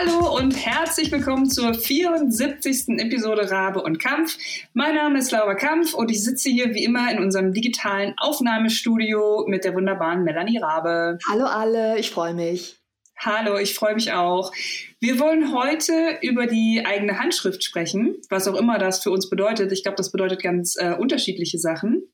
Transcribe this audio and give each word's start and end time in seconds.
Hallo 0.00 0.34
und 0.34 0.52
herzlich 0.52 1.12
willkommen 1.12 1.50
zur 1.50 1.74
74. 1.74 2.98
Episode 3.00 3.50
Rabe 3.50 3.82
und 3.82 3.98
Kampf. 3.98 4.38
Mein 4.72 4.94
Name 4.94 5.18
ist 5.18 5.30
Laura 5.30 5.54
Kampf 5.54 5.92
und 5.92 6.10
ich 6.10 6.24
sitze 6.24 6.48
hier 6.48 6.72
wie 6.74 6.84
immer 6.84 7.12
in 7.12 7.18
unserem 7.18 7.52
digitalen 7.52 8.14
Aufnahmestudio 8.16 9.44
mit 9.46 9.64
der 9.64 9.74
wunderbaren 9.74 10.24
Melanie 10.24 10.56
Rabe. 10.56 11.18
Hallo 11.30 11.44
alle, 11.44 11.98
ich 11.98 12.10
freue 12.10 12.32
mich. 12.32 12.78
Hallo, 13.18 13.58
ich 13.58 13.74
freue 13.74 13.94
mich 13.94 14.12
auch. 14.12 14.54
Wir 15.00 15.18
wollen 15.18 15.54
heute 15.54 16.16
über 16.22 16.46
die 16.46 16.82
eigene 16.86 17.18
Handschrift 17.18 17.62
sprechen, 17.62 18.16
was 18.30 18.48
auch 18.48 18.56
immer 18.56 18.78
das 18.78 19.02
für 19.02 19.10
uns 19.10 19.28
bedeutet. 19.28 19.70
Ich 19.70 19.82
glaube, 19.82 19.96
das 19.96 20.12
bedeutet 20.12 20.42
ganz 20.42 20.76
äh, 20.78 20.94
unterschiedliche 20.94 21.58
Sachen. 21.58 22.10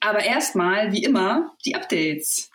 Aber 0.00 0.24
erstmal, 0.24 0.90
wie 0.90 1.04
immer, 1.04 1.54
die 1.64 1.76
Updates. 1.76 2.50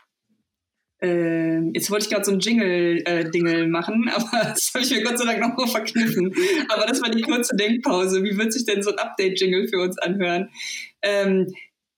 Äh, 1.01 1.59
jetzt 1.73 1.89
wollte 1.89 2.05
ich 2.05 2.11
gerade 2.11 2.25
so 2.25 2.31
ein 2.31 2.39
Jingle-Dingel 2.39 3.63
äh, 3.63 3.67
machen, 3.67 4.09
aber 4.13 4.49
das 4.49 4.71
habe 4.73 4.83
ich 4.83 4.91
mir 4.91 5.03
Gott 5.03 5.17
sei 5.17 5.25
Dank 5.25 5.39
nochmal 5.39 5.67
verkniffen. 5.67 6.33
Aber 6.69 6.85
das 6.85 7.01
war 7.01 7.09
die 7.09 7.21
kurze 7.21 7.55
Denkpause. 7.55 8.23
Wie 8.23 8.37
wird 8.37 8.51
sich 8.51 8.65
denn 8.65 8.83
so 8.83 8.91
ein 8.91 8.99
Update-Jingle 8.99 9.67
für 9.69 9.81
uns 9.81 9.97
anhören? 9.97 10.49
Ähm, 11.01 11.47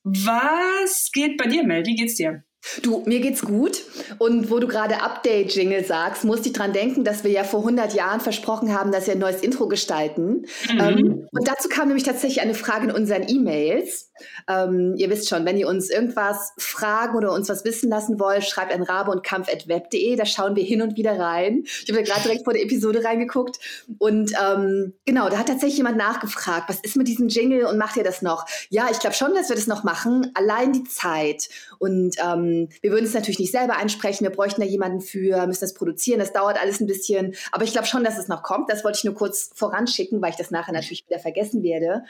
was 0.03 1.11
geht 1.11 1.37
bei 1.37 1.47
dir, 1.47 1.63
Mel? 1.63 1.85
Wie 1.85 1.95
geht's 1.95 2.15
dir? 2.15 2.43
Du, 2.83 3.01
mir 3.05 3.19
geht's 3.19 3.41
gut. 3.41 3.81
Und 4.19 4.51
wo 4.51 4.59
du 4.59 4.67
gerade 4.67 5.01
Update-Jingle 5.01 5.83
sagst, 5.83 6.23
musste 6.23 6.49
ich 6.49 6.53
dran 6.53 6.73
denken, 6.73 7.03
dass 7.03 7.23
wir 7.23 7.31
ja 7.31 7.43
vor 7.43 7.61
100 7.61 7.93
Jahren 7.93 8.21
versprochen 8.21 8.77
haben, 8.77 8.91
dass 8.91 9.07
wir 9.07 9.13
ein 9.13 9.19
neues 9.19 9.41
Intro 9.41 9.67
gestalten. 9.67 10.45
Mhm. 10.71 10.79
Ähm, 10.79 11.27
und 11.31 11.47
dazu 11.47 11.69
kam 11.69 11.87
nämlich 11.87 12.03
tatsächlich 12.03 12.41
eine 12.41 12.53
Frage 12.53 12.85
in 12.85 12.91
unseren 12.91 13.27
E-Mails. 13.27 14.11
Ähm, 14.47 14.93
ihr 14.97 15.09
wisst 15.09 15.27
schon, 15.27 15.45
wenn 15.45 15.57
ihr 15.57 15.67
uns 15.67 15.89
irgendwas 15.89 16.53
fragen 16.57 17.17
oder 17.17 17.33
uns 17.33 17.49
was 17.49 17.65
wissen 17.65 17.89
lassen 17.89 18.19
wollt, 18.19 18.43
schreibt 18.43 18.73
an 18.73 18.83
rabe 18.83 19.11
und 19.11 19.23
kampf.web.de. 19.23 20.15
Da 20.15 20.25
schauen 20.25 20.55
wir 20.55 20.63
hin 20.63 20.81
und 20.83 20.97
wieder 20.97 21.19
rein. 21.19 21.63
Ich 21.65 21.89
habe 21.89 21.99
ja 21.99 22.05
gerade 22.05 22.21
direkt 22.21 22.43
vor 22.43 22.53
der 22.53 22.63
Episode 22.63 23.03
reingeguckt. 23.03 23.59
Und 23.97 24.33
ähm, 24.41 24.93
genau, 25.05 25.29
da 25.29 25.39
hat 25.39 25.47
tatsächlich 25.47 25.77
jemand 25.77 25.97
nachgefragt, 25.97 26.69
was 26.69 26.79
ist 26.81 26.95
mit 26.95 27.07
diesem 27.07 27.27
Jingle 27.27 27.65
und 27.65 27.77
macht 27.77 27.97
ihr 27.97 28.03
das 28.03 28.21
noch? 28.21 28.45
Ja, 28.69 28.87
ich 28.91 28.99
glaube 28.99 29.15
schon, 29.15 29.33
dass 29.33 29.49
wir 29.49 29.55
das 29.55 29.67
noch 29.67 29.83
machen. 29.83 30.31
Allein 30.35 30.73
die 30.73 30.83
Zeit. 30.83 31.49
Und 31.81 32.15
ähm, 32.23 32.69
wir 32.81 32.91
würden 32.91 33.05
es 33.05 33.15
natürlich 33.15 33.39
nicht 33.39 33.51
selber 33.51 33.75
einsprechen. 33.75 34.23
Wir 34.23 34.31
bräuchten 34.31 34.61
da 34.61 34.67
jemanden 34.67 35.01
für, 35.01 35.47
müssen 35.47 35.61
das 35.61 35.73
produzieren. 35.73 36.19
Das 36.19 36.31
dauert 36.31 36.61
alles 36.61 36.79
ein 36.79 36.85
bisschen. 36.85 37.33
Aber 37.51 37.63
ich 37.63 37.71
glaube 37.71 37.87
schon, 37.87 38.03
dass 38.03 38.19
es 38.19 38.27
noch 38.27 38.43
kommt. 38.43 38.69
Das 38.69 38.83
wollte 38.83 38.99
ich 38.99 39.03
nur 39.03 39.15
kurz 39.15 39.49
voranschicken, 39.55 40.21
weil 40.21 40.29
ich 40.29 40.35
das 40.35 40.51
nachher 40.51 40.73
natürlich 40.73 41.07
wieder 41.07 41.17
vergessen 41.17 41.63
werde. 41.63 42.03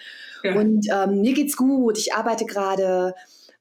Ja. 0.43 0.55
Und 0.55 0.87
ähm, 0.91 1.21
mir 1.21 1.33
geht's 1.33 1.55
gut 1.55 1.97
ich 2.01 2.13
arbeite 2.13 2.45
gerade 2.45 3.13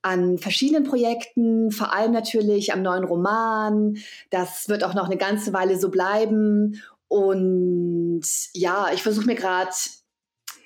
an 0.02 0.38
verschiedenen 0.38 0.84
Projekten, 0.84 1.70
vor 1.70 1.92
allem 1.92 2.12
natürlich 2.12 2.72
am 2.72 2.82
neuen 2.82 3.04
Roman. 3.04 3.98
Das 4.30 4.68
wird 4.68 4.82
auch 4.82 4.94
noch 4.94 5.06
eine 5.06 5.18
ganze 5.18 5.52
Weile 5.52 5.78
so 5.78 5.90
bleiben. 5.90 6.82
Und 7.08 8.24
ja, 8.54 8.88
ich 8.94 9.02
versuche 9.02 9.26
mir 9.26 9.34
gerade 9.34 9.70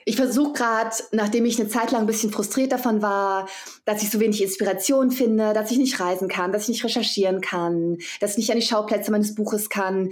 ich 0.04 0.16
versuche 0.16 0.52
gerade, 0.52 0.94
nachdem 1.12 1.44
ich 1.46 1.58
eine 1.58 1.68
Zeit 1.68 1.90
lang 1.90 2.02
ein 2.02 2.06
bisschen 2.06 2.30
frustriert 2.30 2.72
davon 2.72 3.00
war, 3.02 3.48
dass 3.84 4.02
ich 4.02 4.10
so 4.10 4.20
wenig 4.20 4.42
Inspiration 4.42 5.10
finde, 5.10 5.54
dass 5.54 5.70
ich 5.70 5.78
nicht 5.78 5.98
reisen 5.98 6.28
kann, 6.28 6.52
dass 6.52 6.64
ich 6.64 6.68
nicht 6.68 6.84
recherchieren 6.84 7.40
kann, 7.40 7.98
dass 8.20 8.32
ich 8.32 8.38
nicht 8.38 8.50
an 8.50 8.60
die 8.60 8.66
Schauplätze 8.66 9.10
meines 9.10 9.34
Buches 9.34 9.68
kann. 9.68 10.10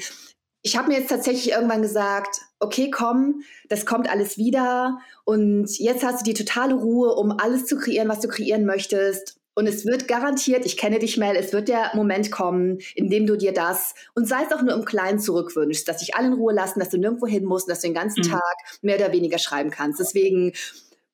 Ich 0.62 0.76
habe 0.76 0.88
mir 0.88 0.98
jetzt 0.98 1.10
tatsächlich 1.10 1.50
irgendwann 1.50 1.82
gesagt, 1.82 2.40
okay, 2.60 2.90
komm, 2.90 3.42
das 3.68 3.84
kommt 3.84 4.08
alles 4.08 4.38
wieder 4.38 4.98
und 5.24 5.68
jetzt 5.78 6.04
hast 6.04 6.20
du 6.20 6.30
die 6.32 6.44
totale 6.44 6.74
Ruhe, 6.74 7.14
um 7.14 7.32
alles 7.32 7.66
zu 7.66 7.76
kreieren, 7.76 8.08
was 8.08 8.20
du 8.20 8.28
kreieren 8.28 8.64
möchtest. 8.64 9.41
Und 9.54 9.66
es 9.66 9.84
wird 9.84 10.08
garantiert, 10.08 10.64
ich 10.64 10.76
kenne 10.76 10.98
dich, 10.98 11.18
Mel, 11.18 11.36
es 11.36 11.52
wird 11.52 11.68
der 11.68 11.90
Moment 11.94 12.30
kommen, 12.30 12.78
in 12.94 13.10
dem 13.10 13.26
du 13.26 13.36
dir 13.36 13.52
das 13.52 13.94
und 14.14 14.26
sei 14.26 14.44
es 14.44 14.56
auch 14.56 14.62
nur 14.62 14.74
im 14.74 14.84
Kleinen 14.84 15.18
zurückwünschst, 15.18 15.86
dass 15.86 15.98
dich 15.98 16.14
alle 16.14 16.28
in 16.28 16.32
Ruhe 16.34 16.54
lassen, 16.54 16.80
dass 16.80 16.88
du 16.90 16.98
nirgendwo 16.98 17.26
hin 17.26 17.44
musst, 17.44 17.68
dass 17.68 17.80
du 17.80 17.88
den 17.88 17.94
ganzen 17.94 18.22
mhm. 18.24 18.30
Tag 18.30 18.54
mehr 18.80 18.96
oder 18.96 19.12
weniger 19.12 19.38
schreiben 19.38 19.70
kannst. 19.70 20.00
Deswegen 20.00 20.52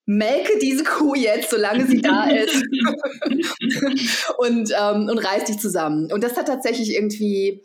melke 0.06 0.58
diese 0.58 0.84
Kuh 0.84 1.14
jetzt, 1.14 1.50
solange 1.50 1.86
sie 1.86 2.00
da 2.00 2.30
ist 2.30 2.54
und, 4.38 4.72
ähm, 4.78 5.08
und 5.08 5.18
reiß 5.18 5.44
dich 5.44 5.58
zusammen. 5.58 6.10
Und 6.12 6.22
das 6.22 6.36
hat 6.36 6.46
tatsächlich 6.46 6.94
irgendwie 6.94 7.62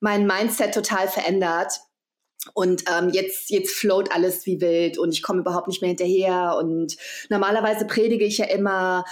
mein 0.00 0.26
Mindset 0.26 0.74
total 0.74 1.08
verändert 1.08 1.80
und 2.54 2.84
ähm, 2.90 3.10
jetzt, 3.10 3.50
jetzt 3.50 3.74
float 3.76 4.12
alles 4.12 4.46
wie 4.46 4.60
wild 4.60 4.98
und 4.98 5.12
ich 5.12 5.22
komme 5.22 5.40
überhaupt 5.40 5.68
nicht 5.68 5.82
mehr 5.82 5.88
hinterher. 5.88 6.56
Und 6.58 6.96
normalerweise 7.28 7.86
predige 7.86 8.24
ich 8.24 8.38
ja 8.38 8.46
immer, 8.46 9.04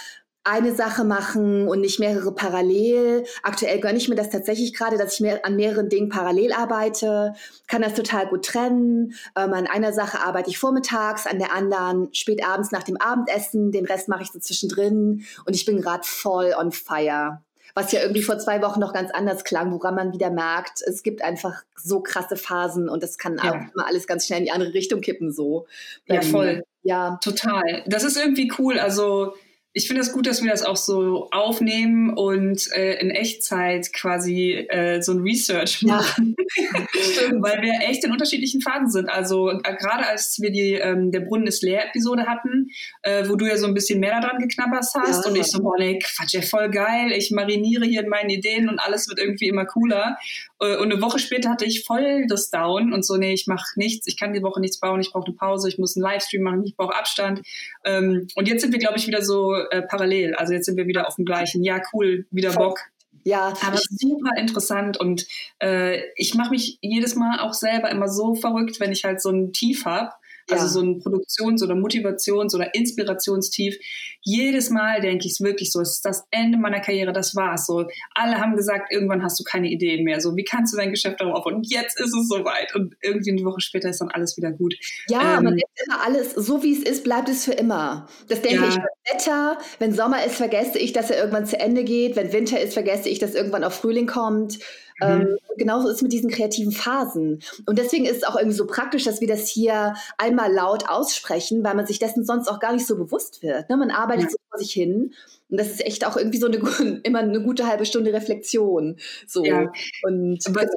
eine 0.44 0.74
Sache 0.74 1.04
machen 1.04 1.68
und 1.68 1.80
nicht 1.80 2.00
mehrere 2.00 2.34
parallel. 2.34 3.24
Aktuell 3.42 3.80
gönne 3.80 3.98
ich 3.98 4.08
mir 4.08 4.14
das 4.14 4.30
tatsächlich 4.30 4.74
gerade, 4.74 4.96
dass 4.96 5.14
ich 5.14 5.20
mehr, 5.20 5.44
an 5.44 5.56
mehreren 5.56 5.88
Dingen 5.88 6.08
parallel 6.08 6.52
arbeite, 6.52 7.34
kann 7.66 7.82
das 7.82 7.94
total 7.94 8.26
gut 8.28 8.46
trennen. 8.46 9.14
Ähm, 9.36 9.52
an 9.52 9.66
einer 9.66 9.92
Sache 9.92 10.20
arbeite 10.20 10.50
ich 10.50 10.58
vormittags, 10.58 11.26
an 11.26 11.38
der 11.38 11.54
anderen 11.54 12.08
spät 12.14 12.44
abends 12.44 12.70
nach 12.70 12.82
dem 12.82 12.96
Abendessen, 12.96 13.72
den 13.72 13.84
Rest 13.84 14.08
mache 14.08 14.22
ich 14.22 14.32
so 14.32 14.38
zwischendrin 14.38 15.24
und 15.44 15.54
ich 15.54 15.66
bin 15.66 15.80
gerade 15.80 16.04
voll 16.04 16.54
on 16.58 16.72
fire 16.72 17.40
was 17.78 17.92
ja 17.92 18.00
irgendwie 18.00 18.22
vor 18.22 18.38
zwei 18.38 18.60
Wochen 18.60 18.80
noch 18.80 18.92
ganz 18.92 19.12
anders 19.12 19.44
klang, 19.44 19.70
woran 19.70 19.94
man 19.94 20.12
wieder 20.12 20.30
merkt, 20.30 20.82
es 20.82 21.04
gibt 21.04 21.22
einfach 21.22 21.62
so 21.76 22.00
krasse 22.00 22.36
Phasen 22.36 22.88
und 22.88 23.04
es 23.04 23.18
kann 23.18 23.36
ja. 23.36 23.50
auch 23.50 23.54
immer 23.54 23.86
alles 23.86 24.08
ganz 24.08 24.26
schnell 24.26 24.40
in 24.40 24.46
die 24.46 24.50
andere 24.50 24.74
Richtung 24.74 25.00
kippen, 25.00 25.30
so. 25.30 25.66
Ja, 26.06 26.20
voll. 26.22 26.64
Ja. 26.82 27.20
Total. 27.22 27.84
Das 27.86 28.02
ist 28.02 28.16
irgendwie 28.16 28.50
cool. 28.58 28.80
Also, 28.80 29.34
ich 29.78 29.86
finde 29.86 30.00
es 30.00 30.08
das 30.08 30.14
gut, 30.14 30.26
dass 30.26 30.42
wir 30.42 30.50
das 30.50 30.64
auch 30.64 30.76
so 30.76 31.28
aufnehmen 31.30 32.12
und 32.12 32.68
äh, 32.72 33.00
in 33.00 33.10
Echtzeit 33.10 33.92
quasi 33.92 34.54
äh, 34.68 35.00
so 35.00 35.12
ein 35.12 35.20
Research 35.20 35.82
machen, 35.82 36.34
ja. 36.56 37.30
weil 37.38 37.62
wir 37.62 37.88
echt 37.88 38.04
in 38.04 38.10
unterschiedlichen 38.10 38.60
Phasen 38.60 38.90
sind. 38.90 39.08
Also 39.08 39.50
äh, 39.50 39.76
gerade 39.78 40.04
als 40.08 40.40
wir 40.40 40.50
die 40.50 40.72
ähm, 40.72 41.12
der 41.12 41.20
Brunnen 41.20 41.46
ist 41.46 41.62
leer 41.62 41.86
Episode 41.86 42.26
hatten, 42.26 42.70
äh, 43.02 43.28
wo 43.28 43.36
du 43.36 43.46
ja 43.46 43.56
so 43.56 43.66
ein 43.66 43.74
bisschen 43.74 44.00
mehr 44.00 44.20
daran 44.20 44.40
geknabbert 44.40 44.84
hast 44.94 45.24
ja. 45.24 45.30
und 45.30 45.36
ich 45.36 45.46
so, 45.46 45.62
boah, 45.62 45.76
nee, 45.78 46.00
Quatsch, 46.00 46.34
ja 46.34 46.42
voll 46.42 46.70
geil, 46.70 47.12
ich 47.12 47.30
mariniere 47.30 47.84
hier 47.84 48.02
in 48.02 48.08
meinen 48.08 48.30
Ideen 48.30 48.68
und 48.68 48.80
alles 48.80 49.08
wird 49.08 49.20
irgendwie 49.20 49.46
immer 49.46 49.64
cooler. 49.64 50.18
Äh, 50.60 50.76
und 50.78 50.90
eine 50.90 51.00
Woche 51.00 51.20
später 51.20 51.50
hatte 51.50 51.64
ich 51.64 51.84
voll 51.84 52.26
das 52.26 52.50
Down 52.50 52.92
und 52.92 53.06
so, 53.06 53.16
nee, 53.16 53.32
ich 53.32 53.46
mache 53.46 53.64
nichts, 53.76 54.08
ich 54.08 54.16
kann 54.16 54.32
die 54.32 54.42
Woche 54.42 54.60
nichts 54.60 54.80
bauen, 54.80 55.00
ich 55.00 55.12
brauche 55.12 55.26
eine 55.26 55.36
Pause, 55.36 55.68
ich 55.68 55.78
muss 55.78 55.96
einen 55.96 56.02
Livestream 56.02 56.42
machen, 56.42 56.64
ich 56.64 56.76
brauche 56.76 56.96
Abstand. 56.96 57.42
Ähm, 57.84 58.26
und 58.34 58.48
jetzt 58.48 58.62
sind 58.62 58.72
wir, 58.72 58.80
glaube 58.80 58.98
ich, 58.98 59.06
wieder 59.06 59.22
so 59.22 59.54
äh, 59.70 59.82
parallel. 59.82 60.34
Also 60.34 60.52
jetzt 60.52 60.66
sind 60.66 60.76
wir 60.76 60.86
wieder 60.86 61.08
auf 61.08 61.16
dem 61.16 61.24
gleichen. 61.24 61.62
Ja, 61.64 61.80
cool, 61.92 62.26
wieder 62.30 62.52
Bock. 62.52 62.80
Ja, 63.24 63.52
aber 63.66 63.76
super 63.76 64.36
interessant 64.38 64.96
und 64.98 65.26
äh, 65.58 66.00
ich 66.16 66.34
mache 66.34 66.50
mich 66.50 66.78
jedes 66.80 67.14
Mal 67.14 67.40
auch 67.40 67.52
selber 67.52 67.90
immer 67.90 68.08
so 68.08 68.34
verrückt, 68.34 68.80
wenn 68.80 68.92
ich 68.92 69.04
halt 69.04 69.20
so 69.20 69.30
ein 69.30 69.52
Tief 69.52 69.84
habe 69.84 70.12
also 70.50 70.64
ja. 70.64 70.68
so 70.68 70.80
ein 70.80 70.98
Produktions- 71.00 71.62
oder 71.62 71.74
Motivations- 71.74 72.54
oder 72.54 72.74
Inspirationstief. 72.74 73.76
Jedes 74.22 74.70
Mal 74.70 75.00
denke 75.00 75.26
ich 75.26 75.32
es 75.32 75.40
wirklich 75.40 75.70
so, 75.72 75.80
es 75.80 75.96
ist 75.96 76.04
das 76.04 76.24
Ende 76.30 76.58
meiner 76.58 76.80
Karriere, 76.80 77.12
das 77.12 77.34
war's. 77.34 77.66
So, 77.66 77.86
alle 78.14 78.38
haben 78.38 78.56
gesagt, 78.56 78.92
irgendwann 78.92 79.22
hast 79.22 79.38
du 79.38 79.44
keine 79.44 79.68
Ideen 79.68 80.04
mehr. 80.04 80.20
So, 80.20 80.36
wie 80.36 80.44
kannst 80.44 80.72
du 80.72 80.76
dein 80.76 80.90
Geschäft 80.90 81.20
darauf 81.20 81.36
aufbauen? 81.36 81.56
Und 81.56 81.70
jetzt 81.70 81.98
ist 82.00 82.14
es 82.14 82.28
soweit. 82.28 82.74
Und 82.74 82.94
irgendwie 83.02 83.32
eine 83.32 83.44
Woche 83.44 83.60
später 83.60 83.90
ist 83.90 84.00
dann 84.00 84.10
alles 84.10 84.36
wieder 84.36 84.50
gut. 84.52 84.74
Ja, 85.08 85.38
ähm, 85.38 85.44
man 85.44 85.56
denkt 85.56 85.80
immer 85.86 86.04
alles, 86.04 86.34
so 86.34 86.62
wie 86.62 86.72
es 86.72 86.82
ist, 86.82 87.04
bleibt 87.04 87.28
es 87.28 87.44
für 87.44 87.52
immer. 87.52 88.08
Das 88.28 88.42
denke 88.42 88.62
ja. 88.62 88.68
ich 88.68 88.76
beim 88.76 88.86
Wetter. 89.12 89.58
Wenn 89.78 89.92
Sommer 89.92 90.24
ist, 90.24 90.36
vergesse 90.36 90.78
ich, 90.78 90.92
dass 90.92 91.10
er 91.10 91.18
irgendwann 91.18 91.46
zu 91.46 91.58
Ende 91.58 91.84
geht. 91.84 92.16
Wenn 92.16 92.32
Winter 92.32 92.60
ist, 92.60 92.74
vergesse 92.74 93.08
ich, 93.08 93.18
dass 93.18 93.34
irgendwann 93.34 93.64
auch 93.64 93.72
Frühling 93.72 94.06
kommt. 94.06 94.58
Mhm. 95.00 95.06
Ähm, 95.06 95.38
genauso 95.56 95.88
ist 95.88 95.96
es 95.96 96.02
mit 96.02 96.12
diesen 96.12 96.30
kreativen 96.30 96.72
Phasen. 96.72 97.42
Und 97.66 97.78
deswegen 97.78 98.04
ist 98.04 98.18
es 98.18 98.24
auch 98.24 98.36
irgendwie 98.36 98.56
so 98.56 98.66
praktisch, 98.66 99.04
dass 99.04 99.20
wir 99.20 99.28
das 99.28 99.48
hier 99.48 99.94
einmal 100.16 100.52
laut 100.52 100.88
aussprechen, 100.88 101.64
weil 101.64 101.74
man 101.74 101.86
sich 101.86 101.98
dessen 101.98 102.24
sonst 102.24 102.48
auch 102.48 102.60
gar 102.60 102.72
nicht 102.72 102.86
so 102.86 102.96
bewusst 102.96 103.42
wird. 103.42 103.68
Ne? 103.68 103.76
Man 103.76 103.90
arbeitet 103.90 104.24
ja. 104.24 104.30
so 104.30 104.36
vor 104.50 104.58
sich 104.58 104.72
hin. 104.72 105.14
Und 105.50 105.58
das 105.58 105.68
ist 105.68 105.84
echt 105.84 106.06
auch 106.06 106.16
irgendwie 106.16 106.38
so 106.38 106.46
eine, 106.46 106.58
immer 107.04 107.20
eine 107.20 107.42
gute 107.42 107.66
halbe 107.66 107.86
Stunde 107.86 108.12
Reflexion. 108.12 108.96
So. 109.26 109.44
Ja. 109.44 109.72
Und 110.02 110.46
Aber 110.46 110.60
genau 110.60 110.72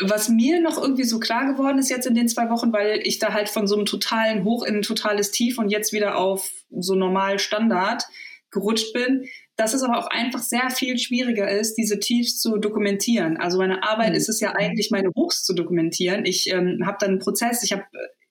was 0.00 0.28
mir 0.28 0.60
noch 0.60 0.80
irgendwie 0.80 1.04
so 1.04 1.18
klar 1.18 1.52
geworden 1.52 1.78
ist 1.78 1.90
jetzt 1.90 2.06
in 2.06 2.14
den 2.14 2.28
zwei 2.28 2.50
Wochen, 2.50 2.72
weil 2.72 3.00
ich 3.02 3.18
da 3.18 3.32
halt 3.32 3.48
von 3.48 3.66
so 3.66 3.74
einem 3.74 3.84
totalen 3.84 4.44
Hoch 4.44 4.62
in 4.62 4.76
ein 4.76 4.82
totales 4.82 5.32
Tief 5.32 5.58
und 5.58 5.70
jetzt 5.70 5.92
wieder 5.92 6.16
auf 6.16 6.52
so 6.70 6.94
normal 6.94 7.38
Standard 7.38 8.04
gerutscht 8.50 8.92
bin, 8.92 9.26
dass 9.58 9.74
es 9.74 9.82
aber 9.82 9.98
auch 9.98 10.06
einfach 10.06 10.40
sehr 10.40 10.70
viel 10.70 10.98
schwieriger 10.98 11.50
ist, 11.50 11.74
diese 11.74 11.98
Tiefs 11.98 12.40
zu 12.40 12.58
dokumentieren. 12.58 13.36
Also 13.36 13.58
meine 13.58 13.82
Arbeit 13.82 14.10
mhm. 14.10 14.14
ist 14.14 14.28
es 14.28 14.38
ja 14.40 14.52
eigentlich, 14.52 14.90
meine 14.92 15.10
Hochs 15.16 15.42
zu 15.42 15.52
dokumentieren. 15.52 16.24
Ich 16.24 16.48
ähm, 16.50 16.86
habe 16.86 16.96
dann 17.00 17.10
einen 17.10 17.18
Prozess, 17.18 17.62
ich 17.64 17.72
habe 17.72 17.82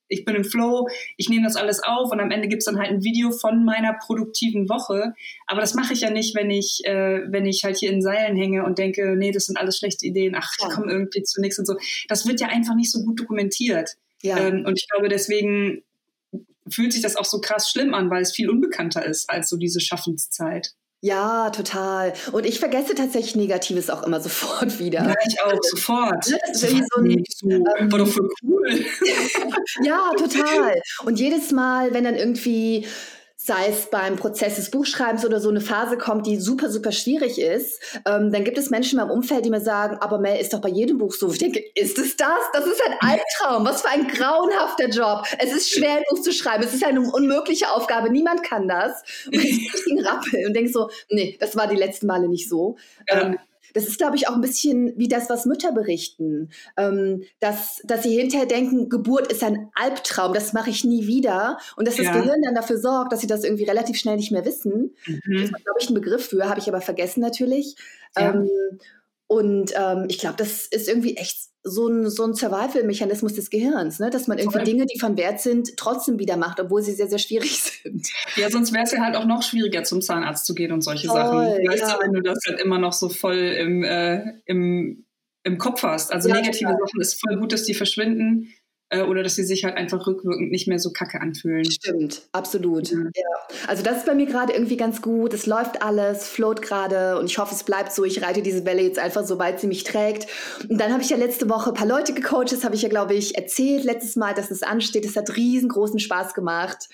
ich 0.10 0.24
bin 0.24 0.36
im 0.36 0.46
Flow, 0.46 0.88
ich 1.18 1.28
nehme 1.28 1.44
das 1.44 1.58
alles 1.58 1.84
auf 1.84 2.14
und 2.14 2.22
am 2.22 2.32
Ende 2.32 2.48
gibt's 2.48 2.64
dann 2.64 2.80
halt 2.80 2.92
ein 2.92 3.04
Video 3.04 3.32
von 3.32 3.66
meiner 3.66 3.94
produktiven 3.94 4.70
Woche. 4.70 5.14
Aber 5.48 5.60
das 5.60 5.74
mache 5.74 5.92
ich 5.92 6.00
ja 6.00 6.10
nicht, 6.10 6.34
wenn 6.34 6.50
ich, 6.50 6.80
äh, 6.86 7.22
wenn 7.28 7.46
ich 7.46 7.66
halt 7.66 7.76
hier 7.76 7.92
in 7.92 8.02
Seilen 8.02 8.38
hänge 8.38 8.64
und 8.64 8.78
denke, 8.78 9.18
nee, 9.18 9.32
das 9.32 9.48
sind 9.48 9.58
alles 9.58 9.78
schlechte 9.78 10.06
Ideen, 10.06 10.34
ach, 10.34 10.50
ich 10.58 10.70
komme 10.70 10.90
irgendwie 10.90 11.24
zu 11.24 11.42
nichts 11.42 11.60
und 11.60 11.66
so. 11.66 11.76
Das 12.08 12.26
wird 12.26 12.40
ja 12.40 12.48
einfach 12.48 12.76
nicht 12.76 12.90
so 12.90 13.04
gut 13.04 13.20
dokumentiert. 13.20 13.98
Ja. 14.22 14.38
Ähm, 14.38 14.64
und 14.66 14.80
ich 14.80 14.88
glaube, 14.88 15.10
deswegen 15.10 15.84
fühlt 16.70 16.94
sich 16.94 17.02
das 17.02 17.18
auch 17.18 17.26
so 17.26 17.42
krass 17.42 17.70
schlimm 17.70 17.94
an, 17.94 18.10
weil 18.10 18.22
es 18.22 18.34
viel 18.34 18.50
unbekannter 18.50 19.06
ist 19.06 19.30
als 19.30 19.50
so 19.50 19.58
diese 19.58 19.82
Schaffenszeit. 19.82 20.74
Ja, 21.02 21.52
total. 21.52 22.14
Und 22.32 22.46
ich 22.46 22.60
vergesse 22.60 22.96
tatsächlich 22.96 23.36
Negatives 23.36 23.90
auch 23.90 24.04
immer 24.04 24.20
sofort 24.22 24.80
wieder. 24.80 25.04
Ja, 25.04 25.16
ich 25.28 25.42
auch, 25.42 25.54
sofort. 25.62 26.28
Ne, 26.28 26.40
das 26.48 26.64
ist 26.64 26.64
irgendwie 26.64 27.24
so 27.36 27.48
ein. 27.50 27.62
So, 27.62 27.66
ähm, 27.78 27.92
war 27.92 28.00
doch 28.00 28.08
voll 28.08 28.30
cool. 28.44 28.68
ja, 29.84 30.12
total. 30.18 30.82
Und 31.06 31.20
jedes 31.20 31.52
Mal, 31.52 31.94
wenn 31.94 32.04
dann 32.04 32.16
irgendwie 32.16 32.88
sei 33.48 33.70
es 33.70 33.90
beim 33.90 34.18
Prozess 34.18 34.58
des 34.58 34.70
Buchschreibens 34.72 35.26
oder 35.26 35.40
so 35.40 35.48
eine 35.48 35.62
Phase 35.62 35.98
kommt, 35.98 36.28
die 36.28 36.36
super, 36.36 36.70
super 36.70 36.92
schwierig 36.92 37.40
ist, 37.40 37.82
ähm, 38.06 38.30
dann 38.34 38.44
gibt 38.44 38.58
es 38.58 38.70
Menschen 38.70 39.00
in 39.00 39.06
meinem 39.06 39.16
Umfeld, 39.16 39.46
die 39.46 39.50
mir 39.50 39.62
sagen, 39.62 39.98
aber 40.02 40.20
Mel, 40.20 40.38
ist 40.38 40.54
doch 40.54 40.60
bei 40.60 40.68
jedem 40.68 40.98
Buch 40.98 41.14
so. 41.14 41.32
Ich 41.32 41.40
denke, 41.40 41.64
ist 41.74 41.98
es 41.98 42.18
das? 42.18 42.40
Das 42.52 42.66
ist 42.66 42.82
ein 42.86 42.96
Albtraum. 43.00 43.66
Was 43.66 43.84
für 43.84 43.90
ein 43.90 44.06
grauenhafter 44.10 44.90
Job. 44.90 45.26
Es 45.40 45.54
ist 45.54 45.72
schwer, 45.72 45.96
ein 45.96 46.04
Buch 46.10 46.22
zu 46.22 46.34
schreiben. 46.34 46.62
Es 46.62 46.74
ist 46.74 46.84
eine 46.84 47.00
unmögliche 47.00 47.72
Aufgabe. 47.72 48.10
Niemand 48.10 48.44
kann 48.44 48.68
das. 48.68 49.02
Und 49.28 49.36
ich 49.36 49.72
kriege 49.72 49.92
einen 49.92 50.06
Rappel 50.06 50.46
und 50.46 50.54
denke 50.54 50.70
so, 50.70 50.90
nee, 51.10 51.38
das 51.40 51.56
war 51.56 51.68
die 51.68 51.78
letzten 51.78 52.08
Male 52.08 52.28
nicht 52.28 52.50
so. 52.50 52.76
Ja. 53.10 53.28
Ähm, 53.28 53.38
das 53.78 53.88
ist, 53.88 54.00
glaube 54.00 54.16
ich, 54.16 54.28
auch 54.28 54.34
ein 54.34 54.42
bisschen 54.42 54.92
wie 54.98 55.08
das, 55.08 55.30
was 55.30 55.46
Mütter 55.46 55.72
berichten, 55.72 56.50
ähm, 56.78 57.24
dass, 57.40 57.80
dass 57.84 58.02
sie 58.02 58.20
hinterher 58.20 58.48
denken, 58.48 58.90
Geburt 58.90 59.32
ist 59.32 59.44
ein 59.44 59.70
Albtraum, 59.76 60.34
das 60.34 60.52
mache 60.52 60.72
ich 60.72 60.84
nie 60.84 61.06
wieder. 61.06 61.60
Und 61.76 61.88
dass 61.88 61.98
das 61.98 62.08
ja. 62.08 62.14
Gehirn 62.14 62.42
dann 62.42 62.56
dafür 62.56 62.80
sorgt, 62.80 63.14
dass 63.14 63.22
sie 63.22 63.28
das 63.28 63.44
irgendwie 63.44 63.66
relativ 63.66 63.98
schnell 63.98 64.16
nicht 64.16 64.32
mehr 64.32 64.46
wissen. 64.46 64.96
Mhm. 65.06 65.22
Das 65.34 65.44
ist, 65.44 65.64
glaube 65.64 65.80
ich, 65.80 65.90
ein 65.92 65.94
Begriff 65.94 66.28
für, 66.28 66.50
habe 66.50 66.60
ich 66.60 66.68
aber 66.68 66.82
vergessen 66.82 67.22
natürlich. 67.22 67.76
Ja. 68.18 68.34
Ähm, 68.34 68.50
und 69.28 69.74
ähm, 69.76 70.06
ich 70.08 70.18
glaube, 70.18 70.38
das 70.38 70.66
ist 70.66 70.88
irgendwie 70.88 71.18
echt 71.18 71.47
so 71.68 71.88
ein, 71.88 72.10
so 72.10 72.24
ein 72.24 72.34
Survival-Mechanismus 72.34 73.34
des 73.34 73.50
Gehirns, 73.50 74.00
ne? 74.00 74.10
dass 74.10 74.28
man 74.28 74.38
irgendwie. 74.38 74.64
Dinge, 74.64 74.86
die 74.86 75.00
von 75.00 75.18
Wert 75.18 75.40
sind, 75.40 75.78
trotzdem 75.78 76.20
wieder 76.20 76.36
macht, 76.36 76.60
obwohl 76.60 76.82
sie 76.82 76.94
sehr, 76.94 77.08
sehr 77.08 77.20
schwierig 77.20 77.62
sind. 77.84 78.08
Ja, 78.36 78.50
sonst 78.50 78.74
wäre 78.74 78.84
es 78.84 78.92
ja 78.92 79.00
halt 79.02 79.16
auch 79.16 79.26
noch 79.26 79.44
schwieriger, 79.44 79.84
zum 79.84 80.02
Zahnarzt 80.02 80.46
zu 80.46 80.56
gehen 80.56 80.72
und 80.72 80.82
solche 80.82 81.08
voll, 81.08 81.18
Sachen. 81.18 81.68
Weißt 81.68 81.82
ja. 81.82 81.96
du, 81.96 82.04
wenn 82.04 82.14
du 82.14 82.22
das 82.22 82.40
halt 82.48 82.60
immer 82.60 82.80
noch 82.80 82.94
so 82.94 83.10
voll 83.10 83.38
im, 83.38 83.84
äh, 83.84 84.34
im, 84.46 85.06
im 85.44 85.58
Kopf 85.58 85.84
hast. 85.84 86.12
Also 86.12 86.30
ja, 86.30 86.36
negative 86.36 86.70
ja. 86.70 86.78
Sachen 86.78 87.02
ist 87.02 87.22
voll 87.22 87.38
gut, 87.38 87.54
dass 87.54 87.64
die 87.64 87.74
verschwinden 87.74 88.54
oder 88.90 89.22
dass 89.22 89.36
sie 89.36 89.44
sich 89.44 89.66
halt 89.66 89.76
einfach 89.76 90.08
rückwirkend 90.08 90.50
nicht 90.50 90.68
mehr 90.68 90.80
so 90.80 90.92
kacke 90.92 91.20
anfühlen. 91.20 91.70
Stimmt, 91.70 92.22
absolut. 92.32 92.90
Ja. 92.90 93.00
ja. 93.00 93.48
Also 93.68 93.84
das 93.84 93.98
ist 93.98 94.06
bei 94.06 94.16
mir 94.16 94.28
gerade 94.28 94.54
irgendwie 94.54 94.78
ganz 94.78 95.02
gut. 95.02 95.34
Es 95.34 95.46
läuft 95.46 95.82
alles, 95.82 96.28
float 96.28 96.62
gerade 96.62 97.20
und 97.20 97.26
ich 97.26 97.38
hoffe, 97.38 97.54
es 97.54 97.64
bleibt 97.64 97.92
so. 97.92 98.06
Ich 98.06 98.22
reite 98.22 98.42
diese 98.42 98.66
Welle 98.66 98.82
jetzt 98.82 98.98
einfach 98.98 99.26
so 99.26 99.40
weit 99.40 99.60
sie 99.60 99.68
mich 99.68 99.84
trägt. 99.84 100.28
Und 100.70 100.80
dann 100.80 100.94
habe 100.94 101.04
ich 101.04 101.10
ja 101.10 101.18
letzte 101.18 101.50
Woche 101.50 101.72
ein 101.72 101.74
paar 101.74 101.88
Leute 101.88 102.14
gecoacht. 102.14 102.54
Das 102.54 102.64
habe 102.64 102.76
ich 102.76 102.82
ja, 102.82 102.90
glaube 102.90 103.14
ich, 103.14 103.36
erzählt 103.36 103.84
letztes 103.84 104.16
Mal, 104.16 104.34
dass 104.34 104.52
es 104.52 104.64
ansteht. 104.64 105.06
Es 105.06 105.18
hat 105.18 105.36
riesengroßen 105.36 106.00
Spaß 106.00 106.34
gemacht. 106.34 106.88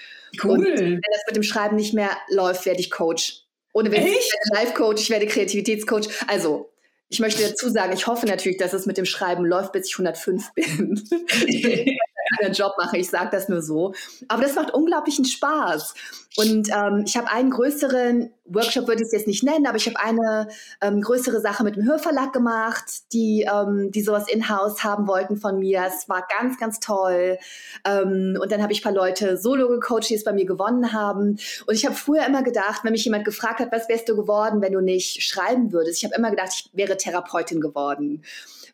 Cool. 0.43 0.51
Und 0.51 0.65
wenn 0.65 0.99
das 0.99 1.21
mit 1.27 1.35
dem 1.35 1.43
Schreiben 1.43 1.75
nicht 1.75 1.93
mehr 1.93 2.09
läuft, 2.29 2.65
werde 2.65 2.79
ich 2.79 2.89
Coach. 2.89 3.43
Ohne 3.73 3.91
wenn 3.91 4.01
ich 4.01 4.13
werde 4.13 4.65
Life-Coach, 4.65 5.01
ich 5.01 5.09
werde 5.11 5.27
Kreativitätscoach. 5.27 6.07
Also 6.27 6.72
ich 7.09 7.19
möchte 7.19 7.43
dazu 7.43 7.69
sagen, 7.69 7.93
ich 7.93 8.07
hoffe 8.07 8.25
natürlich, 8.25 8.57
dass 8.57 8.73
es 8.73 8.85
mit 8.85 8.97
dem 8.97 9.05
Schreiben 9.05 9.45
läuft, 9.45 9.71
bis 9.71 9.87
ich 9.87 9.93
105 9.93 10.53
bin. 10.53 11.03
einen 12.41 12.53
Job 12.53 12.73
mache, 12.77 12.97
ich 12.97 13.09
sage 13.09 13.29
das 13.31 13.49
nur 13.49 13.61
so. 13.61 13.93
Aber 14.27 14.43
das 14.43 14.55
macht 14.55 14.73
unglaublichen 14.73 15.25
Spaß. 15.25 15.93
Und 16.35 16.69
ähm, 16.69 17.03
ich 17.05 17.15
habe 17.15 17.29
einen 17.29 17.51
größeren 17.51 18.31
Workshop, 18.45 18.87
würde 18.87 19.01
ich 19.03 19.07
es 19.07 19.11
jetzt 19.11 19.27
nicht 19.27 19.43
nennen, 19.43 19.67
aber 19.67 19.77
ich 19.77 19.85
habe 19.87 19.99
eine 19.99 20.47
ähm, 20.81 21.01
größere 21.01 21.39
Sache 21.39 21.63
mit 21.63 21.75
dem 21.75 21.85
Hörverlag 21.85 22.33
gemacht, 22.33 23.13
die, 23.13 23.47
ähm, 23.51 23.91
die 23.91 24.01
sowas 24.01 24.27
in-house 24.27 24.83
haben 24.83 25.07
wollten 25.07 25.37
von 25.37 25.59
mir. 25.59 25.83
Es 25.87 26.09
war 26.09 26.27
ganz, 26.39 26.59
ganz 26.59 26.79
toll. 26.79 27.37
Ähm, 27.85 28.37
und 28.41 28.51
dann 28.51 28.63
habe 28.63 28.73
ich 28.73 28.79
ein 28.79 28.83
paar 28.83 28.93
Leute 28.93 29.37
solo 29.37 29.67
gecoacht, 29.67 30.09
die 30.09 30.15
es 30.15 30.23
bei 30.23 30.33
mir 30.33 30.45
gewonnen 30.45 30.91
haben. 30.91 31.37
Und 31.67 31.75
ich 31.75 31.85
habe 31.85 31.95
früher 31.95 32.25
immer 32.25 32.41
gedacht, 32.41 32.83
wenn 32.83 32.93
mich 32.93 33.05
jemand 33.05 33.25
gefragt 33.25 33.59
hat, 33.59 33.71
was 33.71 33.87
wärst 33.87 34.09
du 34.09 34.15
geworden, 34.15 34.61
wenn 34.61 34.73
du 34.73 34.81
nicht 34.81 35.21
schreiben 35.21 35.71
würdest, 35.71 35.99
ich 35.99 36.05
habe 36.05 36.15
immer 36.15 36.31
gedacht, 36.31 36.49
ich 36.53 36.69
wäre 36.73 36.97
Therapeutin 36.97 37.61
geworden 37.61 38.23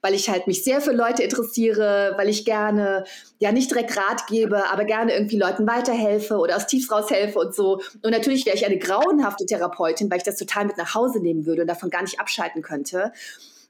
weil 0.02 0.14
ich 0.14 0.30
halt 0.30 0.48
mich 0.48 0.64
sehr 0.64 0.82
für 0.82 0.92
Leute 0.92 1.24
interessiere, 1.24 2.14
weil 2.18 2.30
ich 2.30 2.46
gerne, 2.46 3.04
ja, 3.40 3.52
nicht 3.52 3.70
direkt 3.72 3.98
Rat 3.98 4.28
gebe, 4.28 4.70
aber 4.72 4.86
gerne 4.86 5.14
irgendwie 5.14 5.38
Leuten 5.38 5.68
weiterhelfe 5.68 6.38
oder 6.38 6.56
aus 6.56 6.68
Tiefs 6.68 6.92
raushelfe 6.92 7.38
und 7.40 7.54
so. 7.54 7.82
Und 8.02 8.12
natürlich 8.12 8.46
wäre 8.46 8.56
ich 8.56 8.66
eine 8.66 8.78
grauenhafte 8.78 9.46
Therapeutin, 9.46 10.10
weil 10.10 10.18
ich 10.18 10.24
das 10.24 10.38
total 10.38 10.66
mit 10.66 10.78
nach 10.78 10.96
Hause 10.96 11.20
nehmen 11.20 11.46
würde 11.46 11.62
und 11.62 11.68
davon 11.68 11.90
gar 11.90 12.02
nicht 12.02 12.20
abschalten 12.20 12.62
könnte. 12.62 13.12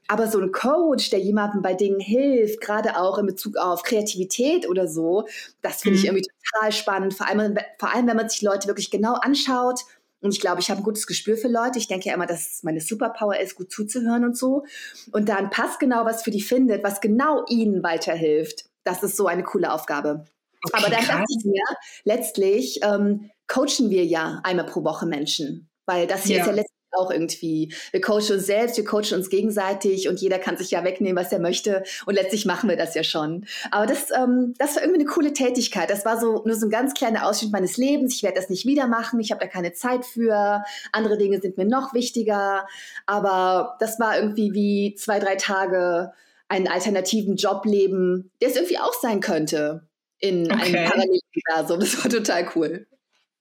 Aber 0.06 0.26
so 0.26 0.40
ein 0.40 0.50
Coach, 0.50 1.10
der 1.10 1.20
jemandem 1.20 1.62
bei 1.62 1.74
Dingen 1.74 2.00
hilft, 2.00 2.60
gerade 2.60 2.98
auch 2.98 3.18
in 3.18 3.26
Bezug 3.26 3.56
auf 3.56 3.84
Kreativität 3.84 4.68
oder 4.68 4.88
so, 4.88 5.28
das 5.62 5.82
finde 5.82 5.98
ich 5.98 6.02
mhm. 6.02 6.16
irgendwie 6.16 6.28
total 6.52 6.72
spannend. 6.72 7.14
Vor 7.14 7.28
allem, 7.28 7.56
vor 7.78 7.94
allem, 7.94 8.08
wenn 8.08 8.16
man 8.16 8.28
sich 8.28 8.42
Leute 8.42 8.66
wirklich 8.66 8.90
genau 8.90 9.14
anschaut 9.14 9.82
und 10.20 10.34
ich 10.34 10.40
glaube, 10.40 10.60
ich 10.60 10.70
habe 10.70 10.80
ein 10.80 10.84
gutes 10.84 11.06
Gespür 11.06 11.36
für 11.36 11.48
Leute. 11.48 11.78
Ich 11.78 11.88
denke 11.88 12.08
ja 12.08 12.14
immer, 12.14 12.26
dass 12.26 12.62
meine 12.62 12.80
Superpower 12.80 13.38
ist, 13.38 13.56
gut 13.56 13.72
zuzuhören 13.72 14.24
und 14.24 14.36
so. 14.36 14.64
Und 15.12 15.28
dann 15.28 15.50
passt 15.50 15.80
genau, 15.80 16.04
was 16.04 16.22
für 16.22 16.30
die 16.30 16.42
findet, 16.42 16.84
was 16.84 17.00
genau 17.00 17.44
ihnen 17.48 17.82
weiterhilft. 17.82 18.66
Das 18.84 19.02
ist 19.02 19.16
so 19.16 19.26
eine 19.26 19.42
coole 19.42 19.72
Aufgabe. 19.72 20.26
Okay, 20.62 20.84
Aber 20.84 20.94
dann 20.94 21.06
dachte 21.06 21.32
ich 21.38 21.44
mir, 21.44 21.64
letztlich 22.04 22.80
ähm, 22.82 23.30
coachen 23.46 23.88
wir 23.88 24.04
ja 24.04 24.40
einmal 24.44 24.66
pro 24.66 24.84
Woche 24.84 25.06
Menschen. 25.06 25.70
Weil 25.86 26.06
das 26.06 26.24
hier 26.24 26.36
ja. 26.36 26.42
ist 26.42 26.48
ja 26.48 26.54
letztlich 26.54 26.79
auch 26.92 27.10
irgendwie. 27.10 27.72
Wir 27.92 28.00
coachen 28.00 28.32
uns 28.32 28.46
selbst, 28.46 28.76
wir 28.76 28.84
coachen 28.84 29.14
uns 29.14 29.30
gegenseitig 29.30 30.08
und 30.08 30.20
jeder 30.20 30.38
kann 30.38 30.56
sich 30.56 30.70
ja 30.70 30.84
wegnehmen, 30.84 31.16
was 31.16 31.32
er 31.32 31.38
möchte. 31.38 31.82
Und 32.06 32.14
letztlich 32.14 32.46
machen 32.46 32.68
wir 32.68 32.76
das 32.76 32.94
ja 32.94 33.02
schon. 33.02 33.46
Aber 33.70 33.86
das, 33.86 34.10
ähm, 34.10 34.54
das 34.58 34.76
war 34.76 34.82
irgendwie 34.82 35.00
eine 35.00 35.10
coole 35.10 35.32
Tätigkeit. 35.32 35.90
Das 35.90 36.04
war 36.04 36.18
so 36.20 36.42
nur 36.44 36.56
so 36.56 36.66
ein 36.66 36.70
ganz 36.70 36.94
kleiner 36.94 37.26
Ausschnitt 37.26 37.52
meines 37.52 37.76
Lebens. 37.76 38.14
Ich 38.14 38.22
werde 38.22 38.36
das 38.40 38.50
nicht 38.50 38.66
wieder 38.66 38.86
machen. 38.86 39.20
Ich 39.20 39.30
habe 39.30 39.40
da 39.40 39.46
keine 39.46 39.72
Zeit 39.72 40.04
für. 40.04 40.62
Andere 40.92 41.18
Dinge 41.18 41.40
sind 41.40 41.56
mir 41.56 41.66
noch 41.66 41.94
wichtiger. 41.94 42.66
Aber 43.06 43.76
das 43.80 43.98
war 43.98 44.16
irgendwie 44.16 44.52
wie 44.52 44.94
zwei, 44.96 45.18
drei 45.18 45.36
Tage 45.36 46.12
einen 46.48 46.68
alternativen 46.68 47.36
Job 47.36 47.64
leben, 47.64 48.30
der 48.40 48.48
es 48.48 48.56
irgendwie 48.56 48.78
auch 48.78 48.94
sein 48.94 49.20
könnte 49.20 49.86
in 50.18 50.50
okay. 50.50 50.76
einem 50.76 50.90
Paralleluniversum. 50.90 51.80
Das 51.80 52.02
war 52.02 52.10
total 52.10 52.48
cool. 52.54 52.86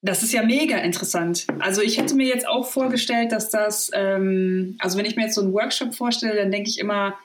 Das 0.02 0.24
ist 0.24 0.32
ja 0.32 0.44
mega 0.44 0.78
interessant. 0.78 1.46
Also 1.60 1.82
ich 1.82 1.98
hätte 1.98 2.16
mir 2.16 2.28
jetzt 2.28 2.48
auch 2.48 2.66
vorgestellt, 2.66 3.34
dass 3.34 3.50
das, 3.50 3.92
ähm, 3.94 4.78
also 4.80 4.98
wenn 4.98 5.06
ich 5.06 5.18
mir 5.18 5.24
jetzt 5.24 5.36
so 5.36 5.42
einen 5.42 5.54
Workshop 5.54 5.94
vorstelle, 5.94 6.36
dann 6.36 6.52
denke 6.52 6.70
ich 6.70 6.80
immer 6.80 7.18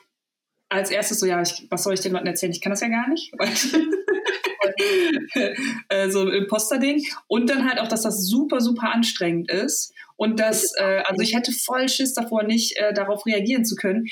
als 0.67 0.91
erstes 0.91 1.19
so, 1.19 1.25
ja, 1.25 1.41
ich, 1.41 1.67
was 1.69 1.83
soll 1.83 1.93
ich 1.93 2.01
den 2.01 2.11
Leuten 2.11 2.27
erzählen? 2.27 2.51
Ich 2.51 2.59
kann 2.59 2.71
das 2.71 2.81
ja 2.81 2.89
gar 2.89 3.07
nicht. 3.07 3.31
äh, 5.89 6.09
so 6.09 6.21
ein 6.21 6.29
Imposter-Ding. 6.29 7.05
Und 7.27 7.49
dann 7.49 7.67
halt 7.67 7.79
auch, 7.79 7.87
dass 7.87 8.01
das 8.01 8.27
super, 8.27 8.59
super 8.59 8.91
anstrengend 8.91 9.49
ist. 9.49 9.93
Und 10.17 10.39
dass, 10.39 10.73
äh, 10.77 11.03
also 11.05 11.21
ich 11.21 11.35
hätte 11.35 11.53
voll 11.53 11.87
Schiss 11.87 12.13
davor, 12.13 12.43
nicht 12.43 12.77
äh, 12.77 12.93
darauf 12.93 13.25
reagieren 13.25 13.63
zu 13.63 13.75
können. 13.75 14.07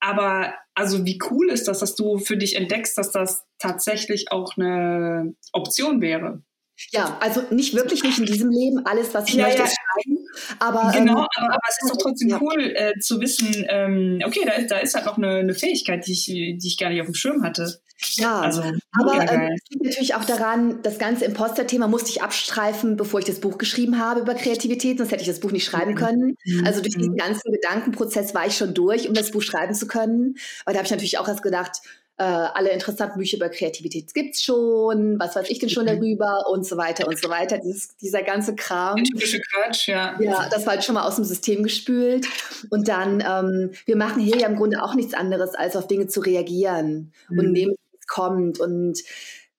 Aber 0.00 0.52
also 0.74 1.06
wie 1.06 1.18
cool 1.30 1.48
ist 1.48 1.68
das, 1.68 1.78
dass 1.78 1.94
du 1.94 2.18
für 2.18 2.36
dich 2.36 2.56
entdeckst, 2.56 2.98
dass 2.98 3.10
das 3.10 3.44
tatsächlich 3.58 4.30
auch 4.30 4.56
eine 4.56 5.34
Option 5.52 6.02
wäre? 6.02 6.42
Ja, 6.90 7.18
also 7.20 7.42
nicht 7.50 7.74
wirklich 7.74 8.02
nicht 8.02 8.18
in 8.18 8.26
diesem 8.26 8.50
Leben. 8.50 8.84
Alles, 8.84 9.14
was 9.14 9.28
ich 9.28 9.34
ja, 9.34 9.46
möchte, 9.46 9.60
ja. 9.60 9.64
ist 9.64 9.76
schreiben. 9.76 10.18
Aber, 10.58 10.92
genau, 10.92 11.20
ähm, 11.20 11.28
aber, 11.36 11.54
aber, 11.54 11.60
es 11.68 11.82
ist 11.82 11.90
doch 11.90 11.98
trotzdem 11.98 12.28
ja. 12.28 12.40
cool 12.40 12.60
äh, 12.74 12.92
zu 13.00 13.20
wissen, 13.20 13.64
ähm, 13.68 14.20
okay, 14.26 14.40
da 14.44 14.52
ist, 14.52 14.70
da 14.70 14.78
ist 14.78 14.94
halt 14.94 15.06
noch 15.06 15.16
eine, 15.16 15.36
eine, 15.36 15.54
Fähigkeit, 15.54 16.06
die 16.06 16.12
ich, 16.12 16.24
die 16.26 16.58
ich 16.60 16.76
gar 16.76 16.90
nicht 16.90 17.00
auf 17.00 17.06
dem 17.06 17.14
Schirm 17.14 17.42
hatte. 17.44 17.80
Ja, 18.16 18.40
also, 18.40 18.60
aber 18.60 19.32
ähm, 19.32 19.50
es 19.54 19.70
liegt 19.70 19.84
natürlich 19.84 20.14
auch 20.14 20.24
daran, 20.24 20.82
das 20.82 20.98
ganze 20.98 21.24
Imposter-Thema 21.24 21.86
musste 21.86 22.10
ich 22.10 22.22
abstreifen, 22.22 22.96
bevor 22.96 23.20
ich 23.20 23.26
das 23.26 23.40
Buch 23.40 23.56
geschrieben 23.56 23.98
habe 23.98 24.20
über 24.20 24.34
Kreativität, 24.34 24.98
sonst 24.98 25.12
hätte 25.12 25.22
ich 25.22 25.28
das 25.28 25.40
Buch 25.40 25.52
nicht 25.52 25.64
schreiben 25.64 25.92
mhm. 25.92 25.96
können. 25.96 26.36
Mhm. 26.44 26.66
Also 26.66 26.80
durch 26.80 26.96
diesen 26.96 27.12
mhm. 27.12 27.18
ganzen 27.18 27.52
Gedankenprozess 27.52 28.34
war 28.34 28.46
ich 28.46 28.56
schon 28.56 28.74
durch, 28.74 29.08
um 29.08 29.14
das 29.14 29.30
Buch 29.30 29.42
schreiben 29.42 29.74
zu 29.74 29.86
können. 29.86 30.34
Aber 30.64 30.72
da 30.72 30.78
habe 30.78 30.86
ich 30.86 30.90
natürlich 30.92 31.18
auch 31.18 31.28
erst 31.28 31.42
gedacht, 31.42 31.80
äh, 32.16 32.22
alle 32.22 32.70
interessanten 32.70 33.18
Bücher 33.18 33.38
über 33.38 33.48
Kreativität 33.48 34.14
gibt's 34.14 34.42
schon, 34.42 35.18
was 35.18 35.34
weiß 35.34 35.50
ich 35.50 35.58
denn 35.58 35.68
schon 35.68 35.84
mhm. 35.84 35.88
darüber 35.88 36.44
und 36.48 36.64
so 36.64 36.76
weiter 36.76 37.08
und 37.08 37.18
so 37.18 37.28
weiter. 37.28 37.58
Dieses, 37.58 37.96
dieser 37.96 38.22
ganze 38.22 38.54
Kram. 38.54 38.96
Der 38.96 39.04
typische 39.04 39.40
Quatsch, 39.40 39.88
ja. 39.88 40.16
Ja, 40.20 40.48
das 40.48 40.64
war 40.64 40.74
halt 40.74 40.84
schon 40.84 40.94
mal 40.94 41.06
aus 41.06 41.16
dem 41.16 41.24
System 41.24 41.64
gespült. 41.64 42.26
Und 42.70 42.86
dann, 42.88 43.20
ähm, 43.20 43.72
wir 43.86 43.96
machen 43.96 44.22
hier 44.22 44.38
ja 44.38 44.46
im 44.46 44.56
Grunde 44.56 44.82
auch 44.82 44.94
nichts 44.94 45.14
anderes, 45.14 45.54
als 45.54 45.76
auf 45.76 45.88
Dinge 45.88 46.06
zu 46.06 46.20
reagieren 46.20 47.12
mhm. 47.28 47.38
und 47.38 47.52
nehmen, 47.52 47.74
es 47.98 48.06
kommt. 48.06 48.60
Und 48.60 49.00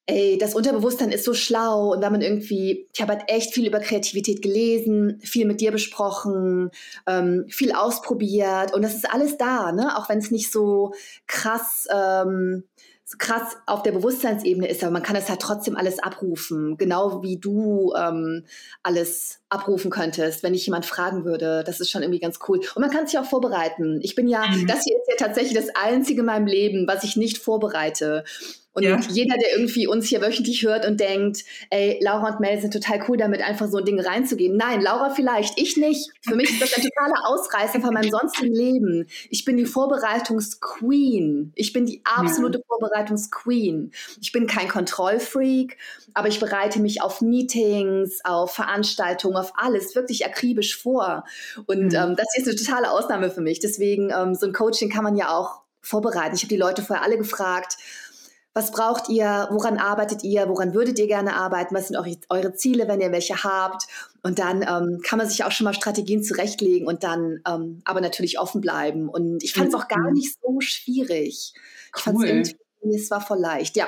ey, 0.07 0.37
das 0.37 0.53
Unterbewusstsein 0.53 1.11
ist 1.11 1.25
so 1.25 1.33
schlau 1.33 1.93
und 1.93 2.01
wenn 2.01 2.11
man 2.11 2.21
irgendwie, 2.21 2.87
ich 2.93 3.01
habe 3.01 3.13
halt 3.13 3.23
echt 3.27 3.53
viel 3.53 3.67
über 3.67 3.79
Kreativität 3.79 4.41
gelesen, 4.41 5.19
viel 5.23 5.45
mit 5.45 5.61
dir 5.61 5.71
besprochen, 5.71 6.69
ähm, 7.07 7.45
viel 7.49 7.71
ausprobiert 7.71 8.73
und 8.73 8.83
das 8.83 8.95
ist 8.95 9.11
alles 9.11 9.37
da, 9.37 9.71
ne? 9.71 9.97
Auch 9.97 10.07
wenn 10.09 10.19
es 10.19 10.29
nicht 10.29 10.51
so 10.51 10.93
krass, 11.25 11.87
ähm, 11.91 12.63
so 13.03 13.17
krass 13.19 13.57
auf 13.67 13.83
der 13.83 13.91
Bewusstseinsebene 13.93 14.67
ist, 14.67 14.83
aber 14.83 14.91
man 14.91 15.03
kann 15.03 15.15
es 15.15 15.29
halt 15.29 15.39
trotzdem 15.39 15.75
alles 15.75 15.99
abrufen, 15.99 16.77
genau 16.77 17.21
wie 17.23 17.37
du 17.37 17.93
ähm, 17.95 18.45
alles 18.83 19.39
abrufen 19.49 19.91
könntest, 19.91 20.43
wenn 20.43 20.55
ich 20.55 20.65
jemand 20.65 20.85
fragen 20.85 21.23
würde. 21.23 21.63
Das 21.65 21.79
ist 21.79 21.91
schon 21.91 22.01
irgendwie 22.01 22.19
ganz 22.19 22.39
cool. 22.47 22.59
Und 22.75 22.81
man 22.81 22.89
kann 22.89 23.05
sich 23.05 23.19
auch 23.19 23.25
vorbereiten. 23.25 23.99
Ich 24.01 24.15
bin 24.15 24.27
ja, 24.27 24.47
mhm. 24.47 24.65
das 24.65 24.83
hier 24.83 24.97
ist 24.97 25.07
ja 25.07 25.27
tatsächlich 25.27 25.53
das 25.53 25.69
Einzige 25.75 26.21
in 26.21 26.25
meinem 26.25 26.47
Leben, 26.47 26.87
was 26.87 27.03
ich 27.03 27.15
nicht 27.15 27.37
vorbereite. 27.37 28.23
Und 28.75 28.83
ja. 28.83 28.99
jeder, 29.09 29.37
der 29.37 29.57
irgendwie 29.57 29.87
uns 29.87 30.05
hier 30.05 30.21
wöchentlich 30.21 30.61
hört 30.63 30.85
und 30.85 30.99
denkt, 30.99 31.45
ey, 31.69 31.97
Laura 32.01 32.33
und 32.33 32.41
Mel 32.41 32.59
sind 32.59 32.73
total 32.73 32.99
cool, 33.07 33.15
damit 33.15 33.41
einfach 33.41 33.69
so 33.69 33.77
ein 33.77 33.85
Ding 33.85 34.01
reinzugehen. 34.01 34.57
Nein, 34.57 34.81
Laura 34.81 35.11
vielleicht, 35.11 35.57
ich 35.57 35.77
nicht. 35.77 36.11
Für 36.21 36.35
mich 36.35 36.51
ist 36.51 36.61
das 36.61 36.73
ein 36.73 36.83
totaler 36.83 37.25
Ausreißer 37.25 37.79
von 37.79 37.93
meinem 37.93 38.11
sonstigen 38.11 38.53
Leben. 38.53 39.07
Ich 39.29 39.45
bin 39.45 39.55
die 39.55 39.65
Vorbereitungsqueen. 39.65 41.53
Ich 41.55 41.71
bin 41.71 41.85
die 41.85 42.01
absolute 42.03 42.57
ja. 42.57 42.63
Vorbereitungsqueen. 42.67 43.93
Ich 44.21 44.33
bin 44.33 44.45
kein 44.45 44.67
Kontrollfreak, 44.67 45.77
aber 46.13 46.27
ich 46.27 46.41
bereite 46.41 46.81
mich 46.81 47.01
auf 47.01 47.21
Meetings, 47.21 48.19
auf 48.25 48.55
Veranstaltungen, 48.55 49.37
auf 49.37 49.53
alles 49.55 49.95
wirklich 49.95 50.25
akribisch 50.25 50.77
vor. 50.77 51.23
Und 51.65 51.93
mhm. 51.93 51.95
ähm, 51.95 52.15
das 52.17 52.27
hier 52.33 52.43
ist 52.43 52.49
eine 52.49 52.57
totale 52.57 52.91
Ausnahme 52.91 53.31
für 53.31 53.41
mich. 53.41 53.61
Deswegen, 53.61 54.09
ähm, 54.09 54.35
so 54.35 54.45
ein 54.45 54.51
Coaching 54.51 54.89
kann 54.89 55.05
man 55.05 55.15
ja 55.15 55.29
auch 55.29 55.61
vorbereiten. 55.85 56.35
Ich 56.35 56.41
habe 56.41 56.49
die 56.49 56.57
Leute 56.57 56.81
vorher 56.81 57.05
alle 57.05 57.17
gefragt, 57.17 57.77
was 58.55 58.71
braucht 58.71 59.09
ihr? 59.09 59.49
Woran 59.51 59.77
arbeitet 59.77 60.23
ihr? 60.23 60.47
Woran 60.47 60.73
würdet 60.73 60.97
ihr 60.97 61.07
gerne 61.07 61.35
arbeiten? 61.35 61.75
Was 61.75 61.89
sind 61.89 61.97
eure, 61.97 62.15
eure 62.29 62.53
Ziele, 62.53 62.87
wenn 62.87 63.01
ihr 63.01 63.11
welche 63.11 63.43
habt? 63.43 63.85
Und 64.23 64.39
dann 64.39 64.61
ähm, 64.61 65.01
kann 65.03 65.19
man 65.19 65.27
sich 65.27 65.43
auch 65.43 65.51
schon 65.51 65.65
mal 65.65 65.73
Strategien 65.73 66.23
zurechtlegen 66.23 66.87
und 66.87 67.03
dann 67.03 67.41
ähm, 67.45 67.81
aber 67.83 67.99
natürlich 67.99 68.39
offen 68.39 68.61
bleiben. 68.61 69.09
Und 69.09 69.43
ich 69.43 69.53
fand 69.53 69.67
es 69.67 69.75
auch 69.75 69.89
gar 69.89 70.07
mhm. 70.07 70.13
nicht 70.13 70.37
so 70.41 70.61
schwierig. 70.61 71.53
Ich 71.97 72.01
fand 72.01 72.23
es 72.23 72.55
es 72.81 73.11
war 73.11 73.19
voll 73.19 73.39
leicht. 73.39 73.75
Ja, 73.75 73.87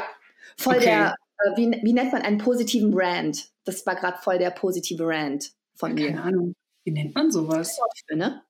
voll 0.58 0.76
okay. 0.76 0.86
der, 0.86 1.16
äh, 1.46 1.56
wie, 1.56 1.72
wie 1.84 1.94
nennt 1.94 2.12
man 2.12 2.24
einen 2.24 2.40
positiven 2.40 2.92
Brand? 2.92 3.50
Das 3.64 3.86
war 3.86 3.96
gerade 3.96 4.18
voll 4.22 4.38
der 4.38 4.50
positive 4.50 5.08
Rand 5.08 5.52
von 5.76 5.94
mir. 5.94 6.10
Keine 6.10 6.24
Ahnung. 6.24 6.54
Wie 6.84 6.92
nennt 6.92 7.16
man 7.16 7.32
sowas? 7.32 7.78
Wort 7.78 7.94
für, 8.06 8.18
ne? 8.18 8.44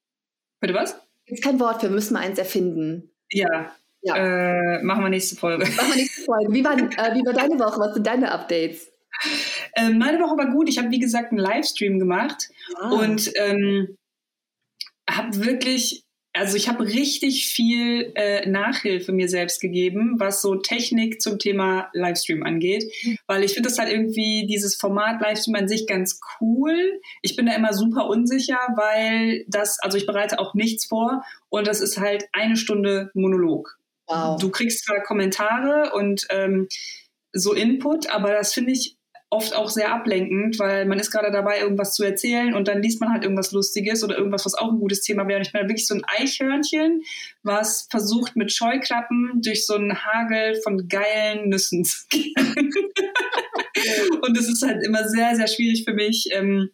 Bitte 0.61 0.73
was? 0.73 0.95
Gibt 1.25 1.43
kein 1.43 1.59
Wort 1.59 1.81
für, 1.81 1.89
müssen 1.89 2.13
wir 2.13 2.21
eins 2.21 2.39
erfinden. 2.39 3.11
Ja, 3.29 3.71
ja. 4.01 4.15
Äh, 4.15 4.83
machen 4.83 5.03
wir 5.03 5.09
nächste 5.09 5.35
Folge. 5.35 5.65
Machen 5.65 5.89
wir 5.89 5.95
nächste 5.95 6.21
Folge. 6.21 6.53
Wie 6.53 6.63
war, 6.63 6.77
äh, 6.77 7.15
wie 7.15 7.25
war 7.25 7.33
deine 7.33 7.59
Woche? 7.59 7.79
Was 7.79 7.93
sind 7.93 8.07
deine 8.07 8.31
Updates? 8.31 8.91
Ähm, 9.75 9.97
meine 9.97 10.19
Woche 10.19 10.37
war 10.37 10.51
gut. 10.51 10.69
Ich 10.69 10.77
habe, 10.77 10.91
wie 10.91 10.99
gesagt, 10.99 11.31
einen 11.31 11.39
Livestream 11.39 11.99
gemacht 11.99 12.49
ah. 12.79 12.91
und 12.91 13.31
ähm, 13.35 13.97
habe 15.09 15.45
wirklich, 15.45 16.03
also 16.33 16.57
ich 16.57 16.67
habe 16.67 16.83
richtig 16.83 17.47
viel 17.47 18.11
äh, 18.15 18.47
Nachhilfe 18.47 19.11
mir 19.11 19.29
selbst 19.29 19.61
gegeben, 19.61 20.15
was 20.19 20.41
so 20.41 20.55
Technik 20.55 21.21
zum 21.21 21.39
Thema 21.39 21.89
Livestream 21.93 22.43
angeht, 22.43 22.85
mhm. 23.03 23.17
weil 23.25 23.43
ich 23.43 23.53
finde 23.53 23.69
das 23.69 23.79
halt 23.79 23.91
irgendwie 23.91 24.45
dieses 24.47 24.75
Format 24.75 25.21
Livestream 25.21 25.55
an 25.55 25.67
sich 25.67 25.87
ganz 25.87 26.19
cool. 26.39 26.99
Ich 27.21 27.35
bin 27.35 27.47
da 27.47 27.55
immer 27.55 27.73
super 27.73 28.07
unsicher, 28.07 28.59
weil 28.75 29.45
das, 29.47 29.79
also 29.79 29.97
ich 29.97 30.05
bereite 30.05 30.39
auch 30.39 30.53
nichts 30.53 30.85
vor 30.85 31.23
und 31.49 31.67
das 31.67 31.81
ist 31.81 31.99
halt 31.99 32.25
eine 32.33 32.57
Stunde 32.57 33.09
Monolog. 33.13 33.76
Wow. 34.07 34.39
Du 34.39 34.49
kriegst 34.49 34.85
zwar 34.85 35.01
Kommentare 35.01 35.91
und 35.93 36.25
ähm, 36.29 36.67
so 37.33 37.53
Input, 37.53 38.09
aber 38.09 38.31
das 38.31 38.53
finde 38.53 38.71
ich 38.71 38.97
oft 39.29 39.53
auch 39.55 39.69
sehr 39.69 39.93
ablenkend, 39.93 40.57
weil 40.57 40.85
man 40.85 40.99
ist 40.99 41.11
gerade 41.11 41.31
dabei, 41.31 41.59
irgendwas 41.59 41.93
zu 41.93 42.03
erzählen 42.03 42.53
und 42.53 42.69
dann 42.69 42.81
liest 42.81 43.01
man 43.01 43.11
halt 43.11 43.23
irgendwas 43.23 43.51
Lustiges 43.51 44.03
oder 44.03 44.17
irgendwas, 44.17 44.45
was 44.45 44.55
auch 44.55 44.71
ein 44.71 44.79
gutes 44.79 45.01
Thema 45.01 45.27
wäre. 45.27 45.39
Und 45.39 45.45
ich 45.45 45.51
bin 45.51 45.63
wirklich 45.63 45.85
so 45.85 45.95
ein 45.95 46.05
Eichhörnchen, 46.05 47.03
was 47.43 47.87
versucht 47.89 48.37
mit 48.37 48.53
Scheuklappen 48.53 49.41
durch 49.43 49.65
so 49.65 49.75
einen 49.75 50.01
Hagel 50.05 50.55
von 50.61 50.87
geilen 50.87 51.49
Nüssen 51.49 51.83
zu 51.83 52.07
gehen. 52.09 52.33
und 54.21 54.37
es 54.37 54.47
ist 54.47 54.65
halt 54.65 54.81
immer 54.85 55.07
sehr, 55.09 55.35
sehr 55.35 55.47
schwierig 55.47 55.83
für 55.83 55.93
mich, 55.93 56.29
ähm, 56.31 56.69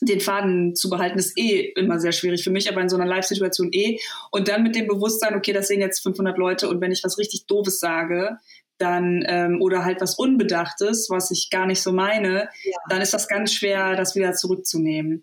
den 0.00 0.20
Faden 0.20 0.74
zu 0.74 0.90
behalten, 0.90 1.18
ist 1.18 1.38
eh 1.38 1.72
immer 1.76 1.98
sehr 1.98 2.12
schwierig 2.12 2.44
für 2.44 2.50
mich, 2.50 2.70
aber 2.70 2.80
in 2.80 2.88
so 2.88 2.96
einer 2.96 3.06
Live-Situation 3.06 3.68
eh. 3.72 3.98
Und 4.30 4.48
dann 4.48 4.62
mit 4.62 4.76
dem 4.76 4.86
Bewusstsein, 4.86 5.34
okay, 5.34 5.52
das 5.52 5.68
sehen 5.68 5.80
jetzt 5.80 6.02
500 6.02 6.38
Leute 6.38 6.68
und 6.68 6.80
wenn 6.80 6.92
ich 6.92 7.02
was 7.04 7.18
richtig 7.18 7.46
Doofes 7.46 7.80
sage, 7.80 8.38
dann 8.78 9.24
ähm, 9.26 9.62
oder 9.62 9.84
halt 9.84 10.00
was 10.00 10.18
Unbedachtes, 10.18 11.08
was 11.08 11.30
ich 11.30 11.48
gar 11.50 11.66
nicht 11.66 11.82
so 11.82 11.92
meine, 11.92 12.48
ja. 12.64 12.76
dann 12.90 13.00
ist 13.00 13.14
das 13.14 13.28
ganz 13.28 13.52
schwer, 13.52 13.96
das 13.96 14.14
wieder 14.14 14.34
zurückzunehmen. 14.34 15.22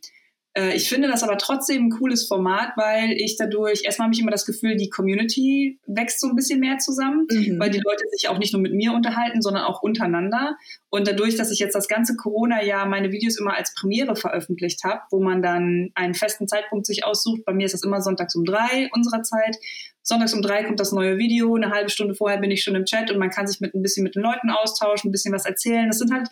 Äh, 0.53 0.75
ich 0.75 0.87
finde 0.87 1.07
das 1.07 1.23
aber 1.23 1.37
trotzdem 1.37 1.85
ein 1.85 1.89
cooles 1.89 2.27
Format, 2.27 2.73
weil 2.75 3.11
ich 3.11 3.37
dadurch, 3.37 3.83
erstmal 3.83 4.07
habe 4.07 4.13
ich 4.13 4.21
immer 4.21 4.31
das 4.31 4.45
Gefühl, 4.45 4.75
die 4.75 4.89
Community 4.89 5.79
wächst 5.87 6.19
so 6.19 6.27
ein 6.27 6.35
bisschen 6.35 6.59
mehr 6.59 6.77
zusammen, 6.77 7.27
mhm. 7.29 7.59
weil 7.59 7.69
die 7.69 7.81
Leute 7.83 8.03
sich 8.11 8.29
auch 8.29 8.37
nicht 8.37 8.53
nur 8.53 8.61
mit 8.61 8.73
mir 8.73 8.93
unterhalten, 8.93 9.41
sondern 9.41 9.63
auch 9.63 9.81
untereinander. 9.81 10.55
Und 10.89 11.07
dadurch, 11.07 11.35
dass 11.35 11.51
ich 11.51 11.59
jetzt 11.59 11.73
das 11.73 11.87
ganze 11.87 12.15
Corona-Jahr 12.15 12.85
meine 12.85 13.11
Videos 13.11 13.39
immer 13.39 13.55
als 13.55 13.73
Premiere 13.73 14.15
veröffentlicht 14.15 14.83
habe, 14.83 15.01
wo 15.09 15.21
man 15.21 15.41
dann 15.41 15.89
einen 15.95 16.13
festen 16.13 16.47
Zeitpunkt 16.47 16.85
sich 16.85 17.03
aussucht, 17.03 17.45
bei 17.45 17.53
mir 17.53 17.65
ist 17.65 17.73
das 17.73 17.83
immer 17.83 18.01
sonntags 18.01 18.35
um 18.35 18.45
drei 18.45 18.89
unserer 18.93 19.23
Zeit. 19.23 19.57
Sonntags 20.03 20.33
um 20.33 20.41
drei 20.41 20.63
kommt 20.63 20.79
das 20.79 20.91
neue 20.91 21.17
Video, 21.17 21.55
eine 21.55 21.71
halbe 21.71 21.89
Stunde 21.89 22.13
vorher 22.13 22.39
bin 22.39 22.51
ich 22.51 22.63
schon 22.63 22.75
im 22.75 22.85
Chat 22.85 23.09
und 23.09 23.19
man 23.19 23.29
kann 23.29 23.47
sich 23.47 23.61
mit 23.61 23.73
ein 23.73 23.81
bisschen 23.81 24.03
mit 24.03 24.15
den 24.15 24.23
Leuten 24.23 24.49
austauschen, 24.49 25.09
ein 25.09 25.11
bisschen 25.11 25.33
was 25.33 25.45
erzählen. 25.45 25.87
Das 25.87 25.99
sind 25.99 26.13
halt 26.13 26.27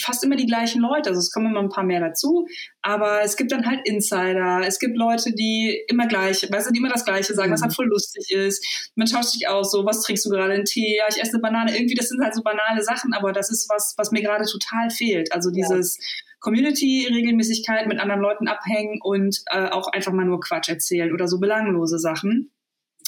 fast 0.00 0.24
immer 0.24 0.36
die 0.36 0.46
gleichen 0.46 0.80
Leute. 0.80 1.10
Also 1.10 1.18
es 1.18 1.30
kommen 1.30 1.46
immer 1.46 1.60
ein 1.60 1.68
paar 1.68 1.84
mehr 1.84 2.00
dazu, 2.00 2.46
aber 2.82 3.22
es 3.22 3.36
gibt 3.36 3.52
dann 3.52 3.66
halt 3.66 3.80
Insider. 3.84 4.62
Es 4.66 4.78
gibt 4.78 4.96
Leute, 4.96 5.34
die 5.34 5.82
immer 5.88 6.06
gleich, 6.06 6.48
weißt 6.50 6.68
du, 6.68 6.72
die 6.72 6.78
immer 6.78 6.90
das 6.90 7.04
Gleiche 7.04 7.34
sagen, 7.34 7.50
mhm. 7.50 7.54
was 7.54 7.62
halt 7.62 7.74
voll 7.74 7.86
lustig 7.86 8.30
ist. 8.30 8.92
Man 8.94 9.06
tauscht 9.06 9.30
sich 9.30 9.48
aus, 9.48 9.70
so, 9.70 9.84
was 9.84 10.02
trinkst 10.02 10.24
du 10.24 10.30
gerade, 10.30 10.54
einen 10.54 10.64
Tee? 10.64 10.96
Ja, 10.96 11.04
ich 11.08 11.20
esse 11.20 11.32
eine 11.32 11.42
Banane. 11.42 11.76
Irgendwie, 11.76 11.94
das 11.94 12.08
sind 12.08 12.22
halt 12.22 12.34
so 12.34 12.42
banale 12.42 12.82
Sachen, 12.82 13.12
aber 13.14 13.32
das 13.32 13.50
ist 13.50 13.68
was, 13.68 13.94
was 13.96 14.12
mir 14.12 14.22
gerade 14.22 14.44
total 14.44 14.90
fehlt. 14.90 15.32
Also 15.32 15.50
dieses 15.50 15.98
ja. 15.98 16.04
Community-Regelmäßigkeit 16.40 17.86
mit 17.86 17.98
anderen 17.98 18.20
Leuten 18.20 18.48
abhängen 18.48 19.00
und 19.02 19.42
äh, 19.46 19.68
auch 19.70 19.88
einfach 19.88 20.12
mal 20.12 20.26
nur 20.26 20.40
Quatsch 20.40 20.68
erzählen 20.68 21.12
oder 21.12 21.26
so 21.26 21.40
belanglose 21.40 21.98
Sachen. 21.98 22.50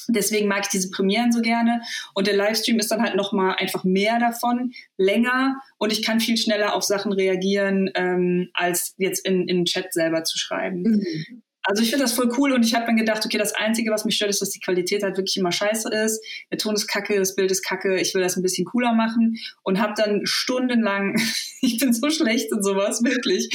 Deswegen 0.08 0.48
mag 0.48 0.62
ich 0.64 0.68
diese 0.68 0.90
Premieren 0.90 1.32
so 1.32 1.40
gerne. 1.40 1.80
Und 2.14 2.26
der 2.26 2.36
Livestream 2.36 2.78
ist 2.78 2.90
dann 2.90 3.02
halt 3.02 3.16
nochmal 3.16 3.56
einfach 3.58 3.84
mehr 3.84 4.18
davon, 4.18 4.72
länger 4.96 5.60
und 5.78 5.92
ich 5.92 6.02
kann 6.02 6.20
viel 6.20 6.36
schneller 6.36 6.74
auf 6.74 6.82
Sachen 6.82 7.12
reagieren, 7.12 7.90
ähm, 7.94 8.50
als 8.54 8.94
jetzt 8.98 9.26
in, 9.26 9.48
in 9.48 9.58
den 9.58 9.64
Chat 9.64 9.92
selber 9.92 10.24
zu 10.24 10.38
schreiben. 10.38 10.82
Mhm. 10.82 11.42
Also 11.68 11.82
ich 11.82 11.90
finde 11.90 12.04
das 12.04 12.12
voll 12.12 12.32
cool 12.38 12.52
und 12.52 12.64
ich 12.64 12.74
habe 12.74 12.86
dann 12.86 12.96
gedacht, 12.96 13.26
okay, 13.26 13.38
das 13.38 13.52
Einzige, 13.52 13.90
was 13.90 14.04
mich 14.04 14.14
stört, 14.14 14.30
ist, 14.30 14.40
dass 14.40 14.50
die 14.50 14.60
Qualität 14.60 15.02
halt 15.02 15.16
wirklich 15.16 15.36
immer 15.36 15.50
scheiße 15.50 15.88
ist. 15.92 16.24
Der 16.50 16.58
Ton 16.58 16.74
ist 16.74 16.86
kacke, 16.86 17.18
das 17.18 17.34
Bild 17.34 17.50
ist 17.50 17.64
kacke, 17.64 18.00
ich 18.00 18.14
will 18.14 18.22
das 18.22 18.36
ein 18.36 18.42
bisschen 18.42 18.66
cooler 18.66 18.94
machen 18.94 19.36
und 19.64 19.80
habe 19.80 19.94
dann 19.96 20.20
stundenlang, 20.24 21.16
ich 21.60 21.78
bin 21.78 21.92
so 21.92 22.08
schlecht 22.08 22.52
in 22.52 22.62
sowas, 22.62 23.02
wirklich, 23.02 23.48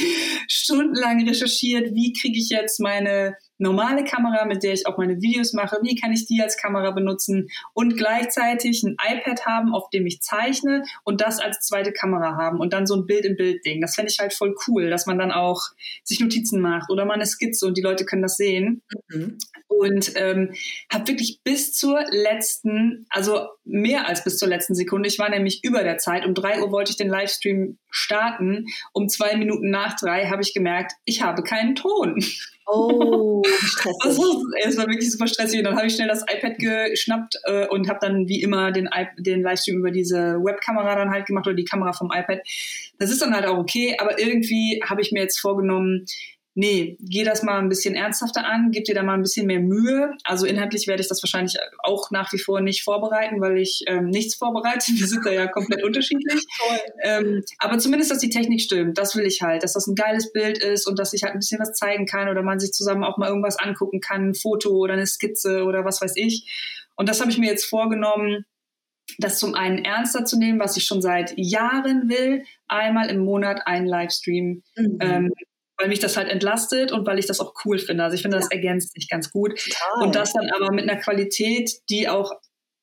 stundenlang 0.46 1.26
recherchiert, 1.26 1.94
wie 1.94 2.12
kriege 2.12 2.38
ich 2.38 2.50
jetzt 2.50 2.80
meine 2.80 3.34
normale 3.62 4.04
Kamera, 4.04 4.44
mit 4.44 4.62
der 4.62 4.72
ich 4.72 4.86
auch 4.86 4.98
meine 4.98 5.20
Videos 5.22 5.52
mache, 5.52 5.78
wie 5.82 5.94
kann 5.94 6.12
ich 6.12 6.26
die 6.26 6.42
als 6.42 6.56
Kamera 6.56 6.90
benutzen 6.90 7.48
und 7.72 7.96
gleichzeitig 7.96 8.82
ein 8.82 8.96
iPad 9.00 9.46
haben, 9.46 9.72
auf 9.72 9.88
dem 9.90 10.04
ich 10.04 10.20
zeichne 10.20 10.82
und 11.04 11.20
das 11.20 11.38
als 11.38 11.60
zweite 11.60 11.92
Kamera 11.92 12.36
haben 12.36 12.58
und 12.58 12.72
dann 12.72 12.86
so 12.86 12.96
ein 12.96 13.06
Bild-in-Bild-Ding. 13.06 13.80
Das 13.80 13.94
fände 13.94 14.10
ich 14.10 14.18
halt 14.18 14.34
voll 14.34 14.54
cool, 14.66 14.90
dass 14.90 15.06
man 15.06 15.18
dann 15.18 15.30
auch 15.30 15.62
sich 16.02 16.20
Notizen 16.20 16.60
macht 16.60 16.90
oder 16.90 17.04
mal 17.04 17.14
eine 17.14 17.26
Skizze 17.26 17.66
und 17.66 17.76
die 17.78 17.82
Leute 17.82 18.04
können 18.04 18.22
das 18.22 18.36
sehen. 18.36 18.82
Mhm. 19.08 19.38
Und 19.68 20.12
ähm, 20.16 20.52
habe 20.92 21.08
wirklich 21.08 21.40
bis 21.44 21.72
zur 21.72 22.04
letzten, 22.10 23.06
also 23.10 23.46
mehr 23.64 24.06
als 24.06 24.24
bis 24.24 24.38
zur 24.38 24.48
letzten 24.48 24.74
Sekunde, 24.74 25.08
ich 25.08 25.18
war 25.18 25.30
nämlich 25.30 25.62
über 25.62 25.82
der 25.82 25.98
Zeit, 25.98 26.26
um 26.26 26.34
drei 26.34 26.60
Uhr 26.60 26.72
wollte 26.72 26.90
ich 26.90 26.96
den 26.96 27.08
Livestream 27.08 27.78
starten, 27.90 28.66
um 28.92 29.08
zwei 29.08 29.36
Minuten 29.36 29.70
nach 29.70 29.96
drei 29.96 30.26
habe 30.26 30.42
ich 30.42 30.52
gemerkt, 30.52 30.92
ich 31.04 31.22
habe 31.22 31.42
keinen 31.42 31.74
Ton. 31.76 32.22
Oh, 32.66 33.42
stressig. 33.58 34.00
Also, 34.02 34.44
es 34.64 34.76
war 34.76 34.86
wirklich 34.86 35.10
super 35.10 35.26
stressig. 35.26 35.58
Und 35.58 35.64
dann 35.64 35.76
habe 35.76 35.86
ich 35.86 35.94
schnell 35.94 36.08
das 36.08 36.22
iPad 36.22 36.58
geschnappt 36.58 37.36
äh, 37.44 37.66
und 37.68 37.88
habe 37.88 37.98
dann 38.00 38.28
wie 38.28 38.42
immer 38.42 38.72
den, 38.72 38.88
den 39.18 39.42
Livestream 39.42 39.78
über 39.78 39.90
diese 39.90 40.38
Webkamera 40.42 40.94
dann 40.94 41.10
halt 41.10 41.26
gemacht 41.26 41.46
oder 41.46 41.56
die 41.56 41.64
Kamera 41.64 41.92
vom 41.92 42.10
iPad. 42.12 42.40
Das 42.98 43.10
ist 43.10 43.22
dann 43.22 43.34
halt 43.34 43.46
auch 43.46 43.58
okay, 43.58 43.96
aber 43.98 44.18
irgendwie 44.18 44.80
habe 44.88 45.00
ich 45.00 45.12
mir 45.12 45.20
jetzt 45.20 45.40
vorgenommen, 45.40 46.06
nee, 46.54 46.96
geh 47.00 47.24
das 47.24 47.42
mal 47.42 47.58
ein 47.58 47.68
bisschen 47.68 47.94
ernsthafter 47.94 48.44
an, 48.44 48.70
gib 48.70 48.84
dir 48.84 48.94
da 48.94 49.02
mal 49.02 49.14
ein 49.14 49.22
bisschen 49.22 49.46
mehr 49.46 49.60
Mühe. 49.60 50.12
Also 50.24 50.46
inhaltlich 50.46 50.86
werde 50.86 51.02
ich 51.02 51.08
das 51.08 51.22
wahrscheinlich 51.22 51.56
auch 51.82 52.10
nach 52.10 52.32
wie 52.32 52.38
vor 52.38 52.60
nicht 52.60 52.82
vorbereiten, 52.82 53.40
weil 53.40 53.58
ich 53.58 53.84
ähm, 53.86 54.06
nichts 54.06 54.34
vorbereite. 54.34 54.92
Wir 54.92 55.06
sind 55.06 55.24
da 55.24 55.30
ja 55.30 55.46
komplett 55.46 55.82
unterschiedlich. 55.82 56.44
Ähm, 57.04 57.42
aber 57.58 57.78
zumindest, 57.78 58.10
dass 58.10 58.18
die 58.18 58.30
Technik 58.30 58.60
stimmt, 58.60 58.96
das 58.96 59.16
will 59.16 59.26
ich 59.26 59.42
halt, 59.42 59.62
dass 59.62 59.72
das 59.72 59.86
ein 59.86 59.94
geiles 59.94 60.32
Bild 60.32 60.58
ist 60.58 60.86
und 60.86 60.98
dass 60.98 61.12
ich 61.12 61.22
halt 61.22 61.32
ein 61.32 61.40
bisschen 61.40 61.60
was 61.60 61.72
zeigen 61.72 62.06
kann 62.06 62.28
oder 62.28 62.42
man 62.42 62.60
sich 62.60 62.72
zusammen 62.72 63.02
auch 63.02 63.18
mal 63.18 63.28
irgendwas 63.28 63.58
angucken 63.58 64.00
kann, 64.00 64.28
ein 64.30 64.34
Foto 64.34 64.70
oder 64.70 64.94
eine 64.94 65.06
Skizze 65.06 65.64
oder 65.64 65.84
was 65.84 66.00
weiß 66.00 66.12
ich. 66.16 66.48
Und 66.96 67.08
das 67.08 67.20
habe 67.20 67.30
ich 67.30 67.38
mir 67.38 67.50
jetzt 67.50 67.64
vorgenommen, 67.64 68.44
das 69.18 69.38
zum 69.38 69.54
einen 69.54 69.84
ernster 69.84 70.24
zu 70.24 70.38
nehmen, 70.38 70.60
was 70.60 70.76
ich 70.76 70.84
schon 70.84 71.02
seit 71.02 71.34
Jahren 71.36 72.08
will, 72.08 72.44
einmal 72.68 73.10
im 73.10 73.18
Monat 73.18 73.66
einen 73.66 73.86
Livestream 73.86 74.62
mhm. 74.76 74.98
ähm, 75.00 75.32
weil 75.82 75.88
mich 75.88 75.98
das 75.98 76.16
halt 76.16 76.28
entlastet 76.28 76.92
und 76.92 77.04
weil 77.06 77.18
ich 77.18 77.26
das 77.26 77.40
auch 77.40 77.54
cool 77.64 77.76
finde. 77.76 78.04
Also 78.04 78.14
ich 78.14 78.22
finde, 78.22 78.36
das 78.36 78.50
ergänzt 78.52 78.92
sich 78.92 79.08
ganz 79.08 79.32
gut. 79.32 79.58
Total. 79.58 80.06
Und 80.06 80.14
das 80.14 80.32
dann 80.32 80.48
aber 80.50 80.72
mit 80.72 80.88
einer 80.88 81.00
Qualität, 81.00 81.72
die 81.90 82.08
auch 82.08 82.32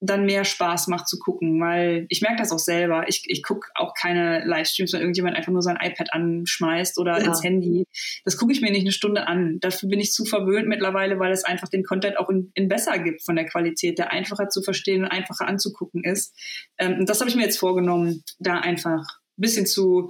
dann 0.02 0.26
mehr 0.26 0.44
Spaß 0.44 0.88
macht 0.88 1.08
zu 1.08 1.18
gucken, 1.18 1.60
weil 1.62 2.06
ich 2.10 2.22
merke 2.22 2.38
das 2.38 2.52
auch 2.52 2.60
selber. 2.60 3.06
Ich, 3.08 3.24
ich 3.28 3.42
gucke 3.42 3.70
auch 3.76 3.94
keine 3.94 4.46
Livestreams, 4.46 4.94
wenn 4.94 5.00
irgendjemand 5.02 5.38
einfach 5.38 5.52
nur 5.52 5.62
sein 5.62 5.78
iPad 5.82 6.14
anschmeißt 6.14 7.00
oder 7.00 7.20
ja. 7.20 7.26
ins 7.26 7.44
Handy. 7.44 7.86
Das 8.26 8.38
gucke 8.38 8.52
ich 8.52 8.62
mir 8.62 8.72
nicht 8.72 8.82
eine 8.82 8.92
Stunde 8.92 9.28
an. 9.28 9.60
Dafür 9.62 9.88
bin 9.88 10.00
ich 10.00 10.12
zu 10.12 10.26
verwöhnt 10.26 10.68
mittlerweile, 10.68 11.20
weil 11.20 11.32
es 11.32 11.46
einfach 11.46 11.70
den 11.70 11.84
Content 11.84 12.18
auch 12.18 12.30
in, 12.30 12.52
in 12.54 12.68
besser 12.68 13.00
gibt 13.00 13.24
von 13.24 13.36
der 13.36 13.46
Qualität, 13.46 13.98
der 13.98 14.12
einfacher 14.12 14.50
zu 14.50 14.62
verstehen 14.62 15.04
und 15.04 15.10
einfacher 15.10 15.48
anzugucken 15.48 16.04
ist. 16.04 16.34
Ähm, 16.78 17.00
und 17.00 17.10
das 17.10 17.20
habe 17.20 17.30
ich 17.30 17.36
mir 17.36 17.44
jetzt 17.44 17.60
vorgenommen, 17.60 18.24
da 18.40 18.56
einfach 18.60 19.06
ein 19.40 19.42
bisschen 19.42 19.66
zu 19.66 20.10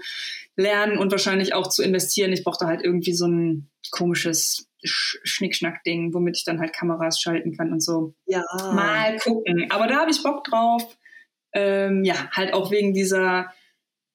lernen 0.60 0.98
und 0.98 1.12
wahrscheinlich 1.12 1.54
auch 1.54 1.70
zu 1.70 1.82
investieren. 1.82 2.34
Ich 2.34 2.44
brauche 2.44 2.58
da 2.60 2.68
halt 2.68 2.84
irgendwie 2.84 3.13
so 3.13 3.25
ein 3.25 3.70
komisches 3.92 4.68
Schnickschnack-Ding, 4.84 6.13
womit 6.13 6.38
ich 6.38 6.44
dann 6.44 6.60
halt 6.60 6.74
Kameras 6.74 7.20
schalten 7.22 7.56
kann 7.56 7.72
und 7.72 7.82
so. 7.82 8.13
Ja. 8.25 8.44
Mal 8.74 9.18
gucken. 9.20 9.68
Aber 9.72 9.88
da 9.88 10.01
habe 10.01 10.12
ich 10.12 10.22
Bock 10.22 10.44
drauf. 10.44 10.84
Ähm, 11.54 12.04
ja, 12.04 12.30
halt 12.32 12.54
auch 12.54 12.72
wegen 12.72 12.94
dieser 12.94 13.54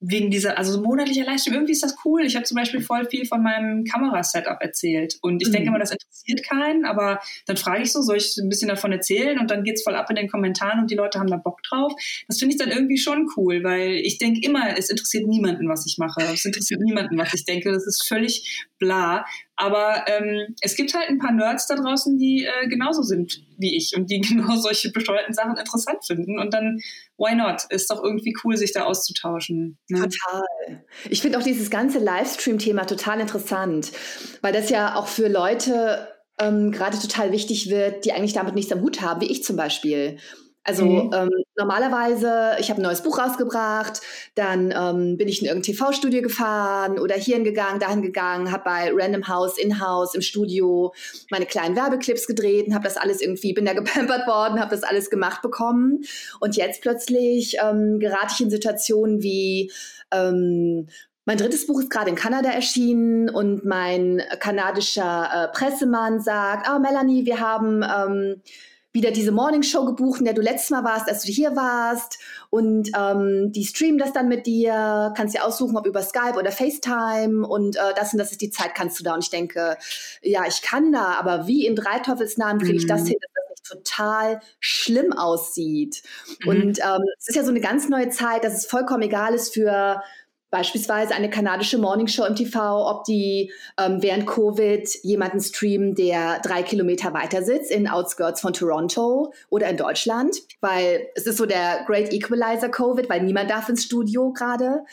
wegen 0.06 0.30
dieser, 0.30 0.58
also 0.58 0.72
so 0.72 0.82
monatlicher 0.82 1.24
Livestream, 1.24 1.54
irgendwie 1.54 1.72
ist 1.72 1.82
das 1.82 1.96
cool. 2.04 2.22
Ich 2.22 2.36
habe 2.36 2.44
zum 2.44 2.56
Beispiel 2.56 2.80
voll 2.80 3.06
viel 3.06 3.26
von 3.26 3.42
meinem 3.42 3.84
Kamerasetup 3.84 4.58
erzählt. 4.60 5.16
Und 5.22 5.40
ich 5.40 5.48
mhm. 5.48 5.52
denke 5.52 5.70
mal, 5.70 5.78
das 5.78 5.92
interessiert 5.92 6.46
keinen, 6.46 6.84
aber 6.84 7.20
dann 7.46 7.56
frage 7.56 7.82
ich 7.82 7.92
so, 7.92 8.02
soll 8.02 8.16
ich 8.16 8.36
ein 8.36 8.48
bisschen 8.48 8.68
davon 8.68 8.92
erzählen? 8.92 9.38
Und 9.38 9.50
dann 9.50 9.64
geht's 9.64 9.82
voll 9.82 9.94
ab 9.94 10.10
in 10.10 10.16
den 10.16 10.28
Kommentaren 10.28 10.80
und 10.80 10.90
die 10.90 10.94
Leute 10.94 11.18
haben 11.18 11.30
da 11.30 11.36
Bock 11.36 11.62
drauf. 11.62 11.92
Das 12.28 12.38
finde 12.38 12.54
ich 12.54 12.60
dann 12.60 12.70
irgendwie 12.70 12.98
schon 12.98 13.28
cool, 13.36 13.64
weil 13.64 13.94
ich 13.94 14.18
denke 14.18 14.40
immer, 14.46 14.76
es 14.76 14.90
interessiert 14.90 15.26
niemanden, 15.26 15.68
was 15.68 15.86
ich 15.86 15.96
mache. 15.98 16.22
Es 16.32 16.44
interessiert 16.44 16.80
niemanden, 16.80 17.16
was 17.16 17.32
ich 17.32 17.44
denke. 17.44 17.72
Das 17.72 17.86
ist 17.86 18.06
völlig 18.06 18.66
bla. 18.78 19.24
Aber 19.56 20.04
ähm, 20.08 20.54
es 20.60 20.74
gibt 20.74 20.94
halt 20.94 21.08
ein 21.08 21.18
paar 21.18 21.32
Nerds 21.32 21.66
da 21.68 21.76
draußen, 21.76 22.18
die 22.18 22.44
äh, 22.44 22.68
genauso 22.68 23.02
sind 23.02 23.42
wie 23.56 23.76
ich 23.76 23.92
und 23.96 24.10
die 24.10 24.20
genau 24.28 24.56
solche 24.56 24.90
bescheuerten 24.90 25.34
Sachen 25.34 25.56
interessant 25.56 26.04
finden. 26.04 26.38
Und 26.38 26.52
dann, 26.52 26.80
why 27.16 27.34
not? 27.34 27.62
Ist 27.70 27.90
doch 27.90 28.02
irgendwie 28.02 28.34
cool, 28.44 28.56
sich 28.56 28.72
da 28.72 28.84
auszutauschen. 28.84 29.78
Ne? 29.88 30.00
Total. 30.00 30.84
Ich 31.08 31.22
finde 31.22 31.38
auch 31.38 31.42
dieses 31.42 31.70
ganze 31.70 31.98
Livestream-Thema 31.98 32.86
total 32.86 33.20
interessant, 33.20 33.92
weil 34.42 34.52
das 34.52 34.70
ja 34.70 34.96
auch 34.96 35.06
für 35.06 35.28
Leute 35.28 36.08
ähm, 36.38 36.72
gerade 36.72 36.98
total 36.98 37.32
wichtig 37.32 37.70
wird, 37.70 38.04
die 38.04 38.12
eigentlich 38.12 38.32
damit 38.32 38.54
nichts 38.54 38.72
am 38.72 38.80
Hut 38.80 39.00
haben, 39.00 39.20
wie 39.20 39.30
ich 39.30 39.44
zum 39.44 39.56
Beispiel. 39.56 40.18
Also 40.64 40.86
mhm. 40.86 41.10
ähm, 41.14 41.30
normalerweise, 41.58 42.56
ich 42.58 42.70
habe 42.70 42.80
ein 42.80 42.84
neues 42.84 43.02
Buch 43.02 43.18
rausgebracht, 43.18 44.00
dann 44.34 44.72
ähm, 44.74 45.18
bin 45.18 45.28
ich 45.28 45.42
in 45.42 45.46
irgendein 45.46 45.74
TV-Studio 45.74 46.22
gefahren 46.22 46.98
oder 46.98 47.14
hierhin 47.14 47.44
gegangen, 47.44 47.78
dahin 47.80 48.00
gegangen, 48.00 48.50
habe 48.50 48.64
bei 48.64 48.90
Random 48.90 49.28
House, 49.28 49.58
In-House, 49.58 50.14
im 50.14 50.22
Studio 50.22 50.94
meine 51.30 51.44
kleinen 51.44 51.76
Werbeclips 51.76 52.26
gedreht 52.26 52.66
und 52.66 52.74
habe 52.74 52.84
das 52.84 52.96
alles 52.96 53.20
irgendwie, 53.20 53.52
bin 53.52 53.66
da 53.66 53.72
gepampert 53.74 54.26
worden, 54.26 54.58
habe 54.58 54.70
das 54.70 54.84
alles 54.84 55.10
gemacht 55.10 55.42
bekommen. 55.42 56.04
Und 56.40 56.56
jetzt 56.56 56.80
plötzlich 56.80 57.56
ähm, 57.62 57.98
gerate 58.00 58.32
ich 58.32 58.40
in 58.40 58.50
Situationen 58.50 59.22
wie, 59.22 59.70
ähm, 60.10 60.88
mein 61.26 61.38
drittes 61.38 61.66
Buch 61.66 61.80
ist 61.80 61.90
gerade 61.90 62.10
in 62.10 62.16
Kanada 62.16 62.50
erschienen 62.50 63.28
und 63.28 63.64
mein 63.64 64.22
kanadischer 64.40 65.28
äh, 65.32 65.48
Pressemann 65.56 66.20
sagt, 66.20 66.68
oh 66.74 66.78
Melanie, 66.78 67.26
wir 67.26 67.40
haben... 67.40 67.82
Ähm, 67.82 68.42
wieder 68.94 69.10
diese 69.10 69.32
Morning 69.32 69.64
Show 69.64 69.84
gebucht, 69.84 70.20
in 70.20 70.24
der 70.24 70.34
du 70.34 70.40
letztes 70.40 70.70
Mal 70.70 70.84
warst, 70.84 71.08
als 71.08 71.24
du 71.24 71.32
hier 71.32 71.56
warst. 71.56 72.18
Und 72.48 72.92
ähm, 72.96 73.50
die 73.50 73.64
streamen 73.64 73.98
das 73.98 74.12
dann 74.12 74.28
mit 74.28 74.46
dir. 74.46 75.12
Kannst 75.16 75.34
dir 75.34 75.44
aussuchen, 75.44 75.76
ob 75.76 75.84
über 75.84 76.00
Skype 76.00 76.38
oder 76.38 76.52
FaceTime. 76.52 77.46
Und 77.46 77.74
äh, 77.76 77.92
das 77.96 78.12
und 78.12 78.20
das 78.20 78.30
ist 78.30 78.40
die 78.40 78.50
Zeit, 78.50 78.76
kannst 78.76 78.98
du 79.00 79.04
da. 79.04 79.14
Und 79.14 79.24
ich 79.24 79.30
denke, 79.30 79.76
ja, 80.22 80.44
ich 80.46 80.62
kann 80.62 80.92
da, 80.92 81.16
aber 81.18 81.48
wie 81.48 81.66
in 81.66 81.74
drei 81.74 81.98
Teufelsnamen 81.98 82.62
kriege 82.62 82.78
ich 82.78 82.86
das 82.86 83.02
mhm. 83.02 83.06
hin, 83.06 83.16
dass 83.20 83.32
das 83.34 83.50
nicht 83.50 83.84
total 83.84 84.40
schlimm 84.60 85.12
aussieht. 85.12 86.04
Mhm. 86.44 86.48
Und 86.48 86.78
ähm, 86.78 87.02
es 87.18 87.28
ist 87.28 87.34
ja 87.34 87.42
so 87.42 87.50
eine 87.50 87.60
ganz 87.60 87.88
neue 87.88 88.10
Zeit, 88.10 88.44
dass 88.44 88.54
es 88.54 88.66
vollkommen 88.66 89.02
egal 89.02 89.34
ist 89.34 89.52
für 89.52 90.00
beispielsweise 90.54 91.16
eine 91.16 91.28
kanadische 91.28 91.78
Morningshow 91.78 92.24
im 92.26 92.36
TV, 92.36 92.88
ob 92.88 93.02
die 93.02 93.52
ähm, 93.76 94.00
während 94.00 94.24
Covid 94.24 94.88
jemanden 95.02 95.40
streamen, 95.40 95.96
der 95.96 96.38
drei 96.44 96.62
Kilometer 96.62 97.12
weiter 97.12 97.42
sitzt 97.42 97.72
in 97.72 97.88
Outskirts 97.88 98.40
von 98.40 98.52
Toronto 98.52 99.34
oder 99.50 99.68
in 99.68 99.76
Deutschland, 99.76 100.36
weil 100.60 101.08
es 101.16 101.26
ist 101.26 101.38
so 101.38 101.46
der 101.46 101.84
Great 101.88 102.12
Equalizer 102.12 102.68
Covid, 102.68 103.10
weil 103.10 103.24
niemand 103.24 103.50
darf 103.50 103.68
ins 103.68 103.82
Studio 103.82 104.32
gerade. 104.32 104.84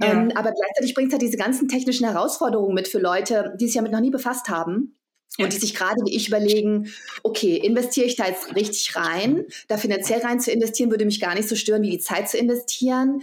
Ja. 0.00 0.10
Ähm, 0.10 0.32
aber 0.34 0.50
gleichzeitig 0.50 0.94
bringt 0.94 1.10
es 1.10 1.12
halt 1.12 1.22
diese 1.22 1.36
ganzen 1.36 1.68
technischen 1.68 2.08
Herausforderungen 2.08 2.74
mit 2.74 2.88
für 2.88 2.98
Leute, 2.98 3.54
die 3.60 3.66
sich 3.66 3.76
damit 3.76 3.92
noch 3.92 4.00
nie 4.00 4.10
befasst 4.10 4.48
haben. 4.48 4.96
Und 5.36 5.52
die 5.52 5.58
sich 5.58 5.74
gerade 5.74 6.00
wie 6.04 6.14
ich 6.14 6.28
überlegen, 6.28 6.92
okay, 7.24 7.56
investiere 7.56 8.06
ich 8.06 8.14
da 8.14 8.28
jetzt 8.28 8.54
richtig 8.54 8.94
rein? 8.94 9.44
Da 9.66 9.76
finanziell 9.78 10.20
rein 10.20 10.38
zu 10.38 10.52
investieren, 10.52 10.90
würde 10.90 11.04
mich 11.04 11.20
gar 11.20 11.34
nicht 11.34 11.48
so 11.48 11.56
stören, 11.56 11.82
wie 11.82 11.90
die 11.90 11.98
Zeit 11.98 12.28
zu 12.28 12.38
investieren. 12.38 13.22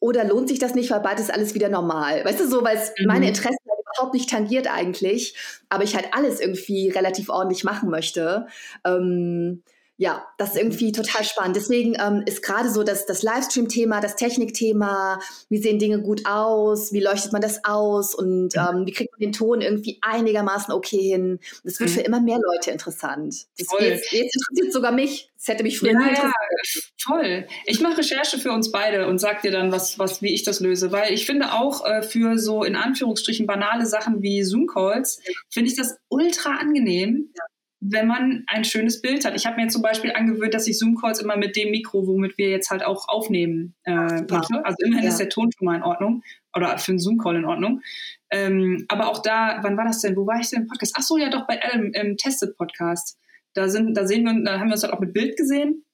Oder 0.00 0.24
lohnt 0.24 0.48
sich 0.48 0.58
das 0.58 0.74
nicht, 0.74 0.90
weil 0.90 1.00
bald 1.00 1.20
ist 1.20 1.32
alles 1.32 1.54
wieder 1.54 1.68
normal? 1.68 2.24
Weißt 2.24 2.40
du, 2.40 2.48
so, 2.48 2.64
weil 2.64 2.76
es 2.78 2.92
mhm. 2.98 3.06
meine 3.06 3.28
Interessen 3.28 3.58
halt 3.68 3.80
überhaupt 3.80 4.14
nicht 4.14 4.30
tangiert 4.30 4.66
eigentlich, 4.72 5.36
aber 5.68 5.84
ich 5.84 5.94
halt 5.94 6.08
alles 6.12 6.40
irgendwie 6.40 6.88
relativ 6.88 7.28
ordentlich 7.28 7.64
machen 7.64 7.90
möchte. 7.90 8.46
Ähm, 8.84 9.62
ja, 10.00 10.26
das 10.38 10.52
ist 10.52 10.56
irgendwie 10.56 10.92
total 10.92 11.24
spannend. 11.24 11.56
Deswegen 11.56 11.94
ähm, 12.00 12.22
ist 12.24 12.42
gerade 12.42 12.70
so 12.70 12.82
das, 12.84 13.04
das 13.04 13.22
Livestream-Thema, 13.22 14.00
das 14.00 14.16
Technik-Thema, 14.16 15.20
wie 15.50 15.58
sehen 15.58 15.78
Dinge 15.78 16.00
gut 16.00 16.22
aus, 16.24 16.94
wie 16.94 17.00
leuchtet 17.00 17.34
man 17.34 17.42
das 17.42 17.66
aus 17.66 18.14
und 18.14 18.56
ähm, 18.56 18.86
wie 18.86 18.92
kriegt 18.92 19.12
man 19.12 19.20
den 19.20 19.32
Ton 19.32 19.60
irgendwie 19.60 19.98
einigermaßen 20.00 20.72
okay 20.72 21.10
hin. 21.10 21.38
Das 21.64 21.78
wird 21.80 21.90
mhm. 21.90 21.94
für 21.96 22.00
immer 22.00 22.18
mehr 22.18 22.38
Leute 22.38 22.70
interessant. 22.70 23.44
Jetzt, 23.58 23.74
jetzt 23.78 24.10
interessiert 24.10 24.72
sogar 24.72 24.90
mich. 24.90 25.30
Das 25.36 25.48
hätte 25.48 25.64
mich 25.64 25.78
früher 25.78 25.92
ja, 25.92 26.00
interessiert. 26.00 26.32
Ja, 26.32 26.82
voll. 26.98 27.46
Ich 27.66 27.80
mache 27.80 27.98
Recherche 27.98 28.38
für 28.38 28.52
uns 28.52 28.72
beide 28.72 29.06
und 29.06 29.18
sag 29.18 29.42
dir 29.42 29.50
dann, 29.50 29.70
was, 29.70 29.98
was, 29.98 30.22
wie 30.22 30.32
ich 30.32 30.44
das 30.44 30.60
löse. 30.60 30.92
Weil 30.92 31.12
ich 31.12 31.26
finde 31.26 31.52
auch 31.52 31.84
äh, 31.84 32.00
für 32.00 32.38
so 32.38 32.64
in 32.64 32.74
Anführungsstrichen 32.74 33.46
banale 33.46 33.84
Sachen 33.84 34.22
wie 34.22 34.44
Zoom-Calls, 34.44 35.20
finde 35.50 35.68
ich 35.68 35.76
das 35.76 35.98
ultra 36.08 36.56
angenehm. 36.56 37.28
Ja 37.36 37.44
wenn 37.80 38.06
man 38.06 38.44
ein 38.46 38.64
schönes 38.64 39.00
Bild 39.00 39.24
hat. 39.24 39.34
Ich 39.34 39.46
habe 39.46 39.60
mir 39.60 39.68
zum 39.68 39.80
Beispiel 39.80 40.12
angewöhnt, 40.12 40.52
dass 40.52 40.66
ich 40.66 40.78
Zoom-Calls 40.78 41.20
immer 41.20 41.38
mit 41.38 41.56
dem 41.56 41.70
Mikro, 41.70 42.06
womit 42.06 42.36
wir 42.36 42.50
jetzt 42.50 42.70
halt 42.70 42.84
auch 42.84 43.08
aufnehmen, 43.08 43.74
äh, 43.84 44.22
mache. 44.30 44.64
Also 44.64 44.76
immerhin 44.84 45.04
ja. 45.04 45.08
ist 45.08 45.18
der 45.18 45.30
Ton 45.30 45.50
schon 45.56 45.64
mal 45.64 45.76
in 45.76 45.82
Ordnung 45.82 46.22
oder 46.54 46.76
für 46.76 46.92
einen 46.92 46.98
Zoom-Call 46.98 47.36
in 47.36 47.46
Ordnung. 47.46 47.80
Ähm, 48.30 48.84
aber 48.88 49.08
auch 49.08 49.22
da, 49.22 49.60
wann 49.62 49.78
war 49.78 49.86
das 49.86 50.00
denn? 50.00 50.14
Wo 50.14 50.26
war 50.26 50.38
ich 50.38 50.50
denn 50.50 50.62
im 50.62 50.68
Podcast? 50.68 50.94
Ach 50.98 51.02
so, 51.02 51.16
ja 51.16 51.30
doch, 51.30 51.46
bei 51.46 51.58
Adam 51.62 51.92
im 51.94 52.16
Tested 52.18 52.56
Podcast. 52.56 53.18
Da 53.54 53.68
sind, 53.68 53.96
da 53.96 54.06
sehen 54.06 54.24
wir, 54.24 54.44
da 54.44 54.60
haben 54.60 54.68
wir 54.68 54.74
uns 54.74 54.82
halt 54.82 54.92
auch 54.92 55.00
mit 55.00 55.14
Bild 55.14 55.36
gesehen. 55.36 55.84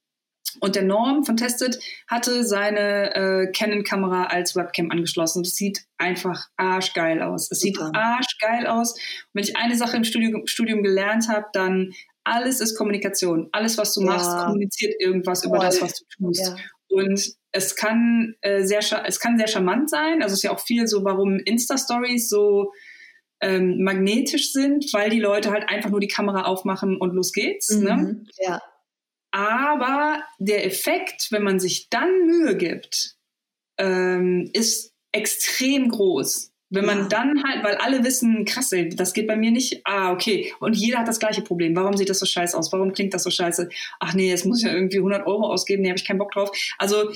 Und 0.61 0.77
der 0.77 0.85
Norm 0.85 1.25
von 1.25 1.37
Tested 1.37 1.79
hatte 2.07 2.45
seine 2.45 3.15
äh, 3.15 3.53
Canon-Kamera 3.53 4.25
als 4.25 4.57
Webcam 4.57 4.91
angeschlossen. 4.91 5.43
Es 5.43 5.57
sieht 5.57 5.85
einfach 5.99 6.47
arschgeil 6.57 7.23
aus. 7.23 7.51
Es 7.51 7.61
sieht 7.61 7.79
arschgeil 7.79 8.67
aus. 8.67 8.93
Und 8.93 9.01
wenn 9.35 9.45
ich 9.45 9.57
eine 9.57 9.77
Sache 9.77 9.97
im 9.97 10.05
Studium, 10.05 10.47
Studium 10.47 10.83
gelernt 10.83 11.29
habe, 11.29 11.47
dann 11.53 11.93
alles 12.25 12.61
ist 12.61 12.77
Kommunikation. 12.77 13.49
Alles, 13.53 13.79
was 13.79 13.95
du 13.95 14.01
ja. 14.01 14.07
machst, 14.09 14.31
kommuniziert 14.31 14.95
irgendwas 14.99 15.43
Voll. 15.43 15.51
über 15.51 15.65
das, 15.65 15.81
was 15.81 15.93
du 15.95 16.05
tust. 16.19 16.41
Ja. 16.41 16.57
Und 16.89 17.35
es 17.53 17.77
kann 17.77 18.35
äh, 18.41 18.63
sehr, 18.63 18.81
es 19.07 19.21
kann 19.21 19.39
sehr 19.39 19.49
charmant 19.49 19.91
sein. 19.91 20.23
Also 20.23 20.33
es 20.33 20.41
ist 20.41 20.43
ja 20.43 20.53
auch 20.53 20.61
viel 20.61 20.87
so, 20.87 21.05
warum 21.05 21.39
Insta-Stories 21.39 22.29
so 22.29 22.73
ähm, 23.41 23.83
magnetisch 23.83 24.53
sind, 24.53 24.93
weil 24.93 25.11
die 25.11 25.21
Leute 25.21 25.51
halt 25.51 25.69
einfach 25.69 25.91
nur 25.91 26.01
die 26.01 26.09
Kamera 26.09 26.43
aufmachen 26.43 26.97
und 26.97 27.15
los 27.15 27.33
geht's. 27.33 27.71
Ne? 27.71 27.97
Mhm. 27.97 28.03
Ne? 28.03 28.25
Ja. 28.39 28.63
Aber 29.37 30.23
der 30.39 30.65
Effekt, 30.65 31.29
wenn 31.31 31.43
man 31.43 31.61
sich 31.61 31.91
dann 31.91 32.25
Mühe 32.25 32.57
gibt, 32.57 33.17
ähm, 33.77 34.49
ist 34.55 34.95
extrem 35.13 35.91
groß. 35.91 36.55
Wenn 36.71 36.87
man 36.87 37.01
ja. 37.01 37.09
dann 37.09 37.45
halt, 37.45 37.63
weil 37.63 37.75
alle 37.75 38.03
wissen, 38.03 38.47
krass, 38.47 38.73
ey, 38.73 38.89
das 38.89 39.13
geht 39.13 39.27
bei 39.27 39.37
mir 39.37 39.51
nicht. 39.51 39.83
Ah, 39.85 40.11
okay. 40.11 40.55
Und 40.59 40.75
jeder 40.75 41.01
hat 41.01 41.09
das 41.09 41.19
gleiche 41.19 41.43
Problem. 41.43 41.77
Warum 41.77 41.99
sieht 41.99 42.09
das 42.09 42.19
so 42.19 42.25
scheiße 42.25 42.57
aus? 42.57 42.73
Warum 42.73 42.95
klingt 42.95 43.13
das 43.13 43.25
so 43.25 43.31
scheiße? 43.31 43.69
Ach 44.01 44.15
nee, 44.15 44.31
jetzt 44.31 44.47
muss 44.47 44.63
ich 44.63 44.69
ja 44.69 44.75
irgendwie 44.75 44.97
100 44.97 45.27
Euro 45.27 45.53
ausgeben. 45.53 45.83
Nee, 45.83 45.91
habe 45.91 45.99
ich 45.99 46.07
keinen 46.07 46.19
Bock 46.19 46.33
drauf. 46.33 46.51
Also 46.79 47.11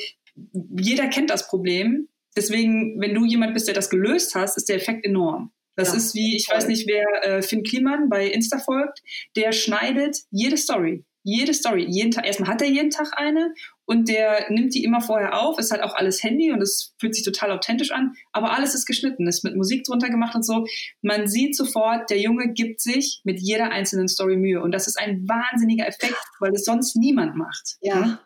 jeder 0.79 1.09
kennt 1.09 1.31
das 1.31 1.49
Problem. 1.49 2.07
Deswegen, 2.37 3.01
wenn 3.01 3.15
du 3.15 3.25
jemand 3.25 3.55
bist, 3.55 3.67
der 3.67 3.75
das 3.75 3.89
gelöst 3.89 4.35
hast, 4.35 4.59
ist 4.59 4.69
der 4.69 4.77
Effekt 4.77 5.07
enorm. 5.07 5.53
Das 5.75 5.89
ja. 5.89 5.95
ist 5.97 6.15
wie, 6.15 6.37
ich 6.37 6.47
weiß 6.51 6.69
nicht, 6.69 6.87
wer 6.87 7.07
äh, 7.25 7.41
Finn 7.41 7.63
Kliman 7.63 8.11
bei 8.11 8.27
Insta 8.27 8.59
folgt, 8.59 9.01
der 9.37 9.53
schneidet 9.53 10.19
jede 10.31 10.59
Story 10.59 11.07
jede 11.23 11.53
Story, 11.53 11.87
jeden 11.89 12.11
Tag, 12.11 12.27
erstmal 12.27 12.51
hat 12.51 12.63
er 12.63 12.69
jeden 12.69 12.91
Tag 12.91 13.13
eine 13.17 13.55
und 13.85 14.09
der 14.09 14.51
nimmt 14.51 14.75
die 14.75 14.85
immer 14.85 15.01
vorher 15.01 15.39
auf, 15.39 15.59
ist 15.59 15.71
halt 15.71 15.83
auch 15.83 15.95
alles 15.95 16.23
Handy 16.23 16.51
und 16.51 16.63
es 16.63 16.95
fühlt 16.99 17.15
sich 17.15 17.25
total 17.25 17.51
authentisch 17.51 17.91
an, 17.91 18.15
aber 18.33 18.53
alles 18.53 18.75
ist 18.75 18.87
geschnitten, 18.87 19.27
ist 19.27 19.45
mit 19.45 19.57
Musik 19.57 19.85
drunter 19.85 20.09
gemacht 20.09 20.35
und 20.35 20.45
so. 20.45 20.67
Man 21.03 21.29
sieht 21.29 21.57
sofort, 21.57 22.09
der 22.09 22.21
Junge 22.21 22.53
gibt 22.53 22.81
sich 22.81 23.21
mit 23.25 23.41
jeder 23.41 23.71
einzelnen 23.71 24.09
Story 24.09 24.37
Mühe 24.37 24.63
und 24.63 24.73
das 24.73 24.87
ist 24.87 24.99
ein 24.99 25.29
wahnsinniger 25.29 25.87
Effekt, 25.87 26.17
weil 26.39 26.53
es 26.55 26.65
sonst 26.65 26.97
niemand 26.97 27.37
macht. 27.37 27.77
Ja. 27.81 28.21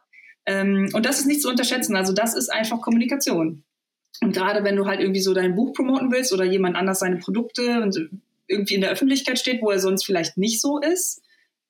Ähm, 0.46 0.90
und 0.92 1.04
das 1.04 1.18
ist 1.18 1.26
nicht 1.26 1.42
zu 1.42 1.48
unterschätzen, 1.48 1.96
also 1.96 2.12
das 2.12 2.34
ist 2.34 2.52
einfach 2.52 2.80
Kommunikation. 2.80 3.64
Und 4.20 4.32
gerade 4.32 4.62
wenn 4.62 4.76
du 4.76 4.86
halt 4.86 5.00
irgendwie 5.00 5.20
so 5.20 5.34
dein 5.34 5.56
Buch 5.56 5.72
promoten 5.72 6.12
willst 6.12 6.32
oder 6.32 6.44
jemand 6.44 6.76
anders 6.76 7.00
seine 7.00 7.16
Produkte 7.16 7.82
und 7.82 8.10
irgendwie 8.46 8.74
in 8.74 8.80
der 8.80 8.90
Öffentlichkeit 8.90 9.38
steht, 9.38 9.62
wo 9.62 9.70
er 9.70 9.80
sonst 9.80 10.04
vielleicht 10.04 10.36
nicht 10.36 10.60
so 10.60 10.78
ist, 10.78 11.22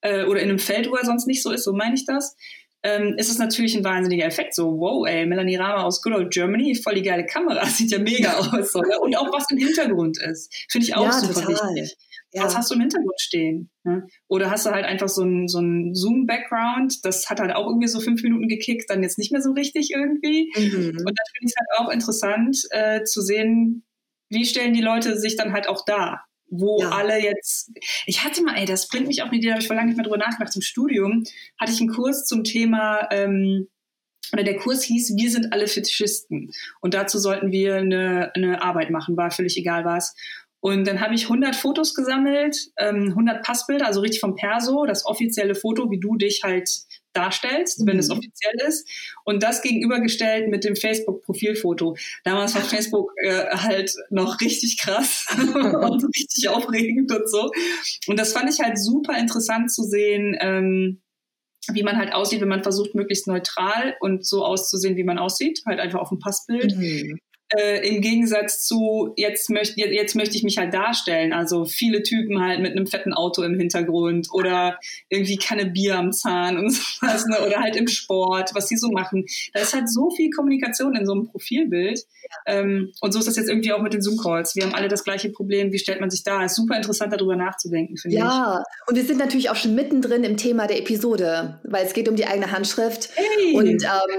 äh, 0.04 0.24
oder 0.24 0.40
in 0.40 0.50
einem 0.50 0.58
Feld, 0.58 0.88
wo 0.90 0.94
er 0.94 1.04
sonst 1.04 1.26
nicht 1.26 1.42
so 1.42 1.50
ist, 1.50 1.64
so 1.64 1.72
meine 1.72 1.94
ich 1.94 2.04
das, 2.04 2.36
ähm, 2.84 3.14
ist 3.16 3.30
es 3.30 3.38
natürlich 3.38 3.74
ein 3.74 3.82
wahnsinniger 3.82 4.26
Effekt. 4.26 4.54
So, 4.54 4.78
wow, 4.78 5.06
ey, 5.08 5.24
Melanie 5.26 5.56
Rama 5.56 5.82
aus 5.82 6.02
Good 6.02 6.12
Old 6.12 6.30
Germany, 6.32 6.74
voll 6.74 6.94
die 6.94 7.02
geile 7.02 7.24
Kamera, 7.24 7.64
sieht 7.66 7.90
ja 7.90 7.98
mega 7.98 8.34
aus. 8.34 8.74
Oder? 8.76 9.00
Und 9.00 9.16
auch 9.16 9.32
was 9.32 9.50
im 9.50 9.58
Hintergrund 9.58 10.20
ist, 10.20 10.54
finde 10.70 10.86
ich 10.86 10.94
auch 10.94 11.06
ja, 11.06 11.12
super 11.12 11.40
total. 11.40 11.74
wichtig. 11.74 11.96
Ja. 12.32 12.44
Was 12.44 12.56
hast 12.56 12.70
du 12.70 12.74
im 12.74 12.80
Hintergrund 12.80 13.18
stehen? 13.20 13.70
Ne? 13.84 14.06
Oder 14.28 14.50
hast 14.50 14.66
du 14.66 14.70
halt 14.70 14.84
einfach 14.84 15.08
so 15.08 15.22
ein, 15.22 15.46
so 15.48 15.60
Zoom-Background, 15.60 17.04
das 17.04 17.30
hat 17.30 17.40
halt 17.40 17.54
auch 17.54 17.66
irgendwie 17.66 17.86
so 17.86 18.00
fünf 18.00 18.22
Minuten 18.22 18.48
gekickt, 18.48 18.90
dann 18.90 19.04
jetzt 19.04 19.18
nicht 19.18 19.30
mehr 19.30 19.40
so 19.40 19.52
richtig 19.52 19.92
irgendwie. 19.92 20.52
Mhm. 20.56 20.98
Und 20.98 21.18
da 21.18 21.22
finde 21.32 21.46
ich 21.46 21.52
es 21.52 21.56
halt 21.56 21.68
auch 21.78 21.90
interessant 21.90 22.58
äh, 22.70 23.04
zu 23.04 23.22
sehen, 23.22 23.84
wie 24.30 24.44
stellen 24.44 24.74
die 24.74 24.82
Leute 24.82 25.16
sich 25.16 25.36
dann 25.36 25.52
halt 25.52 25.68
auch 25.68 25.84
da? 25.84 26.24
Wo 26.48 26.80
ja. 26.80 26.90
alle 26.90 27.20
jetzt, 27.22 27.70
ich 28.06 28.24
hatte 28.24 28.42
mal, 28.42 28.56
ey, 28.56 28.66
das 28.66 28.88
bringt 28.88 29.06
mich 29.06 29.22
auch 29.22 29.30
mit 29.30 29.42
dir, 29.42 29.52
habe 29.52 29.60
ich 29.60 29.66
vor 29.66 29.76
lange 29.76 29.88
nicht 29.88 29.96
mehr 29.96 30.04
drüber 30.04 30.18
nachgedacht, 30.18 30.54
im 30.54 30.62
Studium 30.62 31.24
hatte 31.58 31.72
ich 31.72 31.80
einen 31.80 31.90
Kurs 31.90 32.26
zum 32.26 32.44
Thema, 32.44 33.08
ähm, 33.10 33.68
oder 34.32 34.42
der 34.42 34.56
Kurs 34.56 34.82
hieß, 34.82 35.16
wir 35.16 35.30
sind 35.30 35.52
alle 35.52 35.66
Fetischisten. 35.66 36.50
Und 36.80 36.94
dazu 36.94 37.18
sollten 37.18 37.52
wir 37.52 37.76
eine, 37.76 38.32
eine 38.34 38.62
Arbeit 38.62 38.90
machen, 38.90 39.16
war 39.16 39.30
völlig 39.30 39.56
egal 39.56 39.84
was. 39.84 40.14
Und 40.60 40.86
dann 40.86 41.00
habe 41.00 41.14
ich 41.14 41.24
100 41.24 41.54
Fotos 41.54 41.94
gesammelt, 41.94 42.56
ähm, 42.78 43.10
100 43.10 43.44
Passbilder, 43.44 43.86
also 43.86 44.00
richtig 44.00 44.20
vom 44.20 44.34
Perso, 44.34 44.86
das 44.86 45.04
offizielle 45.04 45.54
Foto, 45.54 45.90
wie 45.90 46.00
du 46.00 46.16
dich 46.16 46.42
halt 46.42 46.70
darstellst, 47.14 47.80
mhm. 47.80 47.86
wenn 47.86 47.98
es 47.98 48.08
mhm. 48.08 48.18
offiziell 48.18 48.54
ist. 48.66 48.88
Und 49.24 49.42
das 49.42 49.62
gegenübergestellt 49.62 50.50
mit 50.50 50.64
dem 50.64 50.76
Facebook-Profilfoto. 50.76 51.96
Damals 52.24 52.54
war 52.54 52.62
Facebook 52.62 53.12
äh, 53.22 53.56
halt 53.56 53.94
noch 54.10 54.40
richtig 54.40 54.78
krass 54.78 55.26
und 55.38 56.04
richtig 56.16 56.48
aufregend 56.48 57.10
und 57.12 57.30
so. 57.30 57.50
Und 58.06 58.18
das 58.18 58.32
fand 58.32 58.50
ich 58.50 58.60
halt 58.60 58.78
super 58.78 59.16
interessant 59.18 59.72
zu 59.72 59.82
sehen, 59.82 60.36
ähm, 60.40 61.00
wie 61.72 61.82
man 61.82 61.96
halt 61.96 62.12
aussieht, 62.12 62.42
wenn 62.42 62.48
man 62.48 62.62
versucht, 62.62 62.94
möglichst 62.94 63.26
neutral 63.26 63.96
und 64.00 64.26
so 64.26 64.44
auszusehen, 64.44 64.96
wie 64.96 65.04
man 65.04 65.18
aussieht, 65.18 65.62
halt 65.64 65.80
einfach 65.80 66.00
auf 66.00 66.10
dem 66.10 66.18
Passbild. 66.18 66.76
Mhm 66.76 67.18
äh, 67.56 67.88
im 67.88 68.00
Gegensatz 68.00 68.66
zu 68.66 69.12
jetzt 69.16 69.50
möchte 69.50 69.80
jetzt 69.80 70.14
möchte 70.14 70.36
ich 70.36 70.42
mich 70.42 70.58
halt 70.58 70.74
darstellen. 70.74 71.32
Also 71.32 71.64
viele 71.64 72.02
Typen 72.02 72.40
halt 72.40 72.60
mit 72.60 72.72
einem 72.72 72.86
fetten 72.86 73.12
Auto 73.12 73.42
im 73.42 73.58
Hintergrund 73.58 74.28
oder 74.32 74.78
irgendwie 75.08 75.36
keine 75.36 75.66
Bier 75.66 75.98
am 75.98 76.12
Zahn 76.12 76.58
und 76.58 76.70
sowas, 76.72 77.26
ne? 77.26 77.38
oder 77.46 77.60
halt 77.60 77.76
im 77.76 77.88
Sport, 77.88 78.54
was 78.54 78.68
sie 78.68 78.76
so 78.76 78.90
machen. 78.90 79.26
Da 79.52 79.60
ist 79.60 79.74
halt 79.74 79.90
so 79.90 80.10
viel 80.10 80.30
Kommunikation 80.30 80.96
in 80.96 81.06
so 81.06 81.12
einem 81.12 81.26
Profilbild. 81.26 82.04
Ähm, 82.46 82.92
und 83.00 83.12
so 83.12 83.18
ist 83.18 83.28
das 83.28 83.36
jetzt 83.36 83.48
irgendwie 83.48 83.72
auch 83.72 83.82
mit 83.82 83.92
den 83.92 84.02
Zoom-Calls. 84.02 84.56
Wir 84.56 84.64
haben 84.64 84.74
alle 84.74 84.88
das 84.88 85.04
gleiche 85.04 85.30
Problem. 85.30 85.72
Wie 85.72 85.78
stellt 85.78 86.00
man 86.00 86.10
sich 86.10 86.24
da? 86.24 86.44
Ist 86.44 86.56
super 86.56 86.76
interessant, 86.76 87.12
darüber 87.12 87.36
nachzudenken, 87.36 87.96
finde 87.96 88.16
ja. 88.16 88.24
ich. 88.24 88.30
Ja, 88.30 88.62
und 88.86 88.96
wir 88.96 89.04
sind 89.04 89.18
natürlich 89.18 89.50
auch 89.50 89.56
schon 89.56 89.74
mittendrin 89.74 90.24
im 90.24 90.36
Thema 90.36 90.66
der 90.66 90.78
Episode, 90.78 91.60
weil 91.64 91.86
es 91.86 91.92
geht 91.92 92.08
um 92.08 92.16
die 92.16 92.26
eigene 92.26 92.50
Handschrift. 92.50 93.10
Hey. 93.14 93.54
Und, 93.54 93.82
ähm, 93.82 94.18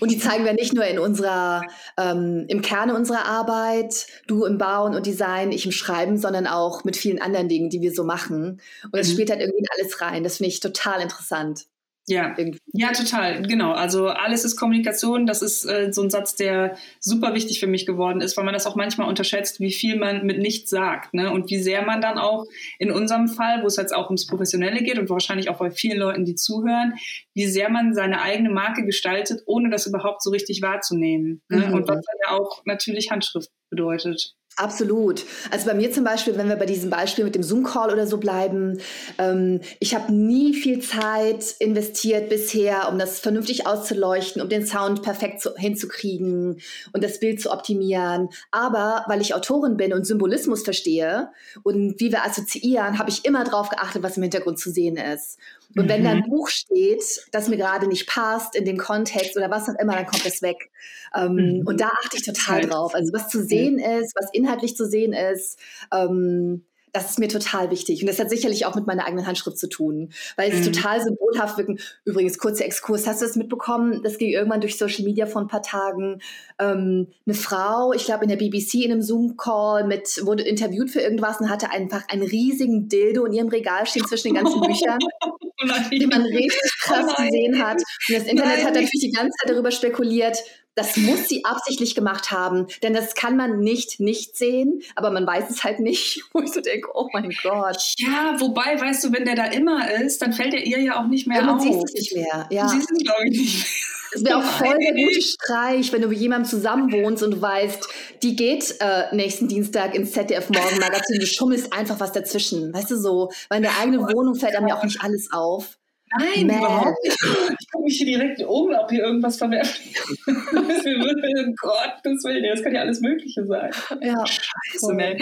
und 0.00 0.10
die 0.10 0.18
zeigen 0.18 0.44
wir 0.44 0.52
nicht 0.52 0.74
nur 0.74 0.84
in 0.84 0.98
unserer, 0.98 1.62
ähm, 1.98 2.44
im 2.48 2.62
Kerne 2.76 2.94
unserer 2.94 3.24
Arbeit, 3.24 4.06
du 4.26 4.44
im 4.44 4.58
Bauen 4.58 4.94
und 4.94 5.06
Design, 5.06 5.50
ich 5.50 5.64
im 5.64 5.72
Schreiben, 5.72 6.18
sondern 6.18 6.46
auch 6.46 6.84
mit 6.84 6.94
vielen 6.94 7.22
anderen 7.22 7.48
Dingen, 7.48 7.70
die 7.70 7.80
wir 7.80 7.90
so 7.90 8.04
machen. 8.04 8.60
Und 8.84 8.98
es 8.98 9.08
mhm. 9.08 9.12
spielt 9.12 9.30
halt 9.30 9.40
irgendwie 9.40 9.60
in 9.60 9.66
alles 9.72 10.02
rein. 10.02 10.24
Das 10.24 10.36
finde 10.36 10.48
ich 10.48 10.60
total 10.60 11.00
interessant. 11.00 11.64
Ja, 12.08 12.36
ja, 12.72 12.92
total, 12.92 13.42
genau. 13.42 13.72
Also 13.72 14.06
alles 14.06 14.44
ist 14.44 14.54
Kommunikation. 14.54 15.26
Das 15.26 15.42
ist 15.42 15.64
äh, 15.64 15.92
so 15.92 16.02
ein 16.02 16.10
Satz, 16.10 16.36
der 16.36 16.76
super 17.00 17.34
wichtig 17.34 17.58
für 17.58 17.66
mich 17.66 17.84
geworden 17.84 18.20
ist, 18.20 18.36
weil 18.36 18.44
man 18.44 18.54
das 18.54 18.64
auch 18.66 18.76
manchmal 18.76 19.08
unterschätzt, 19.08 19.58
wie 19.58 19.72
viel 19.72 19.98
man 19.98 20.24
mit 20.24 20.38
nichts 20.38 20.70
sagt, 20.70 21.14
ne? 21.14 21.32
Und 21.32 21.50
wie 21.50 21.58
sehr 21.58 21.82
man 21.82 22.00
dann 22.00 22.16
auch 22.18 22.44
in 22.78 22.92
unserem 22.92 23.26
Fall, 23.26 23.62
wo 23.62 23.66
es 23.66 23.74
jetzt 23.74 23.92
auch 23.92 24.06
ums 24.06 24.26
Professionelle 24.26 24.84
geht 24.84 25.00
und 25.00 25.10
wahrscheinlich 25.10 25.50
auch 25.50 25.58
bei 25.58 25.72
vielen 25.72 25.98
Leuten, 25.98 26.24
die 26.24 26.36
zuhören, 26.36 26.94
wie 27.34 27.46
sehr 27.46 27.70
man 27.70 27.92
seine 27.92 28.22
eigene 28.22 28.50
Marke 28.50 28.84
gestaltet, 28.84 29.42
ohne 29.46 29.68
das 29.68 29.86
überhaupt 29.86 30.22
so 30.22 30.30
richtig 30.30 30.62
wahrzunehmen. 30.62 31.42
Ne? 31.48 31.66
Mhm. 31.66 31.74
Und 31.74 31.88
was 31.88 31.96
dann 31.96 32.16
ja 32.28 32.38
auch 32.38 32.62
natürlich 32.66 33.10
Handschrift 33.10 33.50
bedeutet. 33.68 34.36
Absolut. 34.58 35.26
Also 35.50 35.66
bei 35.66 35.74
mir 35.74 35.92
zum 35.92 36.02
Beispiel, 36.02 36.38
wenn 36.38 36.48
wir 36.48 36.56
bei 36.56 36.64
diesem 36.64 36.88
Beispiel 36.88 37.24
mit 37.26 37.34
dem 37.34 37.42
Zoom-Call 37.42 37.92
oder 37.92 38.06
so 38.06 38.16
bleiben, 38.16 38.80
ähm, 39.18 39.60
ich 39.80 39.94
habe 39.94 40.10
nie 40.10 40.54
viel 40.54 40.80
Zeit 40.80 41.54
investiert 41.58 42.30
bisher, 42.30 42.88
um 42.88 42.98
das 42.98 43.20
vernünftig 43.20 43.66
auszuleuchten, 43.66 44.40
um 44.40 44.48
den 44.48 44.66
Sound 44.66 45.02
perfekt 45.02 45.42
zu, 45.42 45.54
hinzukriegen 45.56 46.62
und 46.94 47.04
das 47.04 47.20
Bild 47.20 47.42
zu 47.42 47.52
optimieren. 47.52 48.30
Aber 48.50 49.04
weil 49.08 49.20
ich 49.20 49.34
Autorin 49.34 49.76
bin 49.76 49.92
und 49.92 50.06
Symbolismus 50.06 50.62
verstehe 50.62 51.28
und 51.62 52.00
wie 52.00 52.10
wir 52.10 52.24
assoziieren, 52.24 52.98
habe 52.98 53.10
ich 53.10 53.26
immer 53.26 53.44
darauf 53.44 53.68
geachtet, 53.68 54.02
was 54.02 54.16
im 54.16 54.22
Hintergrund 54.22 54.58
zu 54.58 54.70
sehen 54.70 54.96
ist. 54.96 55.38
Und 55.76 55.84
mhm. 55.84 55.88
wenn 55.88 56.04
da 56.04 56.10
ein 56.10 56.20
mhm. 56.20 56.30
Buch 56.30 56.48
steht, 56.48 57.04
das 57.32 57.48
mir 57.48 57.56
gerade 57.56 57.86
nicht 57.86 58.08
passt 58.08 58.56
in 58.56 58.64
dem 58.64 58.78
Kontext 58.78 59.36
oder 59.36 59.50
was 59.50 59.68
auch 59.68 59.78
immer, 59.78 59.94
dann 59.94 60.06
kommt 60.06 60.24
das 60.24 60.42
weg. 60.42 60.70
Ähm, 61.14 61.34
mhm. 61.34 61.66
Und 61.66 61.80
da 61.80 61.88
achte 62.02 62.16
ich 62.16 62.24
total 62.24 62.62
drauf. 62.62 62.94
Also 62.94 63.12
was 63.12 63.28
zu 63.28 63.44
sehen 63.44 63.78
ist, 63.78 64.16
was 64.16 64.30
inhaltlich 64.32 64.76
zu 64.76 64.86
sehen 64.86 65.12
ist. 65.12 65.58
Ähm, 65.92 66.64
das 66.96 67.10
ist 67.10 67.18
mir 67.18 67.28
total 67.28 67.70
wichtig. 67.70 68.00
Und 68.00 68.06
das 68.06 68.18
hat 68.18 68.30
sicherlich 68.30 68.64
auch 68.64 68.74
mit 68.74 68.86
meiner 68.86 69.04
eigenen 69.04 69.26
Handschrift 69.26 69.58
zu 69.58 69.68
tun, 69.68 70.10
weil 70.36 70.50
es 70.50 70.60
mhm. 70.60 70.72
total 70.72 71.02
symbolhaft 71.02 71.58
wirken. 71.58 71.78
Übrigens, 72.04 72.38
kurzer 72.38 72.64
Exkurs, 72.64 73.06
hast 73.06 73.20
du 73.20 73.26
das 73.26 73.36
mitbekommen? 73.36 74.02
Das 74.02 74.16
ging 74.18 74.30
irgendwann 74.30 74.60
durch 74.62 74.78
Social 74.78 75.04
Media 75.04 75.26
vor 75.26 75.42
ein 75.42 75.48
paar 75.48 75.62
Tagen. 75.62 76.22
Ähm, 76.58 77.08
eine 77.26 77.34
Frau, 77.34 77.92
ich 77.92 78.06
glaube 78.06 78.24
in 78.24 78.30
der 78.30 78.36
BBC 78.36 78.84
in 78.84 78.92
einem 78.92 79.02
Zoom-Call 79.02 79.84
mit, 79.86 80.24
wurde 80.24 80.42
interviewt 80.42 80.90
für 80.90 81.00
irgendwas 81.00 81.38
und 81.40 81.50
hatte 81.50 81.70
einfach 81.70 82.08
einen 82.08 82.22
riesigen 82.22 82.88
Dildo 82.88 83.26
in 83.26 83.34
ihrem 83.34 83.48
Regal 83.48 83.86
stehen 83.86 84.06
zwischen 84.06 84.28
den 84.28 84.42
ganzen 84.42 84.60
Büchern. 84.60 84.98
die 85.90 86.06
man 86.06 86.22
richtig 86.22 86.72
krass 86.82 87.06
oh 87.08 87.22
gesehen 87.22 87.62
hat. 87.62 87.76
Und 88.08 88.16
das 88.16 88.24
Internet 88.24 88.56
Nein. 88.56 88.66
hat 88.66 88.74
natürlich 88.74 88.90
die 88.90 89.10
ganze 89.10 89.32
Zeit 89.38 89.50
darüber 89.50 89.70
spekuliert, 89.70 90.38
das 90.76 90.96
muss 90.96 91.28
sie 91.28 91.44
absichtlich 91.44 91.94
gemacht 91.94 92.30
haben, 92.30 92.66
denn 92.82 92.92
das 92.92 93.14
kann 93.14 93.36
man 93.36 93.60
nicht 93.60 93.98
nicht 93.98 94.36
sehen, 94.36 94.82
aber 94.94 95.10
man 95.10 95.26
weiß 95.26 95.50
es 95.50 95.64
halt 95.64 95.80
nicht, 95.80 96.22
wo 96.32 96.40
ich 96.40 96.52
so 96.52 96.60
denke, 96.60 96.88
oh 96.94 97.08
mein 97.12 97.34
Gott. 97.42 97.94
Ja, 97.98 98.36
wobei, 98.38 98.80
weißt 98.80 99.04
du, 99.04 99.12
wenn 99.12 99.24
der 99.24 99.34
da 99.34 99.46
immer 99.46 99.90
ist, 100.02 100.22
dann 100.22 100.32
fällt 100.32 100.54
er 100.54 100.64
ihr 100.64 100.80
ja 100.80 101.02
auch 101.02 101.08
nicht 101.08 101.26
mehr 101.26 101.38
ja, 101.38 101.46
man 101.46 101.56
auf. 101.56 101.64
Man 101.64 101.72
sieht 101.72 101.84
es 101.84 101.94
nicht 101.94 102.14
mehr. 102.14 102.46
Ja. 102.50 102.68
Siehst 102.68 102.90
es, 102.92 103.02
glaube 103.02 103.22
ich, 103.24 103.38
nicht 103.38 103.56
mehr. 103.56 103.96
Es 104.12 104.24
wäre 104.24 104.38
auch 104.38 104.42
voll 104.44 104.76
der 104.78 104.94
gute 104.94 105.20
Streich, 105.20 105.92
wenn 105.92 106.00
du 106.00 106.08
mit 106.08 106.18
jemandem 106.18 106.48
zusammenwohnst 106.48 107.22
und 107.22 107.42
weißt, 107.42 107.88
die 108.22 108.36
geht 108.36 108.76
äh, 108.80 109.14
nächsten 109.14 109.48
Dienstag 109.48 109.94
ins 109.94 110.12
ZDF 110.12 110.48
Morgenmagazin, 110.48 111.18
du 111.20 111.26
schummelst 111.26 111.72
einfach 111.72 112.00
was 112.00 112.12
dazwischen. 112.12 112.72
Weißt 112.72 112.90
du 112.90 112.96
so, 112.96 113.30
weil 113.48 113.58
in 113.58 113.64
der 113.64 113.78
eigenen 113.78 114.00
oh 114.00 114.12
Wohnung 114.12 114.34
fällt 114.34 114.54
einem 114.54 114.68
ja 114.68 114.78
auch 114.78 114.84
nicht 114.84 115.02
alles 115.02 115.32
auf. 115.32 115.76
Nein, 116.18 116.46
Man. 116.46 116.58
überhaupt 116.58 117.04
nicht. 117.04 117.16
Ich 117.60 117.70
gucke 117.70 117.84
mich 117.84 117.96
hier 117.96 118.06
direkt 118.06 118.42
um, 118.42 118.72
ob 118.74 118.90
hier 118.90 119.04
irgendwas 119.04 119.36
verwerflich 119.36 119.94
ist. 119.96 120.26
oh 120.26 121.54
Gott, 121.60 121.94
das 122.02 122.24
will 122.24 122.42
das 122.42 122.62
kann 122.62 122.74
ja 122.74 122.80
alles 122.80 123.00
Mögliche 123.00 123.44
sein. 123.46 123.70
Ja. 124.00 124.24
Scheiße, 124.26 124.94
ne? 124.94 125.18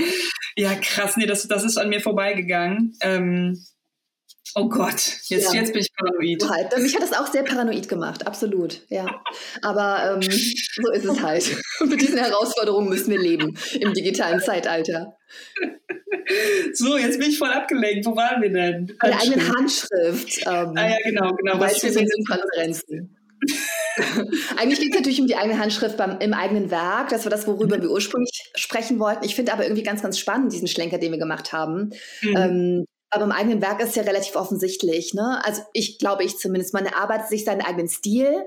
Ja, 0.56 0.74
krass, 0.74 1.16
nee, 1.16 1.26
das, 1.26 1.46
das 1.48 1.64
ist 1.64 1.76
an 1.76 1.88
mir 1.88 2.00
vorbeigegangen. 2.00 2.96
Ähm, 3.00 3.64
oh 4.54 4.68
Gott, 4.68 5.18
jetzt, 5.24 5.52
ja. 5.52 5.60
jetzt 5.60 5.72
bin 5.72 5.82
ich 5.82 5.92
paranoid. 5.94 6.48
Halt. 6.48 6.78
Mich 6.82 6.94
hat 6.94 7.02
das 7.02 7.12
auch 7.12 7.26
sehr 7.26 7.42
paranoid 7.42 7.88
gemacht, 7.88 8.26
absolut, 8.26 8.80
ja. 8.88 9.06
Aber 9.62 10.14
ähm, 10.14 10.22
so 10.22 10.92
ist 10.92 11.04
es 11.04 11.22
halt. 11.22 11.56
Mit 11.84 12.00
diesen 12.00 12.18
Herausforderungen 12.18 12.88
müssen 12.88 13.10
wir 13.10 13.18
leben 13.18 13.56
im 13.78 13.92
digitalen 13.92 14.40
Zeitalter. 14.40 15.16
So, 16.72 16.96
jetzt 16.96 17.18
bin 17.18 17.30
ich 17.30 17.38
voll 17.38 17.50
abgelenkt. 17.50 18.06
Wo 18.06 18.16
waren 18.16 18.40
wir 18.40 18.50
denn? 18.50 18.96
Bei 19.00 19.08
der 19.08 19.20
eigenen 19.20 19.56
Handschrift. 19.56 20.38
Ähm, 20.46 20.72
ah 20.76 20.88
ja, 20.88 20.96
genau, 21.04 21.32
genau. 21.34 21.60
Was 21.60 21.82
wir 21.82 21.92
sind 21.92 22.10
in 22.16 22.24
Konferenzen. 22.24 23.16
Eigentlich 24.56 24.80
geht 24.80 24.90
es 24.90 24.96
natürlich 24.96 25.20
um 25.20 25.26
die 25.26 25.36
eigene 25.36 25.58
Handschrift 25.58 25.96
beim, 25.96 26.18
im 26.20 26.32
eigenen 26.32 26.70
Werk. 26.70 27.10
Das 27.10 27.24
war 27.24 27.30
das, 27.30 27.46
worüber 27.46 27.80
wir 27.80 27.90
ursprünglich 27.90 28.50
sprechen 28.56 28.98
wollten. 28.98 29.24
Ich 29.24 29.34
finde 29.34 29.52
aber 29.52 29.64
irgendwie 29.64 29.82
ganz, 29.82 30.02
ganz 30.02 30.18
spannend, 30.18 30.52
diesen 30.52 30.68
Schlenker, 30.68 30.98
den 30.98 31.12
wir 31.12 31.18
gemacht 31.18 31.52
haben. 31.52 31.90
Mhm. 32.22 32.36
Ähm, 32.36 32.84
aber 33.14 33.24
im 33.24 33.32
eigenen 33.32 33.62
Werk 33.62 33.80
ist 33.82 33.96
ja 33.96 34.02
relativ 34.02 34.36
offensichtlich. 34.36 35.14
Ne? 35.14 35.40
Also 35.44 35.62
ich 35.72 35.98
glaube, 35.98 36.24
ich 36.24 36.38
zumindest, 36.38 36.74
man 36.74 36.86
erarbeitet 36.86 37.28
sich 37.28 37.44
seinen 37.44 37.62
eigenen 37.62 37.88
Stil 37.88 38.44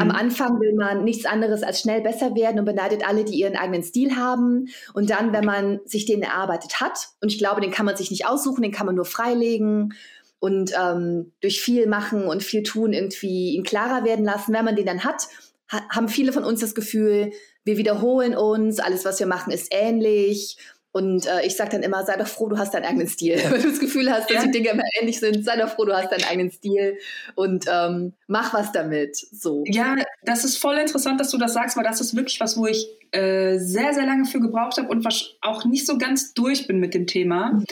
am 0.00 0.08
mhm. 0.08 0.14
Anfang 0.14 0.60
will 0.60 0.74
man 0.74 1.04
nichts 1.04 1.26
anderes 1.26 1.62
als 1.62 1.80
schnell 1.80 2.00
besser 2.00 2.34
werden 2.34 2.58
und 2.58 2.64
beneidet 2.64 3.06
alle, 3.06 3.24
die 3.24 3.38
ihren 3.38 3.56
eigenen 3.56 3.82
Stil 3.82 4.16
haben. 4.16 4.68
Und 4.94 5.10
dann, 5.10 5.32
wenn 5.32 5.44
man 5.44 5.80
sich 5.84 6.06
den 6.06 6.22
erarbeitet 6.22 6.80
hat, 6.80 7.08
und 7.20 7.30
ich 7.30 7.38
glaube, 7.38 7.60
den 7.60 7.70
kann 7.70 7.84
man 7.84 7.96
sich 7.96 8.10
nicht 8.10 8.26
aussuchen, 8.26 8.62
den 8.62 8.72
kann 8.72 8.86
man 8.86 8.94
nur 8.94 9.04
freilegen 9.04 9.92
und 10.38 10.72
ähm, 10.80 11.32
durch 11.40 11.60
viel 11.60 11.86
machen 11.86 12.24
und 12.24 12.42
viel 12.42 12.62
tun 12.62 12.94
irgendwie 12.94 13.54
ihn 13.54 13.64
klarer 13.64 14.04
werden 14.04 14.24
lassen. 14.24 14.54
Wenn 14.54 14.64
man 14.64 14.76
den 14.76 14.86
dann 14.86 15.04
hat, 15.04 15.28
ha 15.70 15.82
haben 15.90 16.08
viele 16.08 16.32
von 16.32 16.44
uns 16.44 16.60
das 16.60 16.74
Gefühl, 16.74 17.32
wir 17.64 17.76
wiederholen 17.76 18.34
uns, 18.34 18.80
alles, 18.80 19.04
was 19.04 19.20
wir 19.20 19.26
machen, 19.26 19.52
ist 19.52 19.68
ähnlich 19.70 20.56
und 20.92 21.26
äh, 21.26 21.46
ich 21.46 21.56
sage 21.56 21.70
dann 21.70 21.82
immer, 21.82 22.04
sei 22.04 22.16
doch 22.16 22.26
froh, 22.26 22.48
du 22.48 22.58
hast 22.58 22.74
deinen 22.74 22.84
eigenen 22.84 23.08
Stil. 23.08 23.36
Wenn 23.48 23.62
du 23.62 23.68
das 23.70 23.80
Gefühl 23.80 24.10
hast, 24.10 24.30
dass 24.30 24.36
ja. 24.36 24.44
die 24.44 24.50
Dinge 24.50 24.70
immer 24.70 24.82
ähnlich 25.00 25.18
sind, 25.18 25.42
sei 25.44 25.56
doch 25.56 25.70
froh, 25.70 25.86
du 25.86 25.94
hast 25.94 26.12
deinen 26.12 26.24
eigenen 26.24 26.50
Stil 26.50 26.98
und 27.34 27.64
ähm, 27.68 28.12
mach 28.26 28.52
was 28.52 28.72
damit. 28.72 29.16
So. 29.16 29.64
Ja, 29.66 29.96
das 30.22 30.44
ist 30.44 30.58
voll 30.58 30.76
interessant, 30.76 31.18
dass 31.18 31.30
du 31.30 31.38
das 31.38 31.54
sagst, 31.54 31.76
weil 31.76 31.84
das 31.84 32.00
ist 32.00 32.14
wirklich 32.14 32.38
was, 32.40 32.58
wo 32.58 32.66
ich 32.66 32.86
äh, 33.12 33.58
sehr, 33.58 33.94
sehr 33.94 34.04
lange 34.04 34.26
für 34.26 34.40
gebraucht 34.40 34.76
habe 34.76 34.88
und 34.88 35.04
was 35.04 35.34
auch 35.40 35.64
nicht 35.64 35.86
so 35.86 35.96
ganz 35.96 36.34
durch 36.34 36.66
bin 36.66 36.78
mit 36.78 36.92
dem 36.92 37.06
Thema. 37.06 37.52
Mhm. 37.52 37.64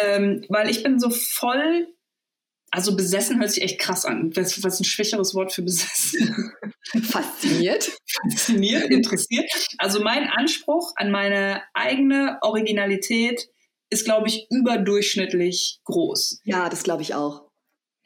Ähm, 0.00 0.44
weil 0.48 0.70
ich 0.70 0.82
bin 0.82 1.00
so 1.00 1.10
voll 1.10 1.88
Also 2.70 2.96
besessen 2.96 3.40
hört 3.40 3.50
sich 3.50 3.62
echt 3.62 3.78
krass 3.78 4.04
an. 4.04 4.34
Was, 4.36 4.62
was 4.62 4.80
ein 4.80 4.84
schwächeres 4.84 5.34
Wort 5.34 5.52
für 5.52 5.62
besessen? 5.62 6.52
Fasziniert. 7.02 7.90
Fasziniert, 8.06 8.90
interessiert. 8.90 9.50
Also 9.78 10.02
mein 10.02 10.28
Anspruch 10.28 10.92
an 10.96 11.10
meine 11.10 11.62
eigene 11.74 12.38
Originalität 12.42 13.48
ist, 13.90 14.04
glaube 14.04 14.28
ich, 14.28 14.46
überdurchschnittlich 14.50 15.80
groß. 15.84 16.40
Ja, 16.44 16.68
das 16.68 16.82
glaube 16.82 17.02
ich 17.02 17.14
auch. 17.14 17.48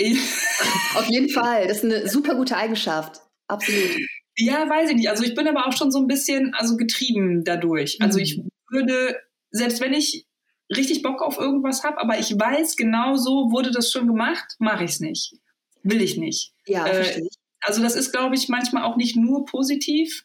Auf 0.97 1.09
jeden 1.09 1.29
Fall. 1.29 1.69
Das 1.69 1.79
ist 1.79 1.85
eine 1.85 2.09
super 2.09 2.35
gute 2.35 2.57
Eigenschaft. 2.57 3.21
Absolut. 3.49 3.97
Ja, 4.37 4.69
weiß 4.69 4.91
ich 4.91 4.97
nicht. 4.97 5.11
Also 5.11 5.25
ich 5.25 5.35
bin 5.35 5.47
aber 5.47 5.67
auch 5.67 5.77
schon 5.77 5.93
so 5.93 5.99
ein 5.99 6.07
bisschen 6.07 6.55
also 6.55 6.77
getrieben 6.77 7.45
dadurch. 7.45 8.01
Also 8.01 8.19
ich 8.19 8.39
mhm. 8.39 8.49
würde, 8.71 9.21
selbst 9.51 9.81
wenn 9.81 9.93
ich 9.93 10.27
richtig 10.77 11.03
Bock 11.03 11.23
auf 11.23 11.39
irgendwas 11.39 11.85
habe, 11.85 12.01
aber 12.01 12.19
ich 12.19 12.39
weiß 12.39 12.77
genau 12.77 13.17
so 13.17 13.51
wurde 13.51 13.71
das 13.71 13.91
schon 13.91 14.07
gemacht, 14.07 14.57
mache 14.59 14.85
ich 14.85 14.93
es 14.93 15.01
nicht. 15.01 15.35
Will 15.83 16.03
ich 16.03 16.17
nicht. 16.17 16.53
Ja, 16.67 16.87
äh, 16.87 16.95
verstehe 16.95 17.25
ich. 17.25 17.37
Also 17.61 17.83
das 17.83 17.95
ist, 17.95 18.13
glaube 18.13 18.35
ich, 18.35 18.49
manchmal 18.49 18.85
auch 18.85 18.97
nicht 18.97 19.17
nur 19.17 19.45
positiv, 19.45 20.25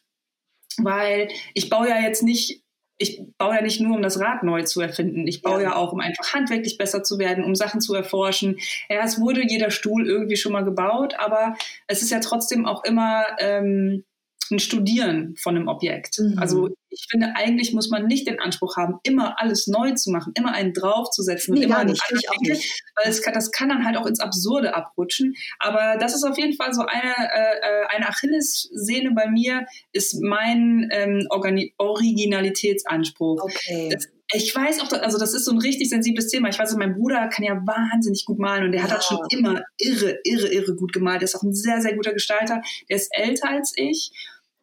weil 0.78 1.28
ich 1.54 1.70
baue 1.70 1.88
ja 1.88 2.00
jetzt 2.00 2.22
nicht 2.22 2.62
ich 2.98 3.22
baue 3.38 3.54
ja 3.54 3.62
nicht 3.62 3.80
nur, 3.80 3.96
um 3.96 4.02
das 4.02 4.18
Rad 4.18 4.42
neu 4.42 4.64
zu 4.64 4.80
erfinden. 4.80 5.26
Ich 5.26 5.40
baue 5.40 5.62
ja. 5.62 5.70
ja. 5.70 5.76
auch, 5.76 5.92
um 5.92 6.00
einfach 6.00 6.34
handwerklich 6.34 6.78
besser 6.78 7.04
zu 7.04 7.18
werden, 7.18 7.44
um 7.44 7.54
Sachen 7.54 7.80
zu 7.80 7.94
erforschen. 7.94 8.58
Ja, 8.88 9.04
es 9.04 9.20
wurde 9.20 9.46
jeder 9.46 9.70
Stuhl 9.70 10.06
irgendwie 10.06 10.36
schon 10.36 10.52
mal 10.52 10.64
gebaut, 10.64 11.14
aber 11.16 11.56
es 11.86 12.02
ist 12.02 12.10
ja 12.10 12.18
trotzdem 12.18 12.66
auch 12.66 12.82
immer 12.84 13.24
ähm, 13.38 14.04
ein 14.50 14.58
Studieren 14.58 15.34
von 15.36 15.56
einem 15.56 15.68
Objekt. 15.68 16.18
Mhm. 16.18 16.38
Also 16.38 16.68
ich 16.90 17.06
finde, 17.10 17.34
eigentlich 17.36 17.72
muss 17.72 17.90
man 17.90 18.06
nicht 18.06 18.26
den 18.26 18.40
Anspruch 18.40 18.76
haben, 18.76 18.98
immer 19.02 19.40
alles 19.40 19.66
neu 19.66 19.92
zu 19.92 20.10
machen, 20.10 20.32
immer 20.36 20.52
einen 20.52 20.72
draufzusetzen 20.72 21.54
nee, 21.54 21.60
und 21.60 21.66
immer 21.66 21.78
einen 21.78 21.96
anderen 22.10 22.58
weil 22.96 23.10
es 23.10 23.22
kann, 23.22 23.34
das 23.34 23.50
kann 23.50 23.68
dann 23.68 23.84
halt 23.84 23.96
auch 23.96 24.06
ins 24.06 24.20
Absurde 24.20 24.74
abrutschen. 24.74 25.34
Aber 25.58 25.96
das 25.98 26.14
ist 26.14 26.24
auf 26.24 26.38
jeden 26.38 26.54
Fall 26.54 26.72
so 26.72 26.82
eine, 26.82 27.14
äh, 27.14 27.58
äh 27.60 27.86
eine 27.88 28.08
Achillessehne 28.08 29.12
bei 29.14 29.28
mir, 29.28 29.66
ist 29.92 30.20
mein 30.22 30.88
ähm, 30.90 31.26
Organi 31.30 31.74
Originalitätsanspruch. 31.78 33.42
Okay. 33.42 33.90
Das, 33.92 34.08
ich 34.34 34.54
weiß 34.54 34.80
auch, 34.80 34.92
also 35.00 35.18
das 35.18 35.32
ist 35.32 35.46
so 35.46 35.52
ein 35.52 35.58
richtig 35.58 35.88
sensibles 35.88 36.28
Thema. 36.28 36.50
Ich 36.50 36.58
weiß, 36.58 36.74
mein 36.76 36.94
Bruder 36.94 37.28
kann 37.28 37.44
ja 37.44 37.54
wahnsinnig 37.66 38.26
gut 38.26 38.38
malen 38.38 38.64
und 38.64 38.72
der 38.72 38.82
hat 38.82 38.90
ja. 38.90 38.96
das 38.96 39.06
schon 39.06 39.20
immer 39.30 39.62
irre, 39.78 40.18
irre, 40.22 40.48
irre 40.48 40.74
gut 40.74 40.92
gemalt. 40.92 41.22
Der 41.22 41.24
ist 41.24 41.34
auch 41.34 41.42
ein 41.42 41.54
sehr, 41.54 41.80
sehr 41.80 41.94
guter 41.94 42.12
Gestalter. 42.12 42.60
Der 42.90 42.96
ist 42.96 43.08
älter 43.12 43.48
als 43.48 43.72
ich 43.76 44.12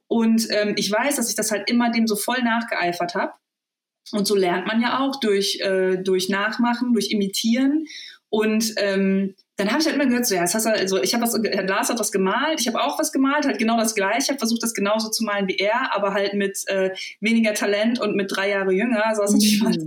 und 0.07 0.47
ähm, 0.51 0.73
ich 0.77 0.91
weiß, 0.91 1.15
dass 1.15 1.29
ich 1.29 1.35
das 1.35 1.51
halt 1.51 1.69
immer 1.69 1.91
dem 1.91 2.07
so 2.07 2.15
voll 2.15 2.41
nachgeeifert 2.43 3.15
habe. 3.15 3.33
Und 4.11 4.27
so 4.27 4.35
lernt 4.35 4.67
man 4.67 4.81
ja 4.81 4.99
auch 4.99 5.19
durch, 5.19 5.59
äh, 5.61 5.97
durch 5.97 6.29
Nachmachen, 6.29 6.93
durch 6.93 7.09
Imitieren. 7.09 7.85
Und 8.29 8.73
ähm, 8.77 9.35
dann 9.57 9.69
habe 9.69 9.79
ich 9.79 9.85
halt 9.85 9.95
immer 9.95 10.05
gehört, 10.05 10.25
so, 10.25 10.35
ja, 10.35 10.41
das 10.41 10.53
hast 10.53 10.65
du, 10.65 10.69
also 10.69 11.01
ich 11.01 11.13
habe 11.13 11.23
was, 11.23 11.39
Herr 11.43 11.63
Lars 11.63 11.89
hat 11.89 11.99
was 11.99 12.11
gemalt, 12.11 12.59
ich 12.59 12.67
habe 12.67 12.81
auch 12.81 12.99
was 12.99 13.13
gemalt, 13.13 13.45
halt 13.45 13.57
genau 13.57 13.77
das 13.77 13.95
gleiche, 13.95 14.23
ich 14.23 14.29
habe 14.29 14.39
versucht, 14.39 14.61
das 14.61 14.73
genauso 14.73 15.09
zu 15.09 15.23
malen 15.23 15.47
wie 15.47 15.55
er, 15.55 15.95
aber 15.95 16.13
halt 16.13 16.33
mit 16.33 16.59
äh, 16.67 16.91
weniger 17.21 17.53
Talent 17.53 17.99
und 17.99 18.15
mit 18.15 18.35
drei 18.35 18.49
Jahre 18.49 18.73
jünger, 18.73 19.03
sah 19.15 19.23
es 19.23 19.31
natürlich 19.31 19.61
mhm. 19.61 19.67
aus 19.67 19.77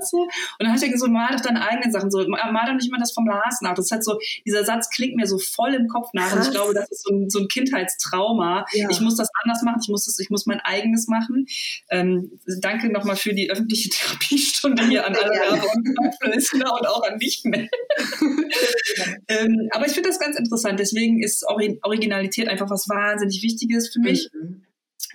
so. 0.00 0.18
Und 0.18 0.30
dann 0.58 0.72
hat 0.72 0.82
er 0.82 0.88
gesagt, 0.88 1.12
mal 1.12 1.32
doch 1.32 1.40
deine 1.40 1.66
eigenen 1.66 1.92
Sachen, 1.92 2.10
so, 2.10 2.26
mal 2.28 2.66
doch 2.66 2.74
nicht 2.74 2.90
mal 2.90 2.98
das 2.98 3.12
vom 3.12 3.26
Lars 3.26 3.60
nach. 3.62 3.74
Das 3.74 3.86
ist 3.86 3.92
halt 3.92 4.04
so, 4.04 4.18
dieser 4.46 4.64
Satz 4.64 4.90
klingt 4.90 5.16
mir 5.16 5.26
so 5.26 5.38
voll 5.38 5.74
im 5.74 5.88
Kopf 5.88 6.10
nach 6.12 6.28
Krass. 6.28 6.34
und 6.34 6.42
ich 6.46 6.50
glaube, 6.50 6.74
das 6.74 6.90
ist 6.90 7.04
so 7.04 7.14
ein, 7.14 7.30
so 7.30 7.40
ein 7.40 7.48
Kindheitstrauma. 7.48 8.64
Ja. 8.72 8.88
Ich 8.90 9.00
muss 9.00 9.16
das 9.16 9.28
anders 9.42 9.62
machen, 9.62 9.80
ich 9.82 9.88
muss 9.88 10.06
das, 10.06 10.18
ich 10.18 10.30
muss 10.30 10.46
mein 10.46 10.60
eigenes 10.60 11.08
machen. 11.08 11.46
Ähm, 11.90 12.38
danke 12.60 12.90
nochmal 12.90 13.16
für 13.16 13.34
die 13.34 13.50
öffentliche 13.50 13.88
Therapiestunde 13.90 14.86
hier 14.86 15.06
an 15.06 15.14
alle 15.14 15.34
ja. 15.34 15.52
und, 15.52 16.86
auch 16.86 17.02
an 17.04 17.18
Mel. 17.44 17.68
ähm, 19.28 19.68
aber 19.72 19.86
ich 19.86 19.92
finde 19.92 20.08
das 20.08 20.18
ganz 20.18 20.36
interessant. 20.36 20.78
Deswegen 20.80 21.22
ist 21.22 21.44
Originalität 21.46 22.48
einfach 22.48 22.70
was 22.70 22.88
wahnsinnig 22.88 23.42
Wichtiges 23.42 23.90
für 23.92 24.00
mich. 24.00 24.28
Mhm. 24.32 24.62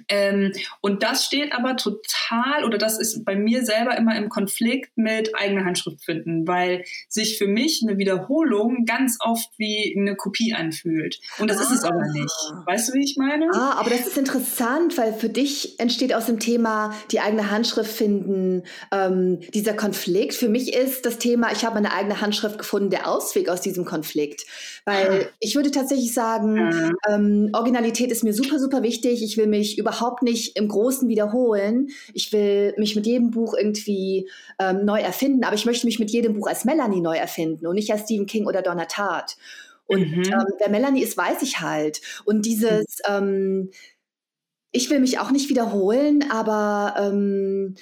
Ähm, 0.10 0.51
und 0.81 1.03
das 1.03 1.25
steht 1.25 1.53
aber 1.53 1.75
total, 1.75 2.65
oder 2.65 2.77
das 2.77 2.99
ist 2.99 3.25
bei 3.25 3.36
mir 3.36 3.65
selber 3.65 3.97
immer 3.97 4.15
im 4.15 4.29
Konflikt 4.29 4.97
mit 4.97 5.36
eigener 5.36 5.65
Handschrift 5.65 6.03
finden, 6.03 6.47
weil 6.47 6.83
sich 7.07 7.38
für 7.38 7.47
mich 7.47 7.83
eine 7.88 7.97
Wiederholung 7.97 8.86
ganz 8.86 9.17
oft 9.19 9.49
wie 9.57 9.95
eine 9.97 10.15
Kopie 10.15 10.53
anfühlt. 10.53 11.19
Und 11.39 11.49
das 11.49 11.57
ah. 11.60 11.63
ist 11.63 11.71
es 11.71 11.83
aber 11.83 12.05
nicht. 12.12 12.36
Ah. 12.51 12.63
Weißt 12.65 12.89
du, 12.89 12.93
wie 12.93 13.03
ich 13.03 13.17
meine? 13.17 13.49
Ah, 13.53 13.75
aber 13.79 13.89
das 13.89 14.07
ist 14.07 14.17
interessant, 14.17 14.97
weil 14.97 15.13
für 15.13 15.29
dich 15.29 15.79
entsteht 15.79 16.13
aus 16.13 16.25
dem 16.25 16.39
Thema 16.39 16.93
die 17.12 17.19
eigene 17.19 17.51
Handschrift 17.51 17.91
finden 17.91 18.63
ähm, 18.91 19.39
dieser 19.53 19.73
Konflikt. 19.73 20.33
Für 20.33 20.49
mich 20.49 20.73
ist 20.73 21.05
das 21.05 21.17
Thema, 21.17 21.51
ich 21.51 21.65
habe 21.65 21.75
meine 21.75 21.93
eigene 21.93 22.21
Handschrift 22.21 22.57
gefunden, 22.57 22.89
der 22.89 23.07
Ausweg 23.07 23.49
aus 23.49 23.62
diesem 23.62 23.86
Konflikt. 23.86 24.45
Weil 24.88 25.23
ah. 25.23 25.30
ich 25.39 25.56
würde 25.56 25.71
tatsächlich 25.71 26.13
sagen, 26.13 26.60
ah. 26.60 26.91
ähm, 27.10 27.50
Originalität 27.54 28.12
ist 28.12 28.23
mir 28.23 28.34
super, 28.34 28.60
super 28.60 28.84
wichtig. 28.84 29.21
Ich 29.21 29.38
will 29.38 29.47
mich 29.47 29.78
über 29.78 29.88
überhaupt 29.88 30.23
nicht 30.23 30.58
im 30.58 30.67
Großen 30.67 31.08
wiederholen. 31.08 31.89
Ich 32.13 32.32
will 32.34 32.73
mich 32.78 32.95
mit 32.95 33.06
jedem 33.06 33.32
Buch 33.32 33.54
irgendwie 33.58 34.30
ähm, 34.60 34.86
neu 34.86 35.00
erfinden, 35.00 35.43
aber 35.43 35.56
ich 35.56 35.65
möchte 35.65 35.86
mich 35.86 36.00
mit 36.00 36.12
jedem 36.12 36.34
Buch 36.34 36.47
als 36.47 36.65
Melanie 36.65 37.02
neu 37.02 37.15
erfinden 37.15 37.67
und 37.67 37.76
nicht 37.76 37.91
als 37.91 38.02
Stephen 38.02 38.26
King 38.26 38.45
oder 38.45 38.62
Donna 38.62 38.86
Tartt. 38.86 39.38
Und 39.86 40.10
mhm. 40.10 40.23
ähm, 40.23 40.45
wer 40.60 40.69
Melanie 40.69 41.02
ist, 41.02 41.17
weiß 41.17 41.41
ich 41.41 41.62
halt. 41.62 42.02
Und 42.26 42.45
dieses, 42.45 43.00
mhm. 43.08 43.13
ähm, 43.15 43.71
ich 44.71 44.89
will 44.89 45.00
mich 45.00 45.19
auch 45.19 45.32
nicht 45.32 45.50
wiederholen, 45.50 46.26
aber 46.30 46.95
ähm, 47.00 47.76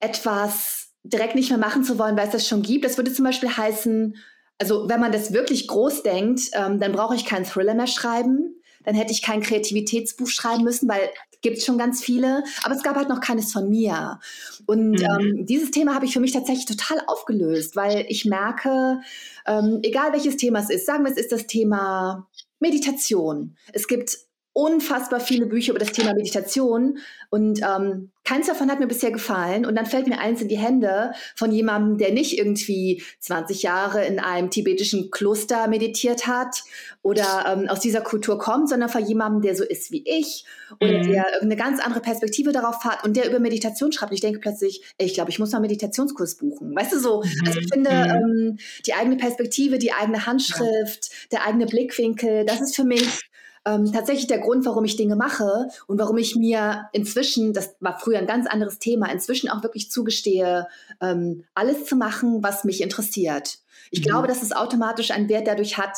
etwas 0.00 0.88
direkt 1.02 1.34
nicht 1.34 1.50
mehr 1.50 1.58
machen 1.58 1.84
zu 1.84 1.98
wollen, 1.98 2.16
weil 2.16 2.26
es 2.26 2.32
das 2.32 2.48
schon 2.48 2.62
gibt. 2.62 2.84
Das 2.84 2.96
würde 2.96 3.12
zum 3.12 3.26
Beispiel 3.26 3.50
heißen, 3.50 4.16
also 4.58 4.88
wenn 4.88 5.00
man 5.00 5.12
das 5.12 5.32
wirklich 5.32 5.66
groß 5.66 6.02
denkt, 6.02 6.50
ähm, 6.52 6.78
dann 6.80 6.92
brauche 6.92 7.14
ich 7.14 7.24
keinen 7.24 7.44
Thriller 7.44 7.74
mehr 7.74 7.86
schreiben. 7.86 8.60
Dann 8.84 8.94
hätte 8.94 9.12
ich 9.12 9.22
kein 9.22 9.40
Kreativitätsbuch 9.40 10.28
schreiben 10.28 10.62
müssen, 10.62 10.88
weil 10.88 11.08
gibt 11.44 11.58
es 11.58 11.64
schon 11.64 11.78
ganz 11.78 12.02
viele, 12.02 12.42
aber 12.64 12.74
es 12.74 12.82
gab 12.82 12.96
halt 12.96 13.08
noch 13.08 13.20
keines 13.20 13.52
von 13.52 13.68
mir. 13.68 14.18
Und 14.66 14.92
mhm. 14.92 15.02
ähm, 15.02 15.46
dieses 15.46 15.70
Thema 15.70 15.94
habe 15.94 16.06
ich 16.06 16.12
für 16.12 16.20
mich 16.20 16.32
tatsächlich 16.32 16.66
total 16.66 17.02
aufgelöst, 17.06 17.76
weil 17.76 18.06
ich 18.08 18.24
merke, 18.24 19.00
ähm, 19.46 19.80
egal 19.82 20.12
welches 20.12 20.36
Thema 20.36 20.60
es 20.60 20.70
ist, 20.70 20.86
sagen 20.86 21.04
wir, 21.04 21.12
es 21.12 21.18
ist 21.18 21.32
das 21.32 21.46
Thema 21.46 22.28
Meditation. 22.60 23.56
Es 23.72 23.86
gibt 23.86 24.18
unfassbar 24.54 25.20
viele 25.20 25.46
Bücher 25.46 25.72
über 25.72 25.80
das 25.80 25.92
Thema 25.92 26.14
Meditation 26.14 26.98
und 27.28 27.60
ähm, 27.60 28.10
keins 28.24 28.46
davon 28.46 28.70
hat 28.70 28.80
mir 28.80 28.86
bisher 28.86 29.10
gefallen. 29.10 29.66
Und 29.66 29.74
dann 29.74 29.84
fällt 29.84 30.06
mir 30.06 30.18
eins 30.18 30.40
in 30.40 30.48
die 30.48 30.56
Hände 30.56 31.12
von 31.36 31.52
jemandem, 31.52 31.98
der 31.98 32.12
nicht 32.12 32.38
irgendwie 32.38 33.02
20 33.20 33.62
Jahre 33.62 34.04
in 34.06 34.18
einem 34.18 34.50
tibetischen 34.50 35.10
Kloster 35.10 35.66
meditiert 35.68 36.26
hat 36.26 36.62
oder 37.02 37.44
ähm, 37.46 37.68
aus 37.68 37.80
dieser 37.80 38.00
Kultur 38.00 38.38
kommt, 38.38 38.70
sondern 38.70 38.88
von 38.88 39.04
jemandem, 39.04 39.42
der 39.42 39.56
so 39.56 39.64
ist 39.64 39.90
wie 39.90 40.04
ich 40.06 40.46
oder 40.80 41.02
mhm. 41.02 41.10
der 41.10 41.42
eine 41.42 41.56
ganz 41.56 41.80
andere 41.80 42.00
Perspektive 42.00 42.52
darauf 42.52 42.82
hat 42.84 43.04
und 43.04 43.16
der 43.16 43.28
über 43.28 43.40
Meditation 43.40 43.92
schreibt. 43.92 44.12
Und 44.12 44.16
ich 44.16 44.22
denke 44.22 44.38
plötzlich, 44.38 44.82
ey, 44.96 45.06
ich 45.06 45.14
glaube, 45.14 45.30
ich 45.30 45.38
muss 45.38 45.50
mal 45.50 45.58
einen 45.58 45.66
Meditationskurs 45.66 46.36
buchen. 46.36 46.74
Weißt 46.74 46.92
du 46.92 47.00
so? 47.00 47.22
Mhm. 47.22 47.46
Also 47.46 47.58
ich 47.58 47.68
finde, 47.70 47.90
mhm. 47.90 48.10
ähm, 48.10 48.58
die 48.86 48.94
eigene 48.94 49.16
Perspektive, 49.16 49.78
die 49.78 49.92
eigene 49.92 50.24
Handschrift, 50.24 51.10
ja. 51.10 51.16
der 51.32 51.46
eigene 51.46 51.66
Blickwinkel, 51.66 52.44
das 52.46 52.60
ist 52.60 52.76
für 52.76 52.84
mich 52.84 53.20
ähm, 53.64 53.92
tatsächlich 53.92 54.26
der 54.26 54.38
Grund, 54.38 54.66
warum 54.66 54.84
ich 54.84 54.96
Dinge 54.96 55.16
mache 55.16 55.68
und 55.86 55.98
warum 55.98 56.18
ich 56.18 56.36
mir 56.36 56.88
inzwischen, 56.92 57.52
das 57.52 57.74
war 57.80 57.98
früher 57.98 58.18
ein 58.18 58.26
ganz 58.26 58.46
anderes 58.46 58.78
Thema, 58.78 59.10
inzwischen 59.10 59.48
auch 59.48 59.62
wirklich 59.62 59.90
zugestehe, 59.90 60.68
ähm, 61.00 61.44
alles 61.54 61.86
zu 61.86 61.96
machen, 61.96 62.42
was 62.42 62.64
mich 62.64 62.82
interessiert. 62.82 63.58
Ich 63.90 64.00
mhm. 64.00 64.04
glaube, 64.04 64.28
dass 64.28 64.42
es 64.42 64.52
automatisch 64.52 65.10
einen 65.10 65.28
Wert 65.28 65.46
dadurch 65.46 65.78
hat, 65.78 65.96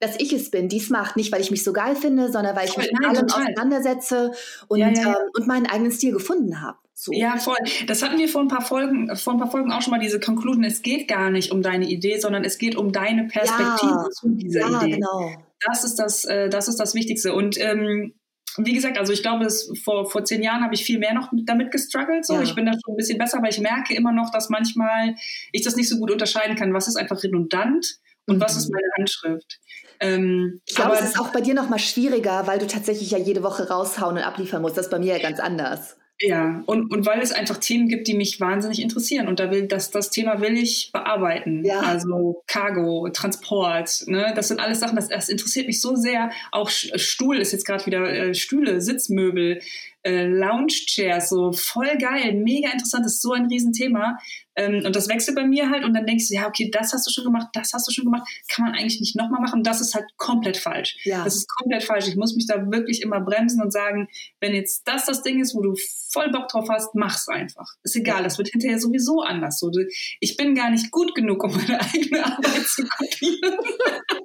dass 0.00 0.18
ich 0.18 0.32
es 0.32 0.50
bin, 0.50 0.68
dies 0.68 0.90
macht. 0.90 1.16
Nicht, 1.16 1.32
weil 1.32 1.40
ich 1.40 1.50
mich 1.50 1.62
so 1.62 1.72
geil 1.72 1.94
finde, 1.94 2.30
sondern 2.30 2.56
weil 2.56 2.68
ich 2.68 2.76
mich 2.76 2.90
mit 2.92 3.06
allem 3.06 3.26
auseinandersetze 3.26 4.32
und, 4.68 4.80
ja, 4.80 4.88
ja, 4.88 5.00
ja. 5.00 5.08
Ähm, 5.10 5.30
und 5.34 5.46
meinen 5.46 5.66
eigenen 5.66 5.92
Stil 5.92 6.12
gefunden 6.12 6.60
habe. 6.60 6.78
So. 6.94 7.12
Ja, 7.12 7.36
voll. 7.38 7.56
Das 7.86 8.02
hatten 8.02 8.18
wir 8.18 8.28
vor 8.28 8.40
ein 8.40 8.48
paar 8.48 8.62
Folgen, 8.62 9.14
vor 9.16 9.32
ein 9.32 9.38
paar 9.38 9.50
Folgen 9.50 9.72
auch 9.72 9.82
schon 9.82 9.90
mal 9.92 10.00
diese 10.00 10.20
Conclusion. 10.20 10.62
Es 10.64 10.82
geht 10.82 11.08
gar 11.08 11.30
nicht 11.30 11.50
um 11.50 11.62
deine 11.62 11.86
Idee, 11.86 12.18
sondern 12.18 12.44
es 12.44 12.58
geht 12.58 12.76
um 12.76 12.92
deine 12.92 13.24
Perspektive 13.24 14.10
zu 14.12 14.28
dieser 14.30 14.82
Idee. 14.82 14.96
Genau 14.96 15.43
das 15.66 15.84
ist 15.84 15.96
das, 15.96 16.24
äh, 16.24 16.48
das 16.48 16.68
ist 16.68 16.76
das 16.76 16.94
Wichtigste. 16.94 17.34
Und 17.34 17.60
ähm, 17.60 18.14
wie 18.58 18.72
gesagt, 18.72 18.98
also 18.98 19.12
ich 19.12 19.22
glaube, 19.22 19.44
es, 19.44 19.70
vor, 19.82 20.08
vor 20.08 20.24
zehn 20.24 20.42
Jahren 20.42 20.62
habe 20.62 20.74
ich 20.74 20.84
viel 20.84 20.98
mehr 20.98 21.14
noch 21.14 21.30
damit 21.44 21.70
gestruggelt. 21.70 22.24
So. 22.24 22.34
Ja. 22.34 22.42
Ich 22.42 22.54
bin 22.54 22.66
da 22.66 22.72
schon 22.72 22.94
ein 22.94 22.96
bisschen 22.96 23.18
besser, 23.18 23.38
aber 23.38 23.48
ich 23.48 23.58
merke 23.58 23.94
immer 23.94 24.12
noch, 24.12 24.30
dass 24.30 24.48
manchmal 24.48 25.16
ich 25.52 25.62
das 25.62 25.76
nicht 25.76 25.88
so 25.88 25.98
gut 25.98 26.10
unterscheiden 26.10 26.56
kann. 26.56 26.72
Was 26.72 26.88
ist 26.88 26.96
einfach 26.96 27.22
redundant 27.22 27.98
und 28.26 28.36
mhm. 28.36 28.40
was 28.40 28.56
ist 28.56 28.68
mhm. 28.68 28.74
meine 28.74 28.88
Handschrift? 28.98 29.60
Ähm, 30.00 30.60
ich 30.66 30.74
glaube, 30.74 30.94
es 30.94 31.02
ist 31.02 31.18
auch 31.18 31.32
bei 31.32 31.40
dir 31.40 31.54
noch 31.54 31.68
mal 31.68 31.78
schwieriger, 31.78 32.46
weil 32.46 32.58
du 32.58 32.66
tatsächlich 32.66 33.10
ja 33.10 33.18
jede 33.18 33.42
Woche 33.42 33.68
raushauen 33.68 34.16
und 34.16 34.22
abliefern 34.22 34.62
musst. 34.62 34.76
Das 34.76 34.86
ist 34.86 34.90
bei 34.90 34.98
mir 34.98 35.16
ja 35.16 35.22
ganz 35.22 35.40
anders. 35.40 35.96
Ja, 36.20 36.62
und, 36.66 36.92
und 36.92 37.06
weil 37.06 37.20
es 37.20 37.32
einfach 37.32 37.58
Themen 37.58 37.88
gibt, 37.88 38.06
die 38.06 38.14
mich 38.14 38.40
wahnsinnig 38.40 38.80
interessieren. 38.80 39.26
Und 39.26 39.40
da 39.40 39.50
will 39.50 39.66
das, 39.66 39.90
das 39.90 40.10
Thema 40.10 40.40
will 40.40 40.56
ich 40.56 40.90
bearbeiten. 40.92 41.64
Ja. 41.64 41.80
Also 41.80 42.42
Cargo, 42.46 43.08
Transport, 43.12 44.04
ne? 44.06 44.32
Das 44.36 44.48
sind 44.48 44.60
alles 44.60 44.78
Sachen, 44.78 44.96
das, 44.96 45.08
das 45.08 45.28
interessiert 45.28 45.66
mich 45.66 45.80
so 45.80 45.96
sehr. 45.96 46.30
Auch 46.52 46.70
Stuhl 46.70 47.38
ist 47.38 47.52
jetzt 47.52 47.66
gerade 47.66 47.84
wieder 47.86 48.08
äh, 48.08 48.34
Stühle, 48.34 48.80
Sitzmöbel. 48.80 49.60
Äh, 50.04 50.26
Lounge-Chairs, 50.26 51.30
so 51.30 51.52
voll 51.52 51.96
geil, 51.98 52.34
mega 52.34 52.70
interessant, 52.70 53.04
das 53.04 53.14
ist 53.14 53.22
so 53.22 53.32
ein 53.32 53.46
Riesenthema. 53.46 54.18
Ähm, 54.56 54.82
und 54.84 54.94
das 54.94 55.08
wechselt 55.08 55.34
bei 55.34 55.44
mir 55.44 55.68
halt 55.70 55.84
und 55.84 55.94
dann 55.94 56.06
denkst 56.06 56.28
du, 56.28 56.34
ja, 56.34 56.46
okay, 56.46 56.70
das 56.70 56.92
hast 56.92 57.06
du 57.06 57.10
schon 57.10 57.24
gemacht, 57.24 57.48
das 57.54 57.72
hast 57.72 57.88
du 57.88 57.92
schon 57.92 58.04
gemacht, 58.04 58.28
kann 58.48 58.66
man 58.66 58.74
eigentlich 58.74 59.00
nicht 59.00 59.16
nochmal 59.16 59.40
machen. 59.40 59.64
Das 59.64 59.80
ist 59.80 59.94
halt 59.94 60.04
komplett 60.16 60.56
falsch. 60.56 60.96
Ja. 61.04 61.24
Das 61.24 61.34
ist 61.34 61.48
komplett 61.48 61.82
falsch. 61.82 62.06
Ich 62.06 62.16
muss 62.16 62.36
mich 62.36 62.46
da 62.46 62.70
wirklich 62.70 63.02
immer 63.02 63.20
bremsen 63.20 63.62
und 63.62 63.72
sagen, 63.72 64.08
wenn 64.40 64.54
jetzt 64.54 64.86
das 64.86 65.06
das 65.06 65.22
Ding 65.22 65.40
ist, 65.40 65.54
wo 65.54 65.62
du 65.62 65.74
voll 66.12 66.30
Bock 66.30 66.48
drauf 66.48 66.68
hast, 66.70 66.94
mach's 66.94 67.28
einfach. 67.28 67.68
Ist 67.82 67.96
egal, 67.96 68.22
das 68.22 68.38
wird 68.38 68.48
hinterher 68.48 68.78
sowieso 68.78 69.22
anders. 69.22 69.58
So, 69.58 69.70
ich 70.20 70.36
bin 70.36 70.54
gar 70.54 70.70
nicht 70.70 70.90
gut 70.92 71.14
genug, 71.14 71.42
um 71.42 71.56
meine 71.56 71.80
eigene 71.80 72.24
Arbeit 72.24 72.66
zu 72.66 72.84
kopieren. 72.84 73.58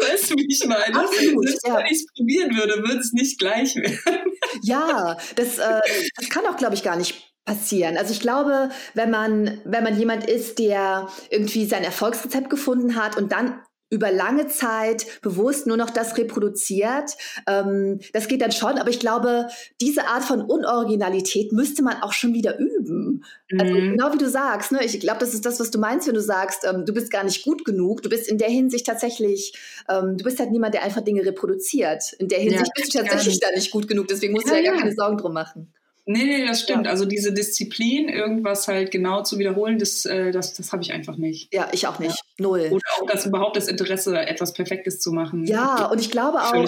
weißt 0.00 0.30
du, 0.30 0.34
wie 0.36 0.46
ich 0.48 0.64
meine? 0.66 1.00
Absolut, 1.00 1.48
Selbst 1.48 1.66
ja. 1.66 1.78
wenn 1.78 1.86
ich 1.86 1.92
es 1.92 2.06
probieren 2.14 2.54
würde, 2.54 2.82
würde 2.86 3.00
es 3.00 3.12
nicht 3.12 3.38
gleich 3.38 3.74
werden. 3.74 4.32
Ja, 4.62 5.13
das, 5.36 5.58
äh, 5.58 5.80
das 6.16 6.28
kann 6.30 6.46
auch, 6.46 6.56
glaube 6.56 6.74
ich, 6.74 6.82
gar 6.82 6.96
nicht 6.96 7.34
passieren. 7.44 7.96
Also 7.98 8.12
ich 8.12 8.20
glaube, 8.20 8.70
wenn 8.94 9.10
man, 9.10 9.60
wenn 9.64 9.84
man 9.84 9.98
jemand 9.98 10.28
ist, 10.28 10.58
der 10.58 11.08
irgendwie 11.30 11.66
sein 11.66 11.84
Erfolgsrezept 11.84 12.48
gefunden 12.48 12.96
hat 12.96 13.16
und 13.16 13.32
dann 13.32 13.60
über 13.94 14.10
lange 14.10 14.48
Zeit 14.48 15.06
bewusst 15.22 15.66
nur 15.66 15.76
noch 15.76 15.90
das 15.90 16.18
reproduziert. 16.18 17.12
Ähm, 17.46 18.00
das 18.12 18.26
geht 18.26 18.42
dann 18.42 18.50
schon, 18.50 18.78
aber 18.78 18.90
ich 18.90 18.98
glaube, 18.98 19.46
diese 19.80 20.08
Art 20.08 20.24
von 20.24 20.42
Unoriginalität 20.42 21.52
müsste 21.52 21.82
man 21.82 22.02
auch 22.02 22.12
schon 22.12 22.34
wieder 22.34 22.58
üben. 22.58 23.24
Also 23.52 23.64
mhm. 23.72 23.80
Also 23.80 23.90
genau 23.90 24.12
wie 24.12 24.18
du 24.18 24.28
sagst, 24.28 24.72
ne? 24.72 24.84
ich 24.84 24.98
glaube, 25.00 25.20
das 25.20 25.32
ist 25.32 25.46
das, 25.46 25.60
was 25.60 25.70
du 25.70 25.78
meinst, 25.78 26.06
wenn 26.08 26.14
du 26.14 26.20
sagst, 26.20 26.64
ähm, 26.64 26.84
du 26.84 26.92
bist 26.92 27.10
gar 27.10 27.24
nicht 27.24 27.44
gut 27.44 27.64
genug. 27.64 28.02
Du 28.02 28.08
bist 28.08 28.28
in 28.28 28.38
der 28.38 28.48
Hinsicht 28.48 28.86
tatsächlich, 28.86 29.54
ähm, 29.88 30.16
du 30.16 30.24
bist 30.24 30.40
halt 30.40 30.50
niemand, 30.50 30.74
der 30.74 30.82
einfach 30.82 31.02
Dinge 31.02 31.24
reproduziert. 31.24 32.12
In 32.14 32.28
der 32.28 32.40
Hinsicht 32.40 32.66
ja, 32.66 32.72
bist 32.74 32.94
du 32.94 32.98
tatsächlich 32.98 33.38
da 33.40 33.50
nicht 33.54 33.70
gut 33.70 33.86
genug, 33.86 34.08
deswegen 34.08 34.32
musst 34.32 34.48
ja, 34.48 34.54
du 34.54 34.62
ja 34.62 34.72
gar 34.72 34.80
keine 34.80 34.94
Sorgen 34.94 35.18
drum 35.18 35.32
machen. 35.32 35.72
Nee, 36.06 36.24
nee, 36.24 36.46
das 36.46 36.60
stimmt. 36.60 36.84
Ja. 36.84 36.90
Also 36.90 37.06
diese 37.06 37.32
Disziplin, 37.32 38.08
irgendwas 38.10 38.68
halt 38.68 38.90
genau 38.90 39.22
zu 39.22 39.38
wiederholen, 39.38 39.78
das, 39.78 40.04
äh, 40.04 40.32
das, 40.32 40.52
das 40.52 40.70
habe 40.72 40.82
ich 40.82 40.92
einfach 40.92 41.16
nicht. 41.16 41.52
Ja, 41.54 41.68
ich 41.72 41.86
auch 41.86 41.98
nicht. 41.98 42.16
Ja. 42.16 42.44
Null. 42.44 42.68
Oder 42.70 42.84
auch 43.00 43.06
das 43.06 43.24
überhaupt 43.24 43.56
das 43.56 43.68
Interesse, 43.68 44.18
etwas 44.18 44.52
Perfektes 44.52 45.00
zu 45.00 45.12
machen. 45.12 45.44
Ja, 45.46 45.86
und 45.86 46.00
ich 46.00 46.10
glaube 46.10 46.42
auch, 46.42 46.66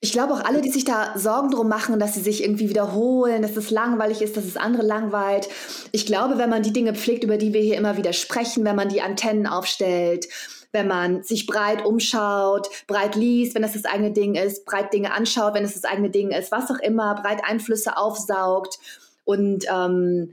ich 0.00 0.12
glaube 0.12 0.34
auch 0.34 0.44
alle, 0.44 0.62
die 0.62 0.70
sich 0.70 0.84
da 0.84 1.18
Sorgen 1.18 1.50
drum 1.50 1.68
machen, 1.68 1.98
dass 1.98 2.14
sie 2.14 2.20
sich 2.20 2.42
irgendwie 2.42 2.70
wiederholen, 2.70 3.42
dass 3.42 3.56
es 3.56 3.70
langweilig 3.70 4.22
ist, 4.22 4.36
dass 4.36 4.44
es 4.44 4.56
andere 4.56 4.86
langweilt. 4.86 5.48
Ich 5.92 6.06
glaube, 6.06 6.38
wenn 6.38 6.48
man 6.48 6.62
die 6.62 6.72
Dinge 6.72 6.94
pflegt, 6.94 7.24
über 7.24 7.36
die 7.36 7.52
wir 7.52 7.60
hier 7.60 7.76
immer 7.76 7.98
wieder 7.98 8.14
sprechen, 8.14 8.64
wenn 8.64 8.76
man 8.76 8.88
die 8.88 9.02
Antennen 9.02 9.46
aufstellt, 9.46 10.28
wenn 10.72 10.86
man 10.86 11.22
sich 11.22 11.46
breit 11.46 11.84
umschaut, 11.84 12.68
breit 12.86 13.14
liest, 13.14 13.54
wenn 13.54 13.62
das 13.62 13.74
das 13.74 13.84
eigene 13.84 14.12
Ding 14.12 14.34
ist, 14.34 14.64
breit 14.64 14.92
Dinge 14.92 15.12
anschaut, 15.12 15.54
wenn 15.54 15.64
es 15.64 15.74
das 15.74 15.84
eigene 15.84 16.10
Ding 16.10 16.30
ist, 16.30 16.52
was 16.52 16.70
auch 16.70 16.78
immer, 16.78 17.14
breit 17.14 17.42
Einflüsse 17.44 17.96
aufsaugt 17.96 18.78
und 19.24 19.66
ähm, 19.70 20.32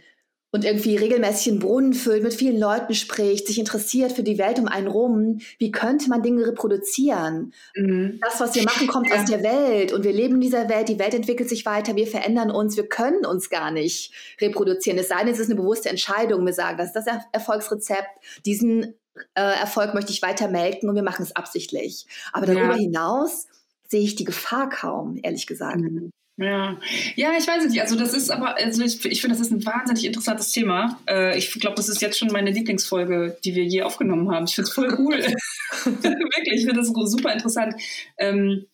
und 0.53 0.65
irgendwie 0.65 0.95
regelmäßig 0.95 1.51
einen 1.51 1.59
Brunnen 1.59 1.93
füllt, 1.93 2.21
mit 2.21 2.35
vielen 2.35 2.59
Leuten 2.59 2.93
spricht, 2.93 3.47
sich 3.47 3.57
interessiert 3.57 4.11
für 4.11 4.21
die 4.21 4.37
Welt 4.37 4.59
um 4.59 4.67
einen 4.67 4.87
rum, 4.87 5.39
wie 5.57 5.71
könnte 5.71 6.09
man 6.09 6.21
Dinge 6.21 6.45
reproduzieren? 6.45 7.53
Mhm. 7.75 8.19
Das, 8.21 8.39
was 8.39 8.53
wir 8.53 8.61
machen, 8.61 8.87
kommt 8.87 9.09
ja. 9.09 9.15
aus 9.15 9.25
der 9.25 9.41
Welt 9.41 9.91
und 9.91 10.03
wir 10.03 10.13
leben 10.13 10.35
in 10.35 10.41
dieser 10.41 10.69
Welt, 10.69 10.89
die 10.89 10.99
Welt 10.99 11.15
entwickelt 11.15 11.49
sich 11.49 11.65
weiter, 11.65 11.95
wir 11.95 12.05
verändern 12.05 12.51
uns, 12.51 12.77
wir 12.77 12.87
können 12.87 13.25
uns 13.25 13.49
gar 13.49 13.71
nicht 13.71 14.13
reproduzieren. 14.39 14.99
Es 14.99 15.07
sei 15.07 15.23
denn, 15.23 15.33
es 15.33 15.39
ist 15.39 15.49
eine 15.49 15.59
bewusste 15.59 15.89
Entscheidung. 15.89 16.45
Wir 16.45 16.53
sagen, 16.53 16.77
das 16.77 16.89
ist 16.89 17.07
das 17.07 17.07
Erfolgsrezept, 17.31 18.23
diesen 18.45 18.93
Erfolg 19.33 19.93
möchte 19.93 20.11
ich 20.11 20.21
weiter 20.21 20.47
melken 20.47 20.89
und 20.89 20.95
wir 20.95 21.03
machen 21.03 21.23
es 21.23 21.35
absichtlich. 21.35 22.05
Aber 22.31 22.45
darüber 22.45 22.75
ja. 22.75 22.75
hinaus 22.75 23.47
sehe 23.87 24.01
ich 24.01 24.15
die 24.15 24.23
Gefahr 24.23 24.69
kaum, 24.69 25.19
ehrlich 25.21 25.47
gesagt. 25.47 25.77
Mhm. 25.77 26.11
Ja. 26.37 26.79
ja, 27.15 27.33
ich 27.37 27.47
weiß 27.47 27.63
es 27.63 27.71
nicht. 27.71 27.81
Also 27.81 27.95
das 27.95 28.13
ist 28.13 28.31
aber, 28.31 28.55
also 28.55 28.81
ich, 28.83 29.05
ich 29.05 29.21
finde, 29.21 29.37
das 29.37 29.45
ist 29.45 29.51
ein 29.51 29.63
wahnsinnig 29.65 30.05
interessantes 30.05 30.51
Thema. 30.51 30.99
Äh, 31.07 31.37
ich 31.37 31.51
glaube, 31.53 31.75
das 31.75 31.89
ist 31.89 32.01
jetzt 32.01 32.17
schon 32.17 32.29
meine 32.29 32.49
Lieblingsfolge, 32.49 33.37
die 33.43 33.53
wir 33.53 33.63
je 33.63 33.83
aufgenommen 33.83 34.31
haben. 34.31 34.45
Ich 34.45 34.55
finde 34.55 34.67
es 34.67 34.73
voll 34.73 34.95
cool. 34.97 35.17
Wirklich, 35.85 36.53
ich 36.53 36.65
finde 36.65 36.81
das 36.81 36.87
super 36.87 37.31
interessant. 37.31 37.75
Ähm, 38.17 38.65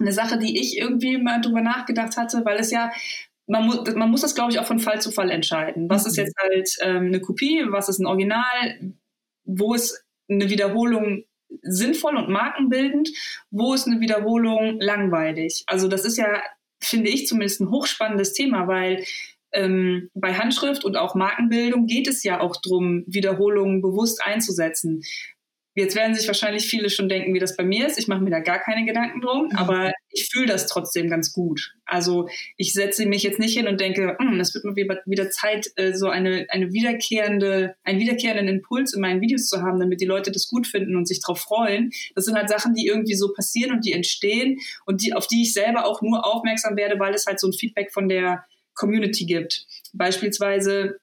eine 0.00 0.12
Sache, 0.12 0.38
die 0.38 0.60
ich 0.60 0.76
irgendwie 0.76 1.18
mal 1.18 1.40
drüber 1.40 1.60
nachgedacht 1.60 2.16
hatte, 2.16 2.44
weil 2.44 2.58
es 2.58 2.72
ja, 2.72 2.90
man, 3.46 3.66
mu 3.66 3.84
man 3.94 4.10
muss 4.10 4.22
das, 4.22 4.34
glaube 4.34 4.50
ich, 4.50 4.58
auch 4.58 4.66
von 4.66 4.80
Fall 4.80 5.00
zu 5.00 5.12
Fall 5.12 5.30
entscheiden. 5.30 5.88
Was 5.88 6.04
ist 6.04 6.18
mhm. 6.18 6.24
jetzt 6.24 6.36
halt 6.36 6.70
ähm, 6.80 7.06
eine 7.06 7.20
Kopie, 7.20 7.64
was 7.68 7.88
ist 7.88 8.00
ein 8.00 8.06
Original, 8.06 8.94
wo 9.48 9.74
ist 9.74 10.04
eine 10.30 10.50
Wiederholung 10.50 11.24
sinnvoll 11.62 12.16
und 12.16 12.28
markenbildend, 12.28 13.08
wo 13.50 13.74
ist 13.74 13.86
eine 13.86 14.00
Wiederholung 14.00 14.78
langweilig. 14.80 15.64
Also 15.66 15.88
das 15.88 16.04
ist 16.04 16.18
ja, 16.18 16.42
finde 16.80 17.10
ich 17.10 17.26
zumindest 17.26 17.60
ein 17.60 17.70
hochspannendes 17.70 18.34
Thema, 18.34 18.68
weil 18.68 19.04
ähm, 19.52 20.10
bei 20.14 20.34
Handschrift 20.34 20.84
und 20.84 20.96
auch 20.96 21.14
Markenbildung 21.14 21.86
geht 21.86 22.06
es 22.06 22.22
ja 22.22 22.40
auch 22.40 22.56
darum, 22.62 23.04
Wiederholungen 23.06 23.80
bewusst 23.80 24.22
einzusetzen. 24.22 25.02
Jetzt 25.78 25.94
werden 25.94 26.12
sich 26.12 26.26
wahrscheinlich 26.26 26.66
viele 26.66 26.90
schon 26.90 27.08
denken, 27.08 27.34
wie 27.34 27.38
das 27.38 27.54
bei 27.56 27.62
mir 27.62 27.86
ist. 27.86 28.00
Ich 28.00 28.08
mache 28.08 28.20
mir 28.20 28.30
da 28.30 28.40
gar 28.40 28.58
keine 28.58 28.84
Gedanken 28.84 29.20
drum, 29.20 29.44
mhm. 29.44 29.56
aber 29.56 29.92
ich 30.10 30.28
fühle 30.28 30.46
das 30.46 30.66
trotzdem 30.66 31.08
ganz 31.08 31.32
gut. 31.32 31.72
Also 31.84 32.28
ich 32.56 32.72
setze 32.72 33.06
mich 33.06 33.22
jetzt 33.22 33.38
nicht 33.38 33.56
hin 33.56 33.68
und 33.68 33.80
denke, 33.80 34.16
hm, 34.18 34.40
es 34.40 34.52
wird 34.54 34.64
mir 34.64 34.74
wieder 34.74 35.30
Zeit, 35.30 35.70
äh, 35.76 35.92
so 35.92 36.08
eine, 36.08 36.46
eine 36.48 36.72
wiederkehrende, 36.72 37.76
einen 37.84 38.00
wiederkehrenden 38.00 38.48
Impuls 38.48 38.92
in 38.92 39.00
meinen 39.00 39.20
Videos 39.20 39.46
zu 39.46 39.62
haben, 39.62 39.78
damit 39.78 40.00
die 40.00 40.06
Leute 40.06 40.32
das 40.32 40.48
gut 40.48 40.66
finden 40.66 40.96
und 40.96 41.06
sich 41.06 41.20
darauf 41.20 41.38
freuen. 41.38 41.92
Das 42.16 42.24
sind 42.24 42.34
halt 42.34 42.48
Sachen, 42.48 42.74
die 42.74 42.86
irgendwie 42.86 43.14
so 43.14 43.32
passieren 43.32 43.70
und 43.70 43.84
die 43.84 43.92
entstehen 43.92 44.58
und 44.84 45.02
die, 45.02 45.12
auf 45.14 45.28
die 45.28 45.42
ich 45.42 45.52
selber 45.52 45.86
auch 45.86 46.02
nur 46.02 46.26
aufmerksam 46.26 46.76
werde, 46.76 46.98
weil 46.98 47.14
es 47.14 47.26
halt 47.26 47.38
so 47.38 47.46
ein 47.46 47.52
Feedback 47.52 47.92
von 47.92 48.08
der 48.08 48.44
Community 48.74 49.26
gibt. 49.26 49.64
Beispielsweise 49.92 50.98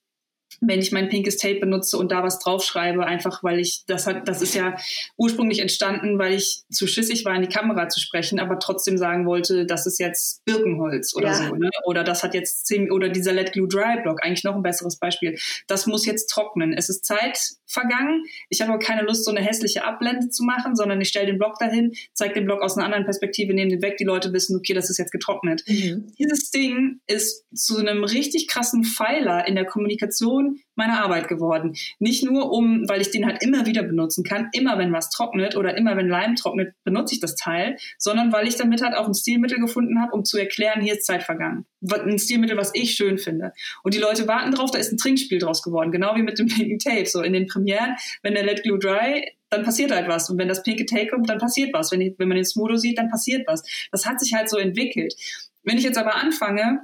wenn 0.62 0.80
ich 0.80 0.92
mein 0.92 1.10
pinkes 1.10 1.38
Tape 1.38 1.60
benutze 1.60 1.98
und 1.98 2.12
da 2.12 2.24
was 2.24 2.40
draufschreibe, 2.40 3.06
einfach 3.06 3.44
weil 3.44 3.60
ich, 3.60 3.84
das 3.88 4.08
hat, 4.08 4.28
das 4.28 4.42
ist 4.42 4.56
ja 4.56 4.76
ursprünglich 5.18 5.60
entstanden, 5.60 6.18
weil 6.20 6.34
ich 6.34 6.64
zu 6.70 6.88
schissig 6.88 7.26
war, 7.26 7.36
in 7.36 7.42
die 7.42 7.50
Kamera 7.50 7.90
zu 7.90 8.00
sprechen, 8.00 8.40
aber 8.40 8.60
trotzdem 8.60 8.98
sagen 8.98 9.26
wollte, 9.26 9.66
das 9.66 9.86
ist 9.86 10.00
jetzt 10.00 10.44
Birkenholz 10.46 11.16
oder 11.16 11.28
ja. 11.28 11.34
so, 11.34 11.56
ne? 11.56 11.70
Oder 11.86 12.04
das 12.04 12.24
hat 12.24 12.34
jetzt 12.34 12.66
zehn, 12.66 12.92
oder 12.92 13.10
dieser 13.10 13.34
Let 13.34 13.54
Glue 13.54 13.68
Dry 13.68 14.02
Block, 14.02 14.24
eigentlich 14.24 14.44
noch 14.44 14.56
ein 14.56 14.64
besseres 14.64 14.98
Beispiel. 14.98 15.38
Das 15.68 15.88
muss 15.88 16.06
jetzt 16.06 16.28
trocknen. 16.28 16.74
Es 16.74 16.90
ist 16.90 17.06
Zeit 17.06 17.38
vergangen. 17.68 18.24
Ich 18.50 18.62
habe 18.62 18.74
aber 18.74 18.80
keine 18.80 19.04
Lust, 19.04 19.26
so 19.26 19.32
eine 19.32 19.42
hässliche 19.42 19.84
Abblende 19.84 20.30
zu 20.30 20.44
machen, 20.44 20.76
sondern 20.76 21.02
ich 21.02 21.10
stelle 21.10 21.28
den 21.28 21.38
Block 21.38 21.58
dahin, 21.60 21.94
zeige 22.14 22.36
den 22.36 22.46
Block 22.46 22.62
aus 22.62 22.78
einer 22.78 22.86
anderen 22.86 23.06
Perspektive, 23.06 23.54
nehme 23.54 23.72
den 23.72 23.82
weg, 23.82 23.98
die 23.98 24.04
Leute 24.04 24.34
wissen, 24.34 24.56
okay, 24.56 24.74
das 24.74 24.90
ist 24.90 24.98
jetzt 24.98 25.12
getrocknet. 25.12 25.64
Mhm. 25.68 26.08
Dieses 26.18 26.52
Ding 26.52 27.00
ist 27.08 27.46
zu 27.54 27.78
einem 27.78 28.04
richtig 28.04 28.48
krassen 28.48 28.84
Pfeiler 28.84 29.48
in 29.48 29.56
der 29.56 29.66
Kommunikation 29.66 30.55
meiner 30.76 31.02
Arbeit 31.02 31.28
geworden. 31.28 31.74
Nicht 32.00 32.24
nur 32.24 32.52
um, 32.52 32.88
weil 32.88 33.02
ich 33.02 33.12
den 33.12 33.26
halt 33.26 33.42
immer 33.42 33.66
wieder 33.66 33.84
benutzen 33.84 34.24
kann, 34.24 34.50
immer 34.54 34.78
wenn 34.78 34.92
was 34.94 35.10
trocknet 35.10 35.56
oder 35.56 35.78
immer 35.78 35.96
wenn 35.98 36.10
Leim 36.10 36.36
trocknet, 36.36 36.74
benutze 36.84 37.16
ich 37.16 37.22
das 37.22 37.36
Teil, 37.36 37.78
sondern 37.98 38.32
weil 38.32 38.48
ich 38.48 38.56
damit 38.56 38.82
halt 38.82 38.96
auch 38.96 39.08
ein 39.08 39.14
Stilmittel 39.14 39.60
gefunden 39.60 40.02
habe, 40.02 40.14
um 40.14 40.26
zu 40.26 40.38
erklären, 40.38 40.82
hier 40.82 40.94
ist 40.94 41.06
Zeit 41.06 41.24
vergangen. 41.24 41.66
Ein 41.92 42.20
Stilmittel, 42.20 42.58
was 42.58 42.72
ich 42.74 42.96
schön 42.96 43.18
finde. 43.18 43.54
Und 43.84 43.94
die 43.94 44.00
Leute 44.00 44.28
warten 44.28 44.52
drauf, 44.52 44.72
da 44.72 44.80
ist 44.80 44.92
ein 44.92 44.98
Trinkspiel 44.98 45.40
draus 45.40 45.62
geworden, 45.62 45.92
genau 45.92 46.16
wie 46.16 46.24
mit 46.24 46.40
dem 46.40 46.48
pinken 46.48 46.80
Tape. 46.80 47.06
So 47.06 47.22
in 47.22 47.34
den 47.34 47.48
Premieren, 47.48 47.96
wenn 48.24 48.34
der 48.34 48.44
Let 48.44 48.64
Glue 48.64 48.80
Dry 48.80 49.24
dann 49.50 49.64
passiert 49.64 49.92
halt 49.92 50.08
was. 50.08 50.30
Und 50.30 50.38
wenn 50.38 50.48
das 50.48 50.64
pinke 50.64 50.86
Tape 50.86 51.08
kommt, 51.08 51.30
dann 51.30 51.38
passiert 51.38 51.74
was. 51.74 51.92
Wenn, 51.92 52.02
ich, 52.02 52.16
wenn 52.18 52.28
man 52.28 52.36
den 52.36 52.46
Smodo 52.46 52.76
sieht, 52.76 52.98
dann 52.98 53.10
passiert 53.10 53.48
was. 53.48 53.64
Das 53.92 54.06
hat 54.06 54.20
sich 54.20 54.34
halt 54.34 54.50
so 54.50 54.58
entwickelt. 54.58 55.16
Wenn 55.64 55.78
ich 55.78 55.84
jetzt 55.84 55.98
aber 55.98 56.16
anfange, 56.16 56.82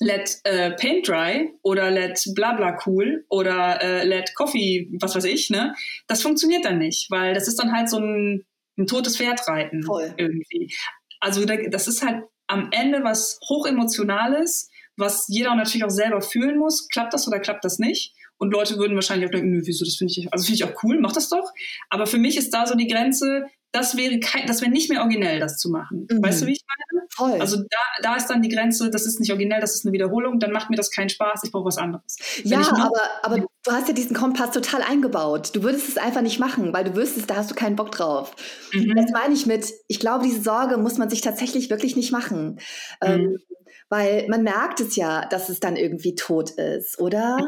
let 0.00 0.40
äh, 0.44 0.72
paint 0.72 1.08
dry 1.08 1.52
oder 1.62 1.90
let 1.90 2.20
blabla 2.34 2.78
cool 2.86 3.24
oder 3.28 3.82
äh, 3.82 4.04
let 4.04 4.34
coffee, 4.34 4.88
was 5.00 5.14
weiß 5.14 5.24
ich, 5.24 5.50
ne? 5.50 5.74
Das 6.06 6.22
funktioniert 6.22 6.64
dann 6.64 6.78
nicht, 6.78 7.10
weil 7.10 7.34
das 7.34 7.48
ist 7.48 7.58
dann 7.58 7.72
halt 7.72 7.88
so 7.88 7.98
ein, 7.98 8.44
ein 8.78 8.86
totes 8.86 9.16
Pferd 9.16 9.46
reiten 9.48 9.82
Voll. 9.82 10.14
irgendwie. 10.16 10.72
Also 11.20 11.44
das 11.44 11.88
ist 11.88 12.04
halt 12.04 12.24
am 12.46 12.68
Ende 12.72 13.02
was 13.02 13.38
hochemotionales, 13.48 14.70
was 14.96 15.26
jeder 15.28 15.54
natürlich 15.54 15.84
auch 15.84 15.90
selber 15.90 16.20
fühlen 16.20 16.58
muss. 16.58 16.88
Klappt 16.88 17.14
das 17.14 17.26
oder 17.26 17.40
klappt 17.40 17.64
das 17.64 17.78
nicht? 17.78 18.14
Und 18.38 18.52
Leute 18.52 18.76
würden 18.76 18.94
wahrscheinlich 18.94 19.28
auch 19.28 19.32
denken, 19.32 19.50
nö, 19.50 19.62
wieso, 19.64 19.84
das 19.84 19.96
finde 19.96 20.12
ich, 20.12 20.32
also 20.32 20.44
finde 20.44 20.56
ich 20.56 20.64
auch 20.64 20.82
cool, 20.82 21.00
mach 21.00 21.12
das 21.12 21.30
doch. 21.30 21.50
Aber 21.88 22.06
für 22.06 22.18
mich 22.18 22.36
ist 22.36 22.52
da 22.52 22.66
so 22.66 22.74
die 22.74 22.86
Grenze, 22.86 23.46
das 23.76 23.96
wäre 23.96 24.18
kein, 24.20 24.46
das 24.46 24.62
wäre 24.62 24.70
nicht 24.70 24.88
mehr 24.88 25.00
originell, 25.00 25.38
das 25.38 25.58
zu 25.58 25.68
machen. 25.68 26.06
Mhm. 26.10 26.22
Weißt 26.22 26.42
du, 26.42 26.46
wie 26.46 26.52
ich 26.52 26.64
meine? 26.66 27.06
Voll. 27.14 27.40
Also 27.40 27.58
da, 27.58 27.78
da 28.02 28.16
ist 28.16 28.26
dann 28.28 28.42
die 28.42 28.48
Grenze, 28.48 28.90
das 28.90 29.06
ist 29.06 29.20
nicht 29.20 29.30
originell, 29.30 29.60
das 29.60 29.74
ist 29.74 29.84
eine 29.84 29.92
Wiederholung, 29.92 30.40
dann 30.40 30.50
macht 30.50 30.70
mir 30.70 30.76
das 30.76 30.90
keinen 30.90 31.08
Spaß, 31.08 31.42
ich 31.44 31.52
brauche 31.52 31.66
was 31.66 31.78
anderes. 31.78 32.16
ja, 32.42 32.60
aber, 32.60 33.00
aber 33.22 33.38
du 33.38 33.70
hast 33.70 33.88
ja 33.88 33.94
diesen 33.94 34.16
Kompass 34.16 34.52
total 34.52 34.82
eingebaut. 34.82 35.50
Du 35.54 35.62
würdest 35.62 35.88
es 35.88 35.98
einfach 35.98 36.22
nicht 36.22 36.38
machen, 36.38 36.72
weil 36.72 36.84
du 36.84 36.96
wüsstest, 36.96 37.28
da 37.28 37.36
hast 37.36 37.50
du 37.50 37.54
keinen 37.54 37.76
Bock 37.76 37.92
drauf. 37.92 38.34
Mhm. 38.72 38.94
Das 38.96 39.10
meine 39.12 39.34
ich 39.34 39.46
mit, 39.46 39.72
ich 39.88 40.00
glaube, 40.00 40.24
diese 40.24 40.42
Sorge 40.42 40.78
muss 40.78 40.96
man 40.96 41.10
sich 41.10 41.20
tatsächlich 41.20 41.68
wirklich 41.68 41.96
nicht 41.96 42.12
machen. 42.12 42.60
Ähm, 43.02 43.20
mhm. 43.20 43.26
Ähm, 43.26 43.38
weil 43.88 44.26
man 44.28 44.42
merkt 44.42 44.80
es 44.80 44.96
ja, 44.96 45.26
dass 45.26 45.48
es 45.48 45.60
dann 45.60 45.76
irgendwie 45.76 46.16
tot 46.16 46.50
ist, 46.50 46.98
oder? 46.98 47.38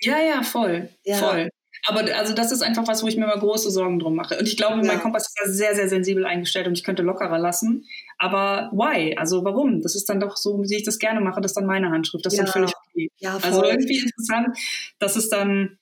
Ja, 0.00 0.20
ja, 0.20 0.42
voll. 0.42 0.90
Ja. 1.04 1.16
Voll. 1.16 1.48
Aber 1.86 2.00
also 2.16 2.34
das 2.34 2.50
ist 2.50 2.62
einfach 2.62 2.86
was, 2.88 3.02
wo 3.02 3.06
ich 3.06 3.16
mir 3.16 3.26
mal 3.26 3.38
große 3.38 3.70
Sorgen 3.70 3.98
drum 3.98 4.16
mache. 4.16 4.38
Und 4.38 4.48
ich 4.48 4.56
glaube, 4.56 4.78
ja. 4.78 4.82
mein 4.82 5.00
Kompass 5.00 5.28
ist 5.28 5.38
da 5.40 5.50
sehr, 5.50 5.74
sehr 5.74 5.88
sensibel 5.88 6.26
eingestellt 6.26 6.66
und 6.66 6.76
ich 6.76 6.84
könnte 6.84 7.02
lockerer 7.02 7.38
lassen. 7.38 7.84
Aber 8.18 8.70
why? 8.72 9.16
Also 9.16 9.44
warum? 9.44 9.82
Das 9.82 9.94
ist 9.94 10.08
dann 10.08 10.18
doch 10.18 10.36
so, 10.36 10.62
wie 10.62 10.76
ich 10.76 10.84
das 10.84 10.98
gerne 10.98 11.20
mache, 11.20 11.40
das 11.40 11.52
ist 11.52 11.56
dann 11.56 11.66
meine 11.66 11.90
Handschrift. 11.90 12.26
Das 12.26 12.36
ja. 12.36 12.44
ist 12.44 12.50
völlig 12.50 12.72
okay. 12.88 13.08
Ja, 13.18 13.38
also 13.40 13.64
irgendwie 13.64 13.98
interessant, 14.00 14.58
dass 14.98 15.16
es 15.16 15.28
dann 15.28 15.78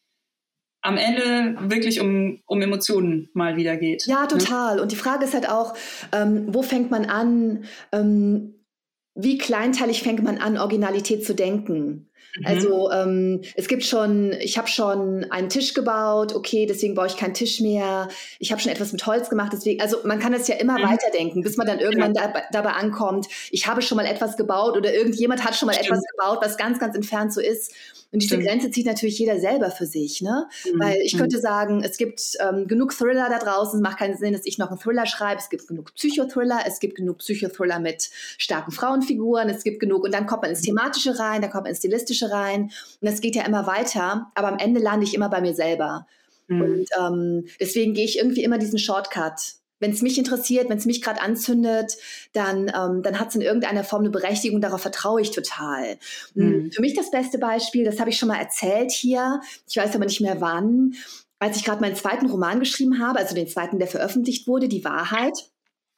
am 0.83 0.99
Ende 0.99 1.57
wirklich 1.71 2.01
um, 2.01 2.43
um 2.45 2.61
Emotionen 2.61 3.31
mal 3.33 3.57
wieder 3.57 3.77
geht. 3.79 4.05
Ja, 4.07 4.23
ne? 4.23 4.29
total. 4.29 4.77
Ne? 4.77 4.83
Und 4.83 4.93
die 4.93 4.97
Frage 4.97 5.25
ist 5.25 5.33
halt 5.33 5.49
auch, 5.49 5.75
ähm, 6.13 6.45
wo 6.49 6.63
fängt 6.63 6.91
man 6.91 7.07
an, 7.07 7.65
ähm, 7.91 8.67
wie 9.15 9.39
kleinteilig 9.39 10.03
fängt 10.03 10.23
man 10.23 10.39
an, 10.39 10.59
Originalität 10.59 11.25
zu 11.25 11.35
denken? 11.35 12.11
Mhm. 12.39 12.47
Also 12.47 12.91
ähm, 12.91 13.41
es 13.55 13.69
gibt 13.69 13.85
schon, 13.85 14.33
ich 14.41 14.59
habe 14.59 14.69
schon 14.69 15.25
einen 15.31 15.49
Tisch 15.49 15.75
gebaut, 15.75 16.35
okay, 16.35 16.67
deswegen 16.67 16.95
baue 16.95 17.07
ich 17.07 17.17
keinen 17.17 17.35
Tisch 17.35 17.61
mehr. 17.61 18.09
Ich 18.39 18.51
habe 18.51 18.61
schon 18.61 18.73
etwas 18.73 18.93
mit 18.93 19.07
Holz 19.07 19.31
gemacht, 19.31 19.53
deswegen, 19.53 19.81
also 19.81 19.99
man 20.05 20.19
kann 20.19 20.33
das 20.33 20.49
ja 20.49 20.57
immer 20.57 20.79
mhm. 20.79 20.85
weiterdenken, 20.85 21.43
bis 21.43 21.57
man 21.57 21.67
dann 21.67 21.79
irgendwann 21.79 22.15
ja. 22.15 22.29
da, 22.29 22.43
dabei 22.53 22.73
ankommt, 22.73 23.27
ich 23.51 23.67
habe 23.67 23.83
schon 23.83 23.97
mal 23.97 24.07
etwas 24.07 24.37
gebaut 24.37 24.77
oder 24.77 24.93
irgendjemand 24.93 25.45
hat 25.45 25.55
schon 25.55 25.67
mal 25.67 25.75
Stimmt. 25.75 25.91
etwas 25.91 26.05
gebaut, 26.17 26.39
was 26.43 26.57
ganz, 26.57 26.79
ganz 26.79 26.97
entfernt 26.97 27.33
so 27.33 27.41
ist. 27.41 27.73
Und 28.15 28.23
diese 28.23 28.37
Stimmt. 28.37 28.49
Grenze 28.49 28.71
zieht 28.71 28.87
natürlich 28.87 29.19
jeder 29.19 29.41
selber 29.41 29.73
für 29.73 29.87
sich, 29.87 30.23
ne? 30.23 30.47
Mhm. 30.65 30.81
Weil 30.81 30.99
ich 31.03 31.19
könnte 31.19 31.39
mhm. 31.39 31.43
sagen, 31.43 31.83
es 31.83 31.97
gibt 31.97 32.23
ähm, 32.39 32.69
genug 32.69 32.97
Thriller 32.97 33.29
da 33.29 33.41
draußen. 33.41 33.81
Es 33.81 33.83
macht 33.83 33.99
keinen 33.99 34.17
Sinn, 34.17 34.33
dass 34.33 34.47
ich 34.47 34.57
noch 34.57 34.71
einen 34.71 34.79
Thriller 34.79 35.05
schreibe. 35.07 35.41
Es 35.41 35.51
gibt 35.51 35.67
genug 35.67 35.93
Psychothriller. 35.95 36.61
Es 36.65 36.79
gibt 36.79 36.95
genug 36.95 37.19
Psychothriller 37.19 37.81
mit 37.81 38.11
starken 38.39 38.71
Frauenfiguren. 38.71 39.49
Es 39.49 39.65
gibt 39.65 39.81
genug. 39.81 40.05
Und 40.05 40.15
dann 40.15 40.27
kommt 40.27 40.43
man 40.43 40.53
ins 40.53 40.61
Thematische 40.61 41.19
rein, 41.19 41.43
dann 41.43 41.51
kommt 41.51 41.65
man 41.65 41.71
ins 41.71 41.79
Stilistische 41.79 42.24
rein. 42.31 42.65
Und 42.65 42.73
das 43.01 43.21
geht 43.21 43.37
ja 43.37 43.45
immer 43.45 43.67
weiter. 43.67 44.31
Aber 44.35 44.49
am 44.49 44.59
Ende 44.59 44.81
lande 44.81 45.05
ich 45.05 45.15
immer 45.15 45.29
bei 45.29 45.41
mir 45.41 45.55
selber. 45.55 46.07
Mhm. 46.49 46.61
Und 46.61 46.87
ähm, 46.99 47.45
deswegen 47.61 47.95
gehe 47.95 48.05
ich 48.05 48.19
irgendwie 48.19 48.45
immer 48.45 48.59
diesen 48.59 48.79
Shortcut 48.79 49.57
wenn 49.81 49.91
es 49.91 50.01
mich 50.01 50.17
interessiert, 50.17 50.71
wenn 50.71 50.79
es 50.79 50.87
mich 50.87 51.03
gerade 51.03 51.21
anzündet, 51.21 51.99
dann, 52.33 52.73
ähm, 52.75 53.03
dann 53.03 53.21
hat 53.21 53.29
es 53.29 53.35
in 53.35 53.43
irgendeiner 53.43 53.85
Form 53.85 54.01
eine 54.01 54.11
Berechtigung, 54.11 54.63
darauf 54.63 54.81
vertraue 54.81 55.21
ich 55.21 55.31
total. 55.31 55.99
Mhm. 56.35 56.71
Für 56.73 56.81
mich 56.81 56.95
das 56.95 57.11
beste 57.11 57.39
Beispiel, 57.39 57.85
das 57.85 58.01
habe 58.01 58.09
ich 58.09 58.19
schon 58.19 58.29
mal 58.29 58.39
erzählt 58.39 58.93
hier, 58.93 59.41
ich 59.69 59.77
weiß 59.77 59.95
aber 59.95 60.07
nicht 60.07 60.23
mehr 60.23 60.41
wann, 60.41 60.95
als 61.39 61.59
ich 61.59 61.65
gerade 61.65 61.83
meinen 61.83 61.97
zweiten 61.97 62.31
Roman 62.31 62.61
geschrieben 62.61 62.99
habe, 62.99 63.19
also 63.19 63.35
den 63.35 63.49
zweiten, 63.49 63.79
der 63.79 63.89
veröffentlicht 63.89 64.47
wurde, 64.47 64.69
Die 64.69 64.85
Wahrheit 64.85 65.51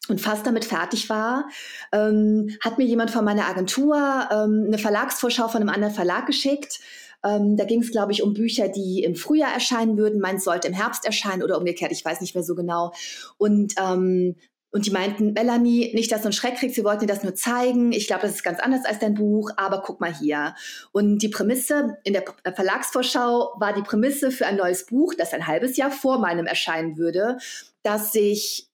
und 0.09 0.21
fast 0.21 0.47
damit 0.47 0.65
fertig 0.65 1.09
war, 1.09 1.49
ähm, 1.93 2.57
hat 2.61 2.79
mir 2.79 2.85
jemand 2.85 3.11
von 3.11 3.25
meiner 3.25 3.47
Agentur 3.47 3.97
ähm, 4.31 4.65
eine 4.67 4.79
Verlagsvorschau 4.79 5.49
von 5.49 5.61
einem 5.61 5.71
anderen 5.71 5.95
Verlag 5.95 6.27
geschickt 6.27 6.81
ähm, 7.25 7.57
da 7.57 7.65
ging 7.65 7.83
es, 7.83 7.91
glaube 7.91 8.13
ich, 8.13 8.23
um 8.23 8.35
Bücher, 8.35 8.69
die 8.69 9.03
im 9.03 9.17
Frühjahr 9.17 9.53
erscheinen 9.53 9.97
würden. 9.97 10.21
Meins 10.21 10.45
sollte 10.45 10.69
im 10.69 10.75
Herbst 10.75 11.05
erscheinen 11.05 11.43
oder 11.43 11.59
umgekehrt, 11.59 11.91
ich 11.91 12.05
weiß 12.05 12.21
nicht 12.21 12.35
mehr 12.35 12.45
so 12.45 12.55
genau. 12.55 12.93
Und 13.37 13.75
ähm, 13.79 14.37
und 14.73 14.85
die 14.85 14.91
meinten, 14.91 15.33
Melanie, 15.33 15.95
nicht, 15.95 16.13
dass 16.13 16.21
du 16.21 16.27
einen 16.27 16.35
Schreck 16.35 16.57
kriegst, 16.57 16.77
wir 16.77 16.85
wollten 16.85 17.07
dir 17.07 17.07
das 17.07 17.23
nur 17.23 17.35
zeigen. 17.35 17.93
Ich 17.93 18.09
glaube, 18.09 18.23
das 18.23 18.33
ist 18.33 18.43
ganz 18.43 18.61
anders 18.61 18.85
als 18.85 18.99
dein 18.99 19.15
Buch, 19.15 19.51
aber 19.57 19.81
guck 19.81 20.03
mal 20.03 20.13
hier. 20.13 20.55
Und 20.93 21.23
die 21.23 21.31
Prämisse 21.31 21.97
in 22.05 22.13
der 22.13 22.25
Verlagsvorschau 22.55 23.55
war 23.59 23.73
die 23.73 23.81
Prämisse 23.81 24.31
für 24.31 24.45
ein 24.45 24.57
neues 24.57 24.85
Buch, 24.85 25.15
das 25.17 25.33
ein 25.33 25.47
halbes 25.47 25.79
Jahr 25.79 25.91
vor 25.91 26.19
meinem 26.19 26.45
erscheinen 26.45 26.99
würde, 26.99 27.39
dass 27.85 28.13
sich 28.13 28.69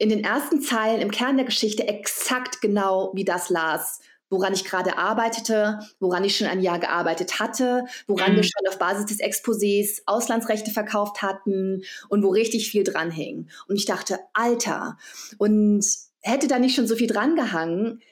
in 0.00 0.08
den 0.08 0.24
ersten 0.24 0.60
Zeilen 0.60 1.00
im 1.00 1.10
Kern 1.10 1.36
der 1.36 1.46
Geschichte 1.46 1.86
exakt 1.86 2.60
genau 2.60 3.12
wie 3.14 3.24
das 3.24 3.50
las 3.50 4.00
woran 4.30 4.52
ich 4.52 4.64
gerade 4.64 4.96
arbeitete, 4.96 5.80
woran 5.98 6.24
ich 6.24 6.36
schon 6.36 6.46
ein 6.46 6.62
Jahr 6.62 6.78
gearbeitet 6.78 7.40
hatte, 7.40 7.84
woran 8.06 8.32
mhm. 8.32 8.36
wir 8.36 8.44
schon 8.44 8.68
auf 8.68 8.78
Basis 8.78 9.06
des 9.06 9.18
Exposés 9.18 10.02
Auslandsrechte 10.06 10.70
verkauft 10.70 11.20
hatten 11.20 11.82
und 12.08 12.22
wo 12.22 12.28
richtig 12.28 12.70
viel 12.70 12.84
dran 12.84 13.10
hing. 13.10 13.48
Und 13.66 13.74
ich 13.74 13.86
dachte, 13.86 14.20
Alter, 14.32 14.96
und 15.38 15.84
hätte 16.20 16.46
da 16.46 16.60
nicht 16.60 16.76
schon 16.76 16.86
so 16.86 16.94
viel 16.94 17.08
dran 17.08 17.34
gehangen, 17.34 18.02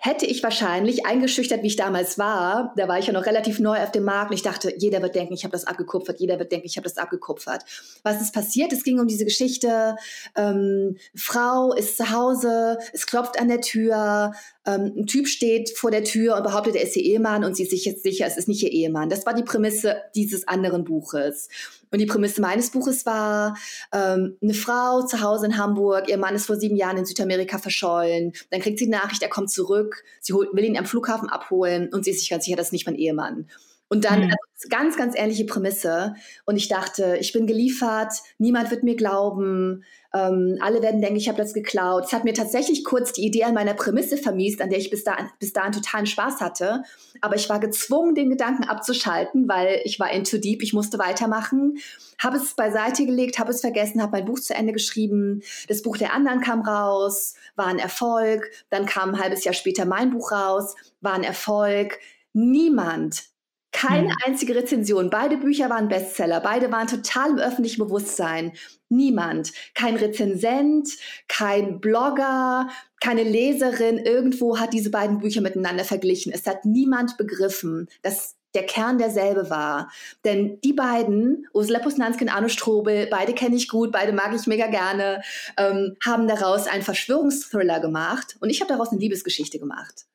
hätte 0.00 0.26
ich 0.26 0.42
wahrscheinlich 0.42 1.06
eingeschüchtert, 1.06 1.62
wie 1.62 1.68
ich 1.68 1.76
damals 1.76 2.18
war, 2.18 2.72
da 2.76 2.86
war 2.86 2.98
ich 2.98 3.08
ja 3.08 3.12
noch 3.12 3.26
relativ 3.26 3.58
neu 3.58 3.78
auf 3.78 3.90
dem 3.90 4.04
Markt 4.04 4.30
und 4.30 4.36
ich 4.36 4.42
dachte, 4.42 4.72
jeder 4.78 5.02
wird 5.02 5.16
denken, 5.16 5.34
ich 5.34 5.44
habe 5.44 5.52
das 5.52 5.66
abgekupfert, 5.66 6.20
jeder 6.20 6.38
wird 6.38 6.52
denken, 6.52 6.66
ich 6.66 6.76
habe 6.76 6.84
das 6.84 6.98
abgekupfert. 6.98 7.64
Was 8.04 8.20
ist 8.20 8.32
passiert? 8.32 8.72
Es 8.72 8.84
ging 8.84 9.00
um 9.00 9.08
diese 9.08 9.24
Geschichte, 9.24 9.96
ähm, 10.36 10.96
Frau 11.16 11.72
ist 11.72 11.96
zu 11.96 12.10
Hause, 12.10 12.78
es 12.92 13.06
klopft 13.06 13.40
an 13.40 13.48
der 13.48 13.60
Tür, 13.60 14.32
ähm, 14.66 14.92
ein 14.96 15.06
Typ 15.06 15.26
steht 15.26 15.70
vor 15.70 15.90
der 15.90 16.04
Tür 16.04 16.36
und 16.36 16.44
behauptet, 16.44 16.76
er 16.76 16.82
ist 16.82 16.96
ihr 16.96 17.02
Ehemann 17.02 17.42
und 17.42 17.56
sie 17.56 17.64
ist 17.64 17.70
sich 17.70 17.84
jetzt 17.84 18.02
sicher, 18.02 18.26
es 18.26 18.36
ist 18.36 18.48
nicht 18.48 18.62
ihr 18.62 18.70
Ehemann. 18.70 19.08
Das 19.08 19.26
war 19.26 19.34
die 19.34 19.42
Prämisse 19.42 19.96
dieses 20.14 20.46
anderen 20.46 20.84
Buches. 20.84 21.48
Und 21.90 21.98
die 21.98 22.06
Prämisse 22.06 22.40
meines 22.40 22.70
Buches 22.70 23.06
war, 23.06 23.56
ähm, 23.92 24.36
eine 24.42 24.54
Frau 24.54 25.02
zu 25.02 25.20
Hause 25.20 25.46
in 25.46 25.58
Hamburg, 25.58 26.08
ihr 26.08 26.18
Mann 26.18 26.34
ist 26.34 26.46
vor 26.46 26.56
sieben 26.56 26.76
Jahren 26.76 26.98
in 26.98 27.06
Südamerika 27.06 27.58
verschollen. 27.58 28.32
Dann 28.50 28.60
kriegt 28.60 28.78
sie 28.78 28.86
die 28.86 28.90
Nachricht, 28.90 29.22
er 29.22 29.28
kommt 29.28 29.50
zurück, 29.50 30.04
sie 30.20 30.32
holt, 30.32 30.50
will 30.52 30.64
ihn 30.64 30.78
am 30.78 30.86
Flughafen 30.86 31.28
abholen 31.28 31.88
und 31.92 32.04
sie 32.04 32.10
ist 32.10 32.20
sich 32.20 32.30
ganz 32.30 32.44
sicher, 32.44 32.56
das 32.56 32.68
ist 32.68 32.72
nicht 32.72 32.86
mein 32.86 32.96
Ehemann. 32.96 33.48
Und 33.88 34.04
dann 34.04 34.26
mhm. 34.26 34.32
also 34.32 34.68
ganz, 34.68 34.96
ganz 34.96 35.14
ähnliche 35.16 35.46
Prämisse. 35.46 36.14
Und 36.44 36.56
ich 36.56 36.68
dachte, 36.68 37.16
ich 37.20 37.32
bin 37.32 37.46
geliefert, 37.46 38.12
niemand 38.38 38.70
wird 38.70 38.82
mir 38.82 38.96
glauben, 38.96 39.84
ähm, 40.14 40.58
alle 40.60 40.82
werden 40.82 41.00
denken, 41.00 41.16
ich 41.16 41.28
habe 41.28 41.38
das 41.38 41.52
geklaut. 41.52 42.04
Es 42.06 42.12
hat 42.12 42.24
mir 42.24 42.34
tatsächlich 42.34 42.84
kurz 42.84 43.12
die 43.12 43.26
Idee 43.26 43.44
an 43.44 43.54
meiner 43.54 43.74
Prämisse 43.74 44.16
vermiest, 44.16 44.60
an 44.60 44.70
der 44.70 44.78
ich 44.78 44.90
bis, 44.90 45.04
dahin, 45.04 45.28
bis 45.38 45.52
dahin 45.52 45.72
totalen 45.72 46.06
Spaß 46.06 46.40
hatte. 46.40 46.82
Aber 47.20 47.36
ich 47.36 47.48
war 47.48 47.60
gezwungen, 47.60 48.14
den 48.14 48.30
Gedanken 48.30 48.64
abzuschalten, 48.64 49.48
weil 49.48 49.80
ich 49.84 50.00
war 50.00 50.10
in 50.10 50.24
too 50.24 50.38
deep, 50.38 50.62
ich 50.62 50.72
musste 50.72 50.98
weitermachen. 50.98 51.78
Habe 52.18 52.38
es 52.38 52.54
beiseite 52.54 53.06
gelegt, 53.06 53.38
habe 53.38 53.50
es 53.50 53.60
vergessen, 53.60 54.02
habe 54.02 54.12
mein 54.12 54.24
Buch 54.24 54.40
zu 54.40 54.54
Ende 54.54 54.72
geschrieben. 54.72 55.42
Das 55.68 55.82
Buch 55.82 55.96
der 55.96 56.14
anderen 56.14 56.40
kam 56.40 56.62
raus, 56.62 57.34
war 57.56 57.66
ein 57.66 57.78
Erfolg. 57.78 58.50
Dann 58.70 58.86
kam 58.86 59.10
ein 59.10 59.20
halbes 59.20 59.44
Jahr 59.44 59.54
später 59.54 59.84
mein 59.84 60.10
Buch 60.10 60.32
raus, 60.32 60.74
war 61.00 61.14
ein 61.14 61.24
Erfolg. 61.24 61.98
Niemand 62.32 63.24
keine 63.72 64.08
hm. 64.08 64.16
einzige 64.24 64.54
Rezension. 64.54 65.10
Beide 65.10 65.36
Bücher 65.36 65.70
waren 65.70 65.88
Bestseller. 65.88 66.40
Beide 66.40 66.72
waren 66.72 66.86
total 66.86 67.30
im 67.30 67.38
öffentlichen 67.38 67.84
Bewusstsein. 67.84 68.52
Niemand. 68.88 69.52
Kein 69.74 69.96
Rezensent, 69.96 70.88
kein 71.28 71.80
Blogger, 71.80 72.68
keine 73.00 73.22
Leserin 73.22 73.98
irgendwo 73.98 74.58
hat 74.58 74.72
diese 74.72 74.90
beiden 74.90 75.18
Bücher 75.18 75.40
miteinander 75.40 75.84
verglichen. 75.84 76.32
Es 76.32 76.46
hat 76.46 76.64
niemand 76.64 77.16
begriffen, 77.16 77.88
dass 78.02 78.36
der 78.54 78.64
Kern 78.64 78.98
derselbe 78.98 79.50
war. 79.50 79.90
Denn 80.24 80.58
die 80.62 80.72
beiden, 80.72 81.46
Ursula 81.52 81.80
Posnanski 81.80 82.24
und 82.24 82.30
Arno 82.30 82.48
Strobel, 82.48 83.06
beide 83.10 83.34
kenne 83.34 83.56
ich 83.56 83.68
gut, 83.68 83.92
beide 83.92 84.12
mag 84.12 84.34
ich 84.34 84.46
mega 84.46 84.66
gerne, 84.68 85.22
ähm, 85.58 85.96
haben 86.04 86.26
daraus 86.26 86.66
einen 86.66 86.82
Verschwörungsthriller 86.82 87.80
gemacht 87.80 88.36
und 88.40 88.50
ich 88.50 88.60
habe 88.60 88.72
daraus 88.72 88.88
eine 88.90 89.00
Liebesgeschichte 89.00 89.58
gemacht. 89.58 90.06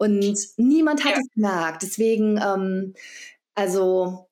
Und 0.00 0.34
niemand 0.56 1.04
hat 1.04 1.12
ja. 1.12 1.18
es 1.18 1.28
gemerkt. 1.34 1.82
Deswegen, 1.82 2.40
ähm, 2.42 2.94
also 3.54 4.30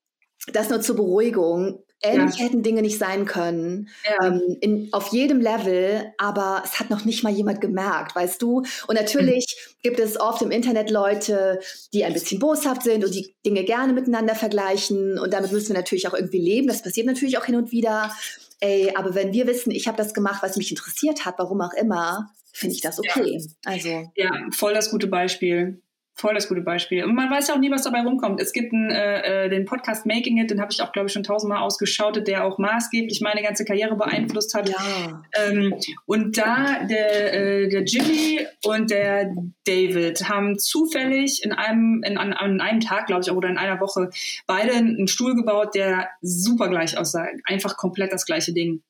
das 0.50 0.70
nur 0.70 0.80
zur 0.80 0.96
Beruhigung. 0.96 1.84
Ähnlich 2.00 2.36
ja. 2.36 2.44
hätten 2.44 2.62
Dinge 2.62 2.80
nicht 2.80 2.96
sein 2.96 3.24
können, 3.24 3.88
ja. 4.08 4.28
ähm, 4.28 4.56
in, 4.60 4.88
auf 4.92 5.08
jedem 5.08 5.40
Level, 5.40 6.12
aber 6.16 6.62
es 6.64 6.78
hat 6.78 6.90
noch 6.90 7.04
nicht 7.04 7.24
mal 7.24 7.32
jemand 7.32 7.60
gemerkt, 7.60 8.14
weißt 8.14 8.40
du? 8.40 8.58
Und 8.86 8.94
natürlich 8.94 9.44
mhm. 9.58 9.76
gibt 9.82 9.98
es 9.98 10.18
oft 10.18 10.40
im 10.40 10.52
Internet 10.52 10.90
Leute, 10.90 11.58
die 11.92 12.04
ein 12.04 12.12
bisschen 12.12 12.38
boshaft 12.38 12.84
sind 12.84 13.04
und 13.04 13.12
die 13.12 13.34
Dinge 13.44 13.64
gerne 13.64 13.92
miteinander 13.92 14.36
vergleichen 14.36 15.18
und 15.18 15.34
damit 15.34 15.50
müssen 15.50 15.70
wir 15.70 15.76
natürlich 15.76 16.06
auch 16.06 16.14
irgendwie 16.14 16.40
leben. 16.40 16.68
Das 16.68 16.82
passiert 16.82 17.08
natürlich 17.08 17.36
auch 17.36 17.44
hin 17.44 17.56
und 17.56 17.72
wieder. 17.72 18.12
Ey, 18.60 18.92
aber 18.94 19.16
wenn 19.16 19.32
wir 19.32 19.48
wissen, 19.48 19.72
ich 19.72 19.88
habe 19.88 19.98
das 19.98 20.14
gemacht, 20.14 20.40
was 20.40 20.56
mich 20.56 20.70
interessiert 20.70 21.24
hat, 21.24 21.34
warum 21.38 21.60
auch 21.60 21.74
immer, 21.74 22.30
finde 22.58 22.74
ich 22.74 22.80
das 22.80 22.98
okay. 22.98 23.38
Ja. 23.38 23.72
Also. 23.72 24.10
Ja, 24.16 24.30
voll 24.52 24.74
das 24.74 24.90
gute 24.90 25.06
Beispiel. 25.06 25.80
Voll 26.14 26.34
das 26.34 26.48
gute 26.48 26.62
Beispiel. 26.62 27.04
Und 27.04 27.14
man 27.14 27.30
weiß 27.30 27.46
ja 27.46 27.54
auch 27.54 27.60
nie, 27.60 27.70
was 27.70 27.84
dabei 27.84 28.00
rumkommt. 28.00 28.40
Es 28.40 28.52
gibt 28.52 28.72
einen, 28.72 28.90
äh, 28.90 29.44
äh 29.44 29.48
den 29.48 29.66
Podcast 29.66 30.04
Making 30.04 30.38
It, 30.38 30.50
den 30.50 30.60
habe 30.60 30.72
ich 30.72 30.82
auch, 30.82 30.90
glaube 30.90 31.06
ich, 31.06 31.12
schon 31.12 31.22
tausendmal 31.22 31.62
ausgeschautet, 31.62 32.26
der 32.26 32.44
auch 32.44 32.58
maßgeblich 32.58 33.20
meine 33.20 33.40
ganze 33.40 33.64
Karriere 33.64 33.94
beeinflusst 33.94 34.52
hat. 34.52 34.68
Ja. 34.68 35.22
Ähm, 35.40 35.74
und 36.06 36.36
da 36.36 36.84
der, 36.90 37.34
äh, 37.34 37.68
der 37.68 37.84
Jimmy 37.84 38.40
und 38.64 38.90
der 38.90 39.32
David 39.64 40.28
haben 40.28 40.58
zufällig 40.58 41.44
in 41.44 41.52
einem, 41.52 42.02
in, 42.04 42.18
an, 42.18 42.32
an 42.32 42.60
einem 42.60 42.80
Tag, 42.80 43.06
glaube 43.06 43.22
ich, 43.22 43.30
oder 43.30 43.48
in 43.48 43.56
einer 43.56 43.80
Woche 43.80 44.10
beide 44.48 44.72
einen 44.72 45.06
Stuhl 45.06 45.36
gebaut, 45.36 45.76
der 45.76 46.08
super 46.20 46.68
gleich 46.68 46.98
aussah. 46.98 47.28
Einfach 47.44 47.76
komplett 47.76 48.12
das 48.12 48.26
gleiche 48.26 48.52
Ding. 48.52 48.82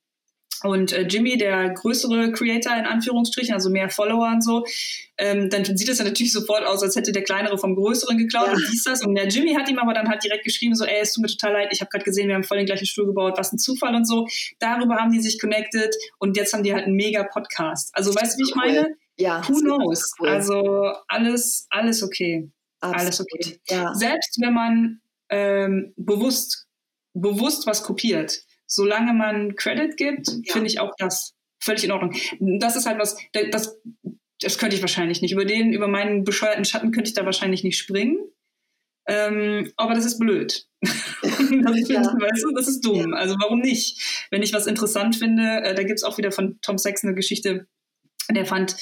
Und 0.62 0.92
äh, 0.92 1.02
Jimmy, 1.02 1.36
der 1.36 1.70
größere 1.70 2.32
Creator 2.32 2.74
in 2.76 2.84
Anführungsstrichen, 2.84 3.54
also 3.54 3.70
mehr 3.70 3.90
Follower 3.90 4.28
und 4.28 4.42
so, 4.42 4.64
ähm, 5.16 5.50
dann 5.50 5.64
sieht 5.64 5.88
es 5.88 5.98
ja 5.98 6.04
natürlich 6.04 6.32
sofort 6.32 6.64
aus, 6.64 6.82
als 6.82 6.96
hätte 6.96 7.12
der 7.12 7.22
kleinere 7.22 7.58
vom 7.58 7.74
größeren 7.74 8.18
geklaut 8.18 8.48
ja. 8.48 8.52
und 8.54 8.64
dies 8.70 8.84
das. 8.84 9.04
Und 9.04 9.14
der 9.14 9.28
Jimmy 9.28 9.54
hat 9.54 9.68
ihm 9.68 9.78
aber 9.78 9.94
dann 9.94 10.08
halt 10.08 10.22
direkt 10.24 10.44
geschrieben, 10.44 10.74
so, 10.74 10.84
ey, 10.84 11.00
es 11.00 11.12
tut 11.12 11.22
mir 11.22 11.28
total 11.28 11.52
leid, 11.52 11.68
ich 11.72 11.80
habe 11.80 11.90
gerade 11.90 12.04
gesehen, 12.04 12.28
wir 12.28 12.34
haben 12.34 12.44
voll 12.44 12.58
den 12.58 12.66
gleichen 12.66 12.86
Stuhl 12.86 13.06
gebaut, 13.06 13.34
was 13.36 13.52
ein 13.52 13.58
Zufall 13.58 13.94
und 13.94 14.06
so. 14.06 14.26
Darüber 14.58 14.96
haben 14.96 15.12
die 15.12 15.20
sich 15.20 15.40
connected 15.40 15.94
und 16.18 16.36
jetzt 16.36 16.52
haben 16.52 16.62
die 16.62 16.72
halt 16.72 16.84
einen 16.84 16.96
mega 16.96 17.24
Podcast. 17.24 17.90
Also 17.94 18.14
weißt 18.14 18.34
du, 18.34 18.38
wie 18.38 18.48
ich 18.48 18.56
cool. 18.56 18.62
meine? 18.64 18.96
Ja. 19.16 19.42
Who 19.48 19.60
knows? 19.60 20.12
Cool. 20.20 20.28
Also 20.28 20.92
alles, 21.08 21.66
alles 21.70 22.02
okay. 22.02 22.50
Absolut. 22.80 23.00
Alles 23.00 23.20
okay. 23.20 23.60
Ja. 23.68 23.94
Selbst 23.94 24.38
wenn 24.40 24.54
man 24.54 25.00
ähm, 25.30 25.92
bewusst 25.96 26.68
bewusst 27.14 27.66
was 27.66 27.82
kopiert. 27.82 28.40
Solange 28.68 29.14
man 29.14 29.56
Credit 29.56 29.96
gibt, 29.96 30.28
ja. 30.28 30.52
finde 30.52 30.66
ich 30.68 30.78
auch 30.78 30.92
das 30.98 31.34
völlig 31.60 31.84
in 31.84 31.92
Ordnung. 31.92 32.14
Das 32.60 32.76
ist 32.76 32.86
halt 32.86 32.98
was, 32.98 33.16
das, 33.50 33.80
das 34.40 34.58
könnte 34.58 34.76
ich 34.76 34.82
wahrscheinlich 34.82 35.22
nicht. 35.22 35.32
Über 35.32 35.44
den, 35.44 35.72
über 35.72 35.88
meinen 35.88 36.22
bescheuerten 36.22 36.64
Schatten 36.64 36.92
könnte 36.92 37.08
ich 37.08 37.14
da 37.14 37.24
wahrscheinlich 37.24 37.64
nicht 37.64 37.78
springen. 37.78 38.18
Ähm, 39.08 39.72
aber 39.76 39.94
das 39.94 40.04
ist 40.04 40.18
blöd. 40.18 40.66
das, 40.82 41.40
ist, 41.40 41.88
ja. 41.88 42.02
weißt 42.02 42.44
du, 42.44 42.52
das 42.54 42.68
ist 42.68 42.84
dumm. 42.84 43.14
Also 43.14 43.36
warum 43.40 43.60
nicht? 43.60 44.26
Wenn 44.30 44.42
ich 44.42 44.52
was 44.52 44.66
interessant 44.66 45.16
finde, 45.16 45.62
äh, 45.64 45.74
da 45.74 45.82
gibt 45.82 45.98
es 45.98 46.04
auch 46.04 46.18
wieder 46.18 46.30
von 46.30 46.58
Tom 46.60 46.76
Sachs 46.76 47.02
eine 47.04 47.14
Geschichte, 47.14 47.66
der 48.30 48.44
fand 48.44 48.76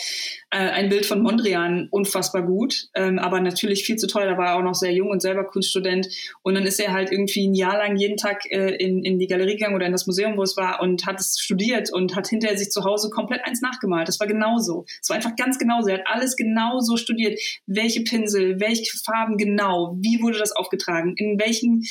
äh, 0.51 0.59
ein 0.59 0.89
Bild 0.89 1.07
von 1.07 1.23
Mondrian 1.23 1.89
unfassbar 1.91 2.43
gut, 2.43 2.89
ähm, 2.95 3.19
aber 3.19 3.41
natürlich 3.41 3.85
viel 3.85 3.97
zu 3.97 4.07
teuer. 4.07 4.27
Da 4.27 4.37
war 4.37 4.47
er 4.47 4.57
auch 4.57 4.63
noch 4.63 4.75
sehr 4.75 4.93
jung 4.93 5.09
und 5.11 5.23
selber 5.23 5.45
Kunststudent. 5.45 6.09
Und 6.43 6.55
dann 6.55 6.65
ist 6.65 6.81
er 6.81 6.93
halt 6.93 7.13
irgendwie 7.13 7.47
ein 7.47 7.55
Jahr 7.55 7.79
lang 7.79 7.97
jeden 7.97 8.17
Tag 8.17 8.45
äh, 8.51 8.75
in, 8.75 9.05
in 9.05 9.19
die 9.19 9.29
Galerie 9.29 9.57
gegangen 9.57 9.77
oder 9.77 9.87
in 9.87 9.93
das 9.93 10.07
Museum, 10.07 10.37
wo 10.37 10.43
es 10.43 10.57
war, 10.57 10.81
und 10.81 11.07
hat 11.07 11.21
es 11.21 11.39
studiert 11.39 11.93
und 11.93 12.17
hat 12.17 12.29
hinterher 12.29 12.59
sich 12.59 12.71
zu 12.71 12.85
Hause 12.85 13.11
komplett 13.11 13.45
eins 13.45 13.61
nachgemalt. 13.61 14.09
Das 14.09 14.19
war 14.19 14.27
genauso. 14.27 14.85
Es 15.01 15.09
war 15.09 15.17
einfach 15.17 15.37
ganz 15.37 15.59
genauso. 15.59 15.89
Er 15.89 15.99
hat 15.99 16.07
alles 16.07 16.37
genauso 16.37 16.97
studiert. 16.97 17.39
Welche 17.67 18.03
Pinsel, 18.03 18.59
welche 18.59 18.99
Farben 19.05 19.37
genau, 19.37 19.97
wie 20.01 20.21
wurde 20.23 20.39
das 20.39 20.53
aufgetragen, 20.53 21.15
in 21.17 21.39
welchen 21.39 21.85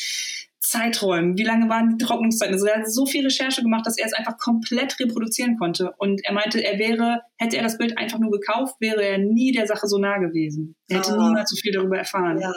Zeiträumen, 0.69 1.37
wie 1.37 1.43
lange 1.43 1.69
waren 1.69 1.97
die 1.97 2.03
Trocknungszeiten. 2.03 2.55
Also 2.55 2.65
er 2.65 2.79
hat 2.79 2.91
so 2.91 3.05
viel 3.05 3.23
Recherche 3.23 3.61
gemacht, 3.61 3.85
dass 3.85 3.97
er 3.97 4.05
es 4.05 4.13
einfach 4.13 4.37
komplett 4.37 4.99
reproduzieren 4.99 5.57
konnte. 5.57 5.93
Und 5.97 6.23
er 6.25 6.33
meinte, 6.33 6.63
er 6.63 6.79
wäre, 6.79 7.21
hätte 7.37 7.57
er 7.57 7.63
das 7.63 7.77
Bild 7.77 7.97
einfach 7.97 8.19
nur 8.19 8.31
gekauft, 8.31 8.75
wäre 8.79 9.03
er 9.03 9.17
nie 9.17 9.51
der 9.51 9.67
Sache 9.67 9.87
so 9.87 9.97
nah 9.97 10.17
gewesen. 10.17 10.75
Er 10.87 10.97
hätte 10.97 11.13
ah. 11.13 11.27
niemals 11.27 11.49
so 11.49 11.55
viel 11.55 11.71
darüber 11.71 11.97
erfahren. 11.97 12.39
Ja 12.39 12.53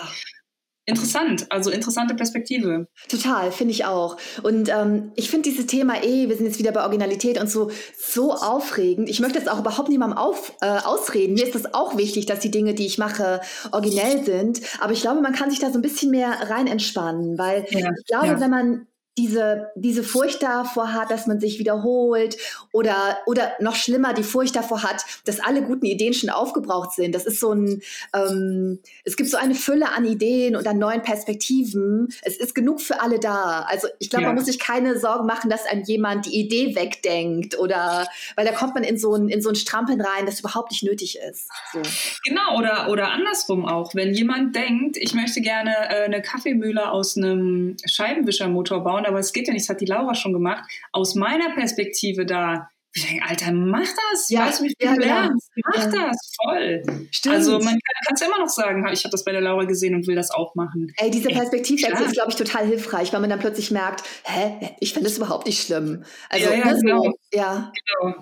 interessant, 0.88 1.46
also 1.50 1.70
interessante 1.70 2.14
Perspektive. 2.14 2.88
Total, 3.08 3.52
finde 3.52 3.72
ich 3.72 3.84
auch. 3.84 4.16
Und 4.42 4.70
ähm, 4.70 5.12
ich 5.16 5.30
finde 5.30 5.48
dieses 5.48 5.66
Thema 5.66 6.02
eh, 6.02 6.28
wir 6.28 6.36
sind 6.36 6.46
jetzt 6.46 6.58
wieder 6.58 6.72
bei 6.72 6.80
Originalität 6.80 7.38
und 7.38 7.50
so, 7.50 7.70
so 7.98 8.32
aufregend. 8.32 9.08
Ich 9.08 9.20
möchte 9.20 9.38
jetzt 9.38 9.50
auch 9.50 9.60
überhaupt 9.60 9.90
niemandem 9.90 10.18
auf, 10.18 10.54
äh, 10.62 10.66
ausreden. 10.66 11.34
Mir 11.34 11.46
ist 11.46 11.54
es 11.54 11.74
auch 11.74 11.96
wichtig, 11.98 12.26
dass 12.26 12.40
die 12.40 12.50
Dinge, 12.50 12.74
die 12.74 12.86
ich 12.86 12.96
mache, 12.96 13.40
originell 13.70 14.24
sind. 14.24 14.60
Aber 14.80 14.92
ich 14.92 15.02
glaube, 15.02 15.20
man 15.20 15.34
kann 15.34 15.50
sich 15.50 15.60
da 15.60 15.70
so 15.70 15.78
ein 15.78 15.82
bisschen 15.82 16.10
mehr 16.10 16.30
rein 16.48 16.66
entspannen, 16.66 17.36
weil 17.38 17.66
ja, 17.70 17.90
ich 17.90 18.06
glaube, 18.06 18.26
ja. 18.26 18.40
wenn 18.40 18.50
man 18.50 18.86
diese, 19.18 19.70
diese 19.74 20.04
Furcht 20.04 20.42
davor 20.42 20.92
hat, 20.92 21.10
dass 21.10 21.26
man 21.26 21.40
sich 21.40 21.58
wiederholt 21.58 22.38
oder, 22.72 23.18
oder 23.26 23.52
noch 23.60 23.74
schlimmer, 23.74 24.14
die 24.14 24.22
Furcht 24.22 24.54
davor 24.54 24.84
hat, 24.84 25.04
dass 25.24 25.40
alle 25.40 25.62
guten 25.62 25.86
Ideen 25.86 26.14
schon 26.14 26.30
aufgebraucht 26.30 26.92
sind. 26.92 27.14
Das 27.14 27.26
ist 27.26 27.40
so 27.40 27.52
ein, 27.52 27.82
ähm, 28.14 28.78
es 29.04 29.16
gibt 29.16 29.28
so 29.28 29.36
eine 29.36 29.56
Fülle 29.56 29.92
an 29.92 30.04
Ideen 30.04 30.54
und 30.54 30.66
an 30.66 30.78
neuen 30.78 31.02
Perspektiven. 31.02 32.08
Es 32.22 32.36
ist 32.36 32.54
genug 32.54 32.80
für 32.80 33.02
alle 33.02 33.18
da. 33.18 33.66
Also 33.68 33.88
ich 33.98 34.08
glaube, 34.08 34.22
ja. 34.22 34.28
man 34.28 34.36
muss 34.36 34.46
sich 34.46 34.60
keine 34.60 34.98
Sorgen 34.98 35.26
machen, 35.26 35.50
dass 35.50 35.66
einem 35.66 35.82
jemand 35.82 36.26
die 36.26 36.38
Idee 36.38 36.76
wegdenkt 36.76 37.58
oder, 37.58 38.06
weil 38.36 38.46
da 38.46 38.52
kommt 38.52 38.74
man 38.74 38.84
in 38.84 38.98
so 38.98 39.14
ein, 39.14 39.28
in 39.28 39.42
so 39.42 39.48
ein 39.48 39.56
Strampeln 39.56 40.00
rein, 40.00 40.26
das 40.26 40.40
überhaupt 40.40 40.70
nicht 40.70 40.84
nötig 40.84 41.18
ist. 41.28 41.48
So. 41.72 41.82
Genau, 42.24 42.56
oder, 42.56 42.88
oder 42.88 43.10
andersrum 43.10 43.66
auch. 43.66 43.96
Wenn 43.96 44.14
jemand 44.14 44.54
denkt, 44.54 44.96
ich 44.96 45.14
möchte 45.14 45.40
gerne 45.40 45.74
äh, 45.88 46.04
eine 46.04 46.22
Kaffeemühle 46.22 46.92
aus 46.92 47.16
einem 47.16 47.76
Scheibenwischermotor 47.84 48.84
bauen, 48.84 49.04
aber 49.08 49.18
es 49.18 49.32
geht 49.32 49.48
ja 49.48 49.52
nicht, 49.52 49.64
das 49.64 49.74
hat 49.74 49.80
die 49.80 49.86
Laura 49.86 50.14
schon 50.14 50.32
gemacht. 50.32 50.64
Aus 50.92 51.14
meiner 51.14 51.54
Perspektive 51.54 52.26
da, 52.26 52.68
ich 52.94 53.06
denke, 53.06 53.24
Alter, 53.28 53.52
mach 53.52 53.88
das. 54.10 54.30
Ja, 54.30 54.46
weißt 54.46 54.60
du, 54.60 54.64
wie 54.64 54.74
viel 54.78 54.88
ja, 54.88 54.94
du 54.94 55.00
lernst? 55.00 55.50
Ja. 55.54 55.62
Mach 55.74 55.84
das, 55.92 56.32
voll. 56.42 56.82
Stimmt. 57.10 57.34
Also 57.34 57.52
man 57.58 57.78
kann 57.78 58.14
es 58.14 58.20
immer 58.22 58.38
noch 58.38 58.48
sagen, 58.48 58.86
ich 58.92 59.04
habe 59.04 59.12
das 59.12 59.24
bei 59.24 59.32
der 59.32 59.40
Laura 59.40 59.64
gesehen 59.64 59.94
und 59.94 60.06
will 60.06 60.16
das 60.16 60.30
auch 60.30 60.54
machen. 60.54 60.92
Ey, 60.96 61.10
diese 61.10 61.28
Perspektivwechsel 61.28 62.06
ist, 62.06 62.14
glaube 62.14 62.30
ich, 62.30 62.36
total 62.36 62.66
hilfreich, 62.66 63.12
weil 63.12 63.20
man 63.20 63.30
dann 63.30 63.40
plötzlich 63.40 63.70
merkt, 63.70 64.04
hä, 64.24 64.70
ich 64.80 64.92
finde 64.92 65.08
das 65.08 65.18
überhaupt 65.18 65.46
nicht 65.46 65.62
schlimm. 65.62 66.04
Also, 66.28 66.50
ja, 66.50 66.54
ja, 66.54 66.64
ne, 66.66 66.80
genau. 66.80 67.02
So, 67.02 67.12
ja. 67.32 67.72
Genau. 68.00 68.14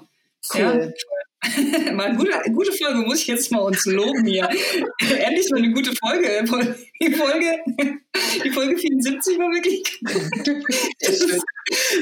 Cool. 0.55 0.61
Ja, 0.61 0.72
mal 1.94 2.16
gute, 2.16 2.32
gute 2.53 2.72
Folge, 2.72 3.01
muss 3.01 3.20
ich 3.20 3.26
jetzt 3.26 3.51
mal 3.53 3.61
uns 3.61 3.84
loben 3.86 4.24
hier. 4.26 4.49
Endlich 5.01 5.47
mal 5.51 5.59
eine 5.59 5.72
gute 5.72 5.92
Folge. 5.97 6.44
Die 7.03 7.12
Folge, 7.12 7.59
die 8.44 8.51
Folge 8.51 8.76
74 8.76 9.38
war 9.38 9.51
wirklich 9.53 9.82
gut. 10.01 10.47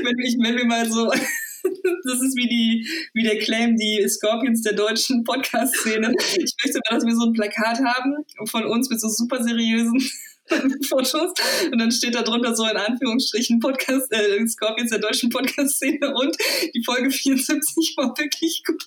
wenn, 0.05 0.18
ich, 0.18 0.36
wenn 0.40 0.57
wir 0.57 0.64
mal 0.64 0.90
so, 0.90 1.07
das 1.64 2.22
ist 2.22 2.36
wie, 2.36 2.49
die, 2.49 2.88
wie 3.14 3.22
der 3.22 3.38
Claim, 3.38 3.76
die 3.76 4.07
Scorpions 4.09 4.62
der 4.62 4.74
deutschen 4.74 5.24
Podcast-Szene. 5.24 6.14
Ich 6.36 6.55
möchte 6.64 6.80
mal, 6.88 6.97
dass 6.97 7.07
wir 7.07 7.14
so 7.14 7.26
ein 7.26 7.32
Plakat 7.32 7.80
haben 7.80 8.24
von 8.47 8.64
uns 8.64 8.90
mit 8.90 9.01
so 9.01 9.09
super 9.09 9.42
seriösen 9.42 10.01
Fotos 10.88 11.32
und 11.72 11.78
dann 11.78 11.90
steht 11.90 12.14
da 12.14 12.22
drunter 12.22 12.55
so 12.55 12.66
in 12.66 12.76
Anführungsstrichen 12.76 13.61
Podcast, 13.61 14.12
äh, 14.12 14.47
Scorpions 14.47 14.90
der 14.90 14.99
deutschen 14.99 15.30
Podcast-Szene 15.30 16.12
und 16.14 16.36
die 16.74 16.82
Folge 16.84 17.11
74 17.11 17.95
war 17.97 18.16
wirklich 18.18 18.62
gut. 18.64 18.84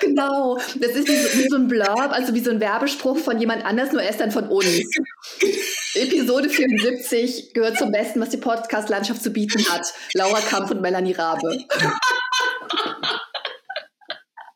Genau, 0.00 0.56
das 0.76 0.92
ist 0.92 1.08
wie 1.08 1.16
so, 1.16 1.38
wie 1.38 1.48
so 1.48 1.56
ein 1.56 1.68
Blurb, 1.68 2.12
also 2.12 2.34
wie 2.34 2.40
so 2.40 2.50
ein 2.50 2.60
Werbespruch 2.60 3.18
von 3.18 3.40
jemand 3.40 3.64
anders, 3.64 3.92
nur 3.92 4.02
erst 4.02 4.20
dann 4.20 4.30
von 4.30 4.48
uns. 4.48 4.66
Episode 5.94 6.48
74 6.48 7.52
gehört 7.54 7.78
zum 7.78 7.90
Besten, 7.90 8.20
was 8.20 8.30
die 8.30 8.36
Podcast-Landschaft 8.36 9.22
zu 9.22 9.30
bieten 9.30 9.64
hat. 9.68 9.92
Laura 10.14 10.40
Kampf 10.40 10.70
und 10.70 10.80
Melanie 10.80 11.12
Rabe. 11.12 11.64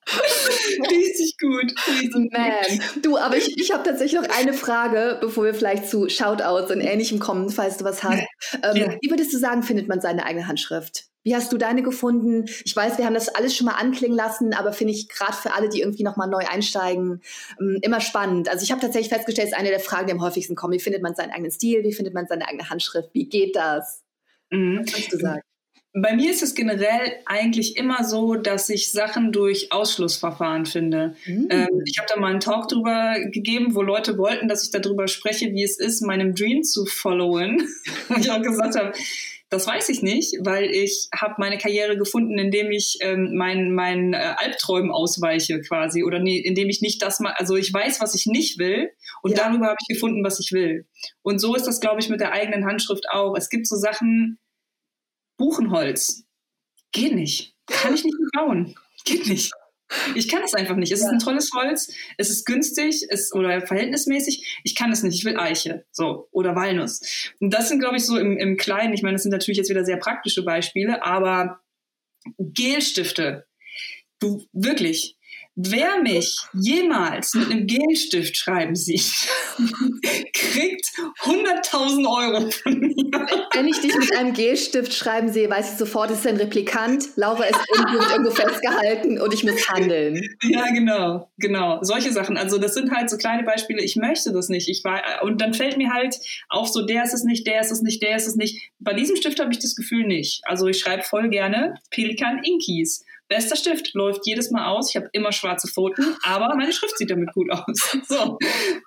Richtig 0.91 1.37
gut. 1.39 1.75
Richtig 1.89 2.33
Man. 2.33 3.03
Du, 3.03 3.17
aber 3.19 3.37
ich, 3.37 3.59
ich 3.59 3.73
habe 3.73 3.83
tatsächlich 3.83 4.21
noch 4.21 4.29
eine 4.39 4.53
Frage, 4.53 5.19
bevor 5.21 5.45
wir 5.45 5.55
vielleicht 5.55 5.89
zu 5.89 6.09
Shoutouts 6.09 6.71
und 6.71 6.81
Ähnlichem 6.81 7.19
kommen, 7.19 7.51
falls 7.51 7.79
du 7.79 7.85
was 7.85 8.03
hast. 8.05 8.23
Ähm, 8.63 8.77
ja. 8.77 8.97
Wie 9.01 9.11
würdest 9.11 9.33
du 9.33 9.39
sagen, 9.39 9.63
findet 9.63 9.89
man 9.89 10.01
seine 10.01 10.25
eigene 10.25 10.47
Handschrift? 10.47 11.07
Wie 11.25 11.35
hast 11.35 11.53
du 11.53 11.59
deine 11.59 11.83
gefunden? 11.83 12.45
Ich 12.65 12.77
weiß, 12.77 12.99
wir 12.99 13.05
haben 13.05 13.15
das 13.15 13.29
alles 13.29 13.57
schon 13.57 13.67
mal 13.67 13.75
anklingen 13.75 14.17
lassen, 14.17 14.55
aber 14.55 14.73
finde 14.73 14.93
ich 14.93 15.09
gerade 15.09 15.33
für 15.33 15.55
alle, 15.55 15.69
die 15.69 15.81
irgendwie 15.81 16.05
nochmal 16.05 16.29
neu 16.29 16.45
einsteigen, 16.49 17.21
ähm, 17.61 17.79
immer 17.83 18.01
spannend. 18.01 18.49
Also 18.49 18.63
ich 18.63 18.71
habe 18.71 18.81
tatsächlich 18.81 19.13
festgestellt, 19.13 19.49
es 19.49 19.53
ist 19.53 19.59
eine 19.59 19.71
der 19.71 19.81
Fragen, 19.81 20.07
die 20.07 20.13
am 20.13 20.21
häufigsten 20.21 20.55
kommen. 20.55 20.75
Wie 20.75 20.79
findet 20.79 21.03
man 21.03 21.17
seinen 21.17 21.33
eigenen 21.33 21.51
Stil? 21.51 21.83
Wie 21.83 21.93
findet 21.93 22.15
man 22.15 22.29
seine 22.29 22.47
eigene 22.47 22.71
Handschrift? 22.71 23.11
Wie 23.13 23.29
geht 23.29 23.57
das? 23.57 24.05
Mhm. 24.51 24.83
Was 24.85 24.93
kannst 24.93 25.13
du 25.13 25.19
sagen? 25.19 25.43
Bei 25.99 26.15
mir 26.15 26.31
ist 26.31 26.43
es 26.43 26.55
generell 26.55 27.21
eigentlich 27.25 27.79
immer 27.79 28.05
so, 28.05 28.35
dass 28.35 28.69
ich 28.69 28.93
Sachen 28.93 29.33
durch 29.33 29.73
Ausschlussverfahren 29.73 30.67
finde. 30.67 31.15
Mhm. 31.25 31.49
Ähm, 31.51 31.83
ich 31.87 31.99
habe 31.99 32.07
da 32.13 32.21
mal 32.21 32.33
einen 32.33 32.41
Talk 32.41 32.69
drüber 32.69 33.17
gegeben, 33.33 33.75
wo 33.75 33.81
Leute 33.81 34.19
wollten, 34.19 34.47
dass 34.47 34.63
ich 34.63 34.71
darüber 34.71 35.09
spreche, 35.09 35.53
wie 35.53 35.63
es 35.63 35.79
ist, 35.79 36.03
meinem 36.03 36.35
Dream 36.35 36.63
zu 36.63 36.85
followen. 36.85 37.67
Und 38.11 38.19
ich 38.19 38.31
auch 38.31 38.43
gesagt 38.43 38.77
habe, 38.77 38.93
das 39.49 39.67
weiß 39.67 39.89
ich 39.89 40.03
nicht, 40.03 40.35
weil 40.41 40.71
ich 40.71 41.09
habe 41.19 41.37
meine 41.39 41.57
Karriere 41.57 41.97
gefunden, 41.97 42.37
indem 42.37 42.73
ich 42.73 42.99
ähm, 43.01 43.35
meinen 43.35 43.73
mein, 43.73 44.13
äh, 44.13 44.35
Albträumen 44.37 44.91
ausweiche 44.91 45.63
quasi 45.63 46.05
oder 46.05 46.19
nee, 46.19 46.39
indem 46.39 46.69
ich 46.69 46.83
nicht 46.83 47.01
das 47.01 47.21
mal, 47.21 47.33
also 47.39 47.57
ich 47.57 47.73
weiß, 47.73 48.03
was 48.03 48.15
ich 48.15 48.27
nicht 48.27 48.59
will 48.59 48.91
und 49.23 49.31
ja. 49.31 49.45
darüber 49.45 49.67
habe 49.67 49.77
ich 49.81 49.95
gefunden, 49.95 50.25
was 50.25 50.41
ich 50.41 50.53
will. 50.53 50.85
Und 51.23 51.39
so 51.39 51.55
ist 51.55 51.67
das, 51.67 51.81
glaube 51.81 52.01
ich, 52.01 52.11
mit 52.11 52.21
der 52.21 52.33
eigenen 52.33 52.67
Handschrift 52.67 53.09
auch. 53.09 53.35
Es 53.37 53.49
gibt 53.49 53.67
so 53.69 53.77
Sachen, 53.77 54.39
Buchenholz. 55.37 56.25
Geht 56.93 57.15
nicht. 57.15 57.55
Kann 57.67 57.95
ich 57.95 58.05
nicht 58.05 58.17
bauen. 58.33 58.75
Geht 59.05 59.27
nicht. 59.27 59.53
Ich 60.15 60.29
kann 60.29 60.43
es 60.43 60.55
einfach 60.55 60.77
nicht. 60.77 60.91
Es 60.93 61.01
ist 61.01 61.07
ein 61.07 61.19
tolles 61.19 61.51
Holz, 61.55 61.93
es 62.17 62.31
ist 62.31 62.45
günstig 62.45 63.07
es, 63.09 63.33
oder 63.33 63.65
verhältnismäßig. 63.65 64.61
Ich 64.65 64.75
kann 64.75 64.91
es 64.91 65.03
nicht. 65.03 65.15
Ich 65.15 65.25
will 65.25 65.37
Eiche. 65.37 65.85
So. 65.93 66.29
Oder 66.33 66.57
Walnuss. 66.57 67.33
Und 67.41 67.51
das 67.51 67.69
sind, 67.69 67.79
glaube 67.79 67.97
ich, 67.97 68.05
so 68.05 68.17
im, 68.17 68.37
im 68.37 68.57
Kleinen. 68.57 68.95
Ich 68.95 69.03
meine, 69.03 69.15
das 69.15 69.23
sind 69.23 69.33
natürlich 69.33 69.59
jetzt 69.59 69.71
wieder 69.71 69.85
sehr 69.85 69.99
praktische 69.99 70.43
Beispiele, 70.43 71.05
aber 71.05 71.61
Gelstifte. 72.39 73.47
Du, 74.19 74.45
wirklich. 74.53 75.16
Wer 75.59 76.03
mich 76.03 76.37
jemals 76.53 77.33
mit 77.33 77.51
einem 77.51 77.67
Gelstift 77.67 78.37
schreiben 78.37 78.77
sieht, 78.77 79.27
kriegt 80.35 80.85
100.000 81.23 82.07
Euro 82.07 82.51
von 82.51 82.79
mir. 82.79 83.27
Wenn 83.55 83.67
ich 83.67 83.81
dich 83.81 83.97
mit 83.97 84.15
einem 84.15 84.35
Gelstift 84.35 84.93
schreiben 84.93 85.33
sehe, 85.33 85.49
weiß 85.49 85.73
ich 85.73 85.79
sofort, 85.79 86.11
es 86.11 86.19
ist 86.19 86.27
ein 86.27 86.37
Replikant. 86.37 87.05
Laura 87.17 87.45
ist 87.45 87.59
irgendwo, 87.75 88.03
irgendwo 88.11 88.31
festgehalten 88.33 89.19
und 89.19 89.33
ich 89.33 89.45
muss 89.45 89.67
handeln. 89.71 90.21
Ja, 90.43 90.67
genau, 90.75 91.31
genau. 91.39 91.79
Solche 91.81 92.13
Sachen. 92.13 92.37
Also 92.37 92.59
das 92.59 92.75
sind 92.75 92.91
halt 92.91 93.09
so 93.09 93.17
kleine 93.17 93.43
Beispiele. 93.43 93.83
Ich 93.83 93.97
möchte 93.97 94.35
das 94.35 94.51
nicht. 94.51 94.69
Ich 94.69 94.85
war, 94.85 95.01
und 95.23 95.41
dann 95.41 95.55
fällt 95.55 95.79
mir 95.79 95.91
halt 95.91 96.19
auf 96.51 96.69
so, 96.69 96.85
der 96.85 97.03
ist 97.05 97.15
es 97.15 97.25
nicht, 97.25 97.47
der 97.47 97.63
ist 97.63 97.71
es 97.71 97.81
nicht, 97.81 98.03
der 98.03 98.17
ist 98.17 98.27
es 98.27 98.37
nicht. 98.37 98.71
Bei 98.79 98.93
diesem 98.93 99.17
Stift 99.17 99.41
habe 99.41 99.53
ich 99.53 99.59
das 99.59 99.75
Gefühl 99.75 100.07
nicht. 100.07 100.43
Also 100.45 100.67
ich 100.67 100.79
schreibe 100.79 101.03
voll 101.03 101.31
gerne 101.31 101.77
Pelikan 101.91 102.43
Inkies 102.45 103.07
bester 103.29 103.57
Stift, 103.57 103.95
läuft 103.95 104.23
jedes 104.25 104.51
Mal 104.51 104.67
aus. 104.67 104.91
Ich 104.91 104.97
habe 104.97 105.09
immer 105.13 105.33
schwarze 105.33 105.69
Pfoten, 105.69 106.17
aber 106.23 106.55
meine 106.55 106.73
Schrift 106.73 106.97
sieht 106.99 107.11
damit 107.11 107.33
gut 107.33 107.51
aus. 107.51 107.65
So. 108.09 108.39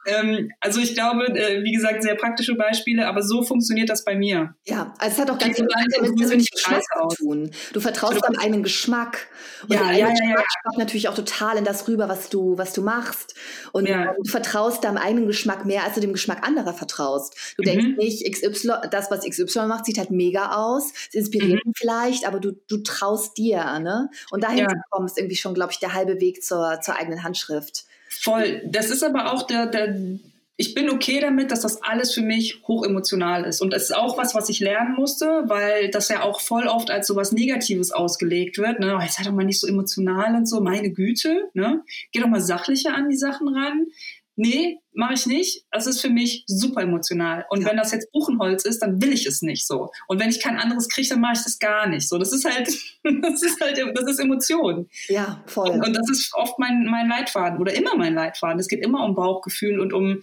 Ähm, 0.06 0.50
also 0.62 0.80
ich 0.80 0.94
glaube, 0.94 1.26
äh, 1.28 1.62
wie 1.64 1.74
gesagt, 1.74 2.04
sehr 2.04 2.16
praktische 2.16 2.56
Beispiele, 2.56 3.08
aber 3.08 3.22
so 3.22 3.44
funktioniert 3.44 3.90
das 3.90 4.06
bei 4.06 4.16
mir. 4.16 4.56
Ja, 4.66 4.94
also 4.98 5.14
es 5.14 5.20
hat 5.20 5.32
auch 5.32 5.38
ganz 5.38 5.58
viel 5.58 5.66
mit 5.66 6.16
persönlichem 6.16 6.56
Geschmack 6.56 6.84
zu 7.10 7.16
tun. 7.18 7.52
Du 7.74 7.82
vertraust 7.82 8.24
deinem 8.24 8.40
eigenen 8.40 8.64
Geschmack. 8.64 9.28
Und 9.64 9.74
ja, 9.74 9.92
ja, 9.92 9.98
ja, 9.98 10.08
Geschmack 10.08 10.74
ja. 10.74 10.78
natürlich 10.78 11.10
auch 11.10 11.16
total 11.16 11.58
in 11.58 11.66
das 11.66 11.88
rüber, 11.88 12.08
was 12.08 12.30
du, 12.30 12.58
was 12.58 12.74
du 12.74 12.82
machst. 12.82 13.36
Und 13.74 13.88
ja. 13.88 14.14
du 14.14 14.30
vertraust 14.30 14.84
deinem 14.84 14.98
eigenen 14.98 15.28
Geschmack 15.28 15.66
mehr, 15.66 15.84
als 15.84 15.96
du 15.96 16.02
dem 16.02 16.14
Geschmack 16.14 16.48
anderer 16.48 16.74
vertraust. 16.74 17.36
Du 17.58 17.64
mhm. 17.64 17.66
denkst 17.66 17.98
nicht, 17.98 18.32
XY, 18.32 18.90
das, 18.90 19.12
was 19.12 19.26
XY 19.26 19.68
macht, 19.68 19.86
sieht 19.86 19.98
halt 19.98 20.12
mega 20.12 20.56
aus. 20.56 20.94
Es 21.10 21.16
inspiriert 21.16 21.66
mhm. 21.66 21.74
vielleicht, 21.76 22.26
aber 22.26 22.40
du, 22.40 22.54
du 22.68 22.78
traust 22.84 23.38
dir, 23.38 23.80
ne? 23.80 24.10
Und 24.32 24.44
dahin 24.44 24.60
ja. 24.60 24.70
zu 24.70 24.76
kommen, 24.90 25.06
ist 25.06 25.18
irgendwie 25.18 25.36
schon, 25.36 25.54
glaube 25.54 25.72
ich, 25.72 25.80
der 25.80 25.94
halbe 25.94 26.20
Weg 26.20 26.44
zur, 26.44 26.80
zur 26.82 26.96
eigenen 26.96 27.24
Handschrift. 27.24 27.86
Voll. 28.10 28.62
Das 28.66 28.90
ist 28.90 29.04
aber 29.04 29.34
auch 29.34 29.44
der, 29.44 29.68
der, 29.68 29.96
ich 30.58 30.74
bin 30.74 30.90
okay 30.90 31.20
damit, 31.20 31.52
dass 31.52 31.62
das 31.62 31.82
alles 31.84 32.14
für 32.14 32.22
mich 32.22 32.62
hochemotional 32.68 33.46
ist. 33.46 33.62
Und 33.62 33.72
das 33.72 33.84
ist 33.84 33.96
auch 33.96 34.18
was, 34.18 34.36
was 34.36 34.50
ich 34.50 34.60
lernen 34.60 34.94
musste, 34.96 35.44
weil 35.46 35.90
das 35.90 36.10
ja 36.10 36.24
auch 36.24 36.42
voll 36.42 36.68
oft 36.68 36.92
als 36.92 37.08
so 37.08 37.16
was 37.16 37.32
Negatives 37.32 37.92
ausgelegt 37.92 38.58
wird. 38.58 38.80
Ne? 38.80 38.96
Oh, 38.98 39.02
jetzt 39.02 39.16
sei 39.18 39.24
doch 39.24 39.32
mal 39.32 39.46
nicht 39.46 39.60
so 39.60 39.68
emotional 39.68 40.36
und 40.36 40.48
so, 40.48 40.60
meine 40.60 40.92
Güte. 40.92 41.50
Ne? 41.54 41.82
Geh 42.12 42.20
doch 42.20 42.28
mal 42.28 42.42
sachlicher 42.42 42.94
an 42.94 43.10
die 43.10 43.18
Sachen 43.18 43.48
ran 43.48 43.88
nee, 44.40 44.80
mache 44.94 45.14
ich 45.14 45.26
nicht. 45.26 45.66
Das 45.72 45.86
ist 45.86 46.02
für 46.02 46.10
mich 46.10 46.44
super 46.48 46.82
emotional. 46.82 47.46
Und 47.50 47.62
ja. 47.62 47.70
wenn 47.70 47.78
das 47.78 47.92
jetzt 47.92 48.12
Buchenholz 48.12 48.64
ist, 48.64 48.80
dann 48.80 49.02
will 49.02 49.12
ich 49.12 49.26
es 49.26 49.42
nicht 49.42 49.68
so. 49.68 49.92
Und 50.08 50.20
wenn 50.20 50.30
ich 50.30 50.42
kein 50.42 50.58
anderes 50.58 50.88
kriege, 50.88 51.10
dann 51.10 51.20
mache 51.20 51.34
ich 51.34 51.44
das 51.44 51.60
gar 51.60 51.88
nicht 51.88 52.08
so. 52.08 52.18
Das 52.18 52.32
ist 52.32 52.46
halt, 52.46 52.68
das 53.22 53.44
ist 53.44 53.62
halt, 53.62 53.80
das 53.94 54.10
ist 54.10 54.20
Emotion. 54.20 54.90
Ja, 55.10 55.44
voll. 55.46 55.70
Und, 55.70 55.86
und 55.86 55.94
das 55.94 56.10
ist 56.10 56.34
oft 56.34 56.58
mein, 56.58 56.86
mein 56.86 57.10
Leitfaden 57.10 57.60
oder 57.60 57.74
immer 57.74 57.96
mein 57.96 58.14
Leitfaden. 58.14 58.60
Es 58.60 58.68
geht 58.68 58.84
immer 58.84 59.04
um 59.04 59.14
Bauchgefühl 59.14 59.80
und 59.80 59.94
um 59.94 60.22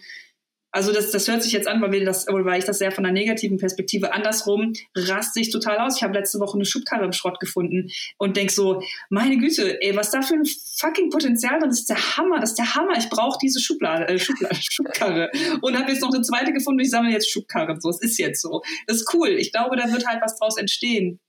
also 0.76 0.92
das, 0.92 1.10
das 1.10 1.26
hört 1.26 1.42
sich 1.42 1.52
jetzt 1.52 1.66
an, 1.66 1.80
weil, 1.80 1.90
wir 1.90 2.04
das, 2.04 2.26
weil 2.26 2.58
ich 2.58 2.66
das 2.66 2.76
sehr 2.76 2.92
von 2.92 3.02
der 3.02 3.12
negativen 3.12 3.56
Perspektive 3.56 4.12
andersrum 4.12 4.74
raste 4.94 5.40
ich 5.40 5.50
total 5.50 5.78
aus. 5.78 5.96
Ich 5.96 6.02
habe 6.02 6.12
letzte 6.12 6.38
Woche 6.38 6.58
eine 6.58 6.66
Schubkarre 6.66 7.06
im 7.06 7.12
Schrott 7.12 7.40
gefunden 7.40 7.88
und 8.18 8.36
denk 8.36 8.50
so, 8.50 8.82
meine 9.08 9.38
Güte, 9.38 9.80
ey, 9.80 9.96
was 9.96 10.10
da 10.10 10.20
für 10.20 10.34
ein 10.34 10.44
fucking 10.78 11.08
Potenzial 11.08 11.60
drin 11.60 11.70
ist, 11.70 11.88
der 11.88 12.18
Hammer, 12.18 12.40
das 12.40 12.50
ist 12.50 12.58
der 12.58 12.74
Hammer. 12.74 12.92
Ich 12.98 13.08
brauche 13.08 13.38
diese 13.40 13.58
Schublade, 13.58 14.06
äh, 14.06 14.18
Schublade, 14.18 14.54
Schubkarre. 14.60 15.30
Und 15.62 15.78
habe 15.78 15.90
jetzt 15.90 16.02
noch 16.02 16.12
eine 16.12 16.22
zweite 16.22 16.52
gefunden 16.52 16.80
und 16.80 16.84
ich 16.84 16.90
sammle 16.90 17.10
jetzt 17.10 17.30
Schubkarren. 17.30 17.80
So, 17.80 17.88
es 17.88 18.02
ist 18.02 18.18
jetzt 18.18 18.42
so. 18.42 18.60
Das 18.86 18.98
ist 18.98 19.14
cool. 19.14 19.30
Ich 19.30 19.52
glaube, 19.52 19.76
da 19.76 19.90
wird 19.90 20.06
halt 20.06 20.20
was 20.20 20.38
draus 20.38 20.58
entstehen. 20.58 21.20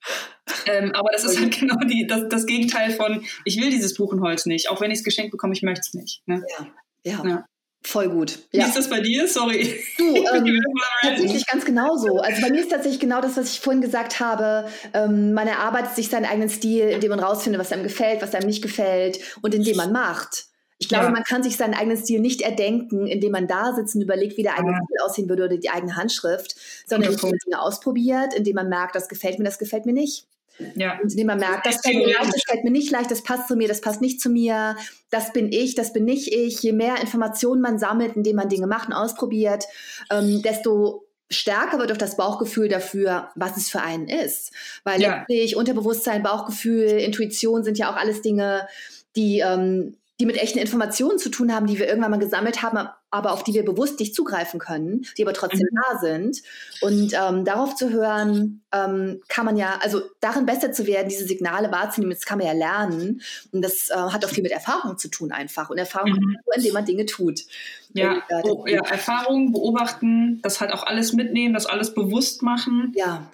Ähm, 0.65 0.91
aber 0.93 1.11
das 1.13 1.23
ist 1.23 1.39
halt 1.39 1.57
genau 1.57 1.77
die, 1.89 2.05
das, 2.05 2.27
das 2.27 2.45
Gegenteil 2.47 2.91
von, 2.91 3.23
ich 3.45 3.57
will 3.61 3.69
dieses 3.69 3.95
Buchenholz 3.95 4.45
nicht. 4.45 4.69
Auch 4.69 4.81
wenn 4.81 4.91
ich 4.91 4.97
es 4.97 5.03
geschenkt 5.05 5.31
bekomme, 5.31 5.53
ich 5.53 5.61
möchte 5.61 5.83
es 5.87 5.93
nicht. 5.93 6.21
Ne? 6.25 6.43
Ja. 6.59 6.67
Ja. 7.05 7.23
ja. 7.25 7.45
Voll 7.87 8.09
gut. 8.09 8.39
Wie 8.51 8.59
ist 8.59 8.75
das 8.75 8.89
bei 8.89 8.99
dir? 8.99 9.29
Sorry. 9.29 9.79
Du, 9.97 10.13
ähm, 10.33 10.59
tatsächlich 11.01 11.47
ganz 11.47 11.63
genauso. 11.63 12.17
Also 12.17 12.41
bei 12.41 12.49
mir 12.49 12.59
ist 12.59 12.69
tatsächlich 12.69 12.99
genau 12.99 13.21
das, 13.21 13.37
was 13.37 13.53
ich 13.53 13.61
vorhin 13.61 13.81
gesagt 13.81 14.19
habe. 14.19 14.67
Ähm, 14.93 15.31
man 15.33 15.47
erarbeitet 15.47 15.95
sich 15.95 16.09
seinen 16.09 16.25
eigenen 16.25 16.49
Stil, 16.49 16.89
indem 16.89 17.11
man 17.11 17.21
rausfindet, 17.21 17.61
was 17.61 17.71
einem 17.71 17.83
gefällt, 17.83 18.21
was 18.21 18.35
einem 18.35 18.47
nicht 18.47 18.61
gefällt 18.61 19.19
und 19.41 19.55
indem 19.55 19.77
man 19.77 19.93
macht. 19.93 20.47
Ich 20.79 20.89
glaube, 20.89 21.05
ja. 21.05 21.11
man 21.11 21.23
kann 21.23 21.43
sich 21.43 21.55
seinen 21.55 21.75
eigenen 21.75 21.97
Stil 21.97 22.19
nicht 22.19 22.41
erdenken, 22.41 23.07
indem 23.07 23.31
man 23.31 23.47
da 23.47 23.73
sitzt 23.73 23.95
und 23.95 24.01
überlegt, 24.01 24.35
wie 24.35 24.43
der 24.43 24.55
eigene 24.55 24.73
ja. 24.73 24.83
Stil 24.83 24.97
aussehen 25.05 25.29
würde 25.29 25.45
oder 25.45 25.57
die 25.57 25.69
eigene 25.69 25.95
Handschrift, 25.95 26.57
sondern 26.85 27.13
indem 27.13 27.29
man 27.29 27.39
Dinge 27.45 27.61
ausprobiert, 27.61 28.33
indem 28.33 28.55
man 28.55 28.67
merkt, 28.67 28.95
das 28.95 29.07
gefällt 29.07 29.39
mir, 29.39 29.45
das 29.45 29.59
gefällt 29.59 29.85
mir 29.85 29.93
nicht. 29.93 30.27
Ja. 30.75 30.99
Und 31.01 31.11
indem 31.11 31.27
man 31.27 31.39
merkt, 31.39 31.65
das 31.65 31.81
fällt 31.81 31.97
mir 31.97 32.13
leicht, 32.13 32.33
das 32.33 32.43
fällt 32.47 32.63
mir 32.63 32.71
nicht 32.71 32.91
leicht, 32.91 33.11
das 33.11 33.23
passt 33.23 33.47
zu 33.47 33.55
mir, 33.55 33.67
das 33.67 33.81
passt 33.81 34.01
nicht 34.01 34.21
zu 34.21 34.29
mir, 34.29 34.75
das 35.09 35.33
bin 35.33 35.51
ich, 35.51 35.75
das 35.75 35.93
bin 35.93 36.05
nicht 36.05 36.33
ich. 36.33 36.61
Je 36.61 36.73
mehr 36.73 36.99
Informationen 36.99 37.61
man 37.61 37.79
sammelt, 37.79 38.15
indem 38.15 38.35
man 38.37 38.49
Dinge 38.49 38.67
macht 38.67 38.87
und 38.87 38.93
ausprobiert, 38.93 39.65
ähm, 40.09 40.41
desto 40.41 41.05
stärker 41.29 41.79
wird 41.79 41.91
auch 41.91 41.97
das 41.97 42.17
Bauchgefühl 42.17 42.69
dafür, 42.69 43.29
was 43.35 43.57
es 43.57 43.69
für 43.69 43.81
einen 43.81 44.07
ist. 44.07 44.51
Weil 44.83 45.01
ja. 45.01 45.17
letztlich 45.17 45.55
Unterbewusstsein, 45.55 46.23
Bauchgefühl, 46.23 46.85
Intuition 46.85 47.63
sind 47.63 47.77
ja 47.77 47.91
auch 47.91 47.97
alles 47.97 48.21
Dinge, 48.21 48.67
die 49.15 49.39
ähm, 49.39 49.97
die 50.19 50.25
mit 50.25 50.41
echten 50.41 50.59
Informationen 50.59 51.19
zu 51.19 51.29
tun 51.29 51.53
haben, 51.53 51.67
die 51.67 51.77
wir 51.77 51.87
irgendwann 51.87 52.11
mal 52.11 52.17
gesammelt 52.17 52.63
haben, 52.63 52.89
aber 53.09 53.31
auf 53.31 53.43
die 53.43 53.53
wir 53.53 53.63
bewusst 53.63 53.99
nicht 53.99 54.13
zugreifen 54.13 54.59
können, 54.59 55.05
die 55.17 55.23
aber 55.23 55.33
trotzdem 55.33 55.67
mhm. 55.71 55.75
da 55.75 55.99
sind. 55.99 56.41
Und 56.81 57.13
ähm, 57.13 57.45
darauf 57.45 57.75
zu 57.75 57.89
hören, 57.89 58.63
ähm, 58.73 59.21
kann 59.29 59.45
man 59.45 59.55
ja, 59.55 59.79
also 59.81 60.01
darin 60.19 60.45
besser 60.45 60.71
zu 60.71 60.87
werden, 60.87 61.07
diese 61.07 61.25
Signale 61.25 61.71
wahrzunehmen, 61.71 62.13
das 62.13 62.25
kann 62.25 62.37
man 62.37 62.47
ja 62.47 62.53
lernen. 62.53 63.21
Und 63.51 63.61
das 63.61 63.89
äh, 63.89 63.95
hat 63.95 64.25
auch 64.25 64.29
viel 64.29 64.43
mit 64.43 64.51
Erfahrung 64.51 64.97
zu 64.97 65.07
tun 65.09 65.31
einfach. 65.31 65.69
Und 65.69 65.77
Erfahrung 65.77 66.11
mhm. 66.11 66.37
nur, 66.45 66.55
indem 66.55 66.73
man 66.73 66.85
Dinge 66.85 67.05
tut. 67.05 67.41
Ja, 67.93 68.13
Und, 68.13 68.23
äh, 68.29 68.41
oh, 68.43 68.65
ja, 68.67 68.81
Erfahrung, 68.85 69.53
beobachten, 69.53 70.41
das 70.41 70.59
halt 70.59 70.73
auch 70.73 70.83
alles 70.83 71.13
mitnehmen, 71.13 71.53
das 71.53 71.65
alles 71.65 71.93
bewusst 71.93 72.41
machen. 72.41 72.91
Ja. 72.95 73.31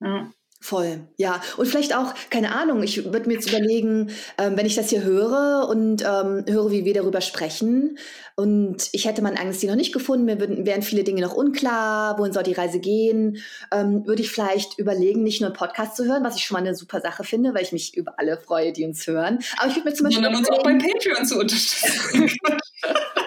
ja. 0.00 0.30
Voll, 0.64 1.00
ja. 1.18 1.42
Und 1.58 1.66
vielleicht 1.66 1.94
auch, 1.94 2.14
keine 2.30 2.54
Ahnung, 2.54 2.82
ich 2.82 3.04
würde 3.12 3.28
mir 3.28 3.34
jetzt 3.34 3.50
überlegen, 3.50 4.08
ähm, 4.38 4.56
wenn 4.56 4.64
ich 4.64 4.74
das 4.74 4.88
hier 4.88 5.02
höre 5.02 5.68
und 5.68 6.00
ähm, 6.00 6.42
höre, 6.48 6.70
wie 6.70 6.86
wir 6.86 6.94
darüber 6.94 7.20
sprechen, 7.20 7.98
und 8.34 8.88
ich 8.92 9.04
hätte 9.04 9.20
mein 9.20 9.36
eigenes 9.36 9.60
Ziel 9.60 9.68
noch 9.68 9.76
nicht 9.76 9.92
gefunden, 9.92 10.24
mir 10.24 10.40
würden, 10.40 10.64
wären 10.64 10.80
viele 10.80 11.04
Dinge 11.04 11.20
noch 11.20 11.34
unklar, 11.34 12.18
wohin 12.18 12.32
soll 12.32 12.44
die 12.44 12.54
Reise 12.54 12.80
gehen, 12.80 13.42
ähm, 13.72 14.06
würde 14.06 14.22
ich 14.22 14.30
vielleicht 14.30 14.78
überlegen, 14.78 15.22
nicht 15.22 15.42
nur 15.42 15.50
einen 15.50 15.56
Podcast 15.56 15.96
zu 15.96 16.06
hören, 16.06 16.24
was 16.24 16.36
ich 16.36 16.46
schon 16.46 16.54
mal 16.54 16.66
eine 16.66 16.74
super 16.74 17.02
Sache 17.02 17.24
finde, 17.24 17.52
weil 17.52 17.62
ich 17.62 17.72
mich 17.72 17.94
über 17.94 18.18
alle 18.18 18.38
freue, 18.38 18.72
die 18.72 18.86
uns 18.86 19.06
hören. 19.06 19.40
Aber 19.58 19.68
ich 19.68 19.76
würde 19.76 19.90
mir 19.90 19.94
zum 19.94 20.04
Beispiel. 20.04 20.24
Sondern 20.24 20.40
uns 20.40 20.48
auch 20.48 20.62
bei 20.62 20.78
Patreon 20.78 21.26
zu 21.26 21.40
unterstützen. 21.40 22.30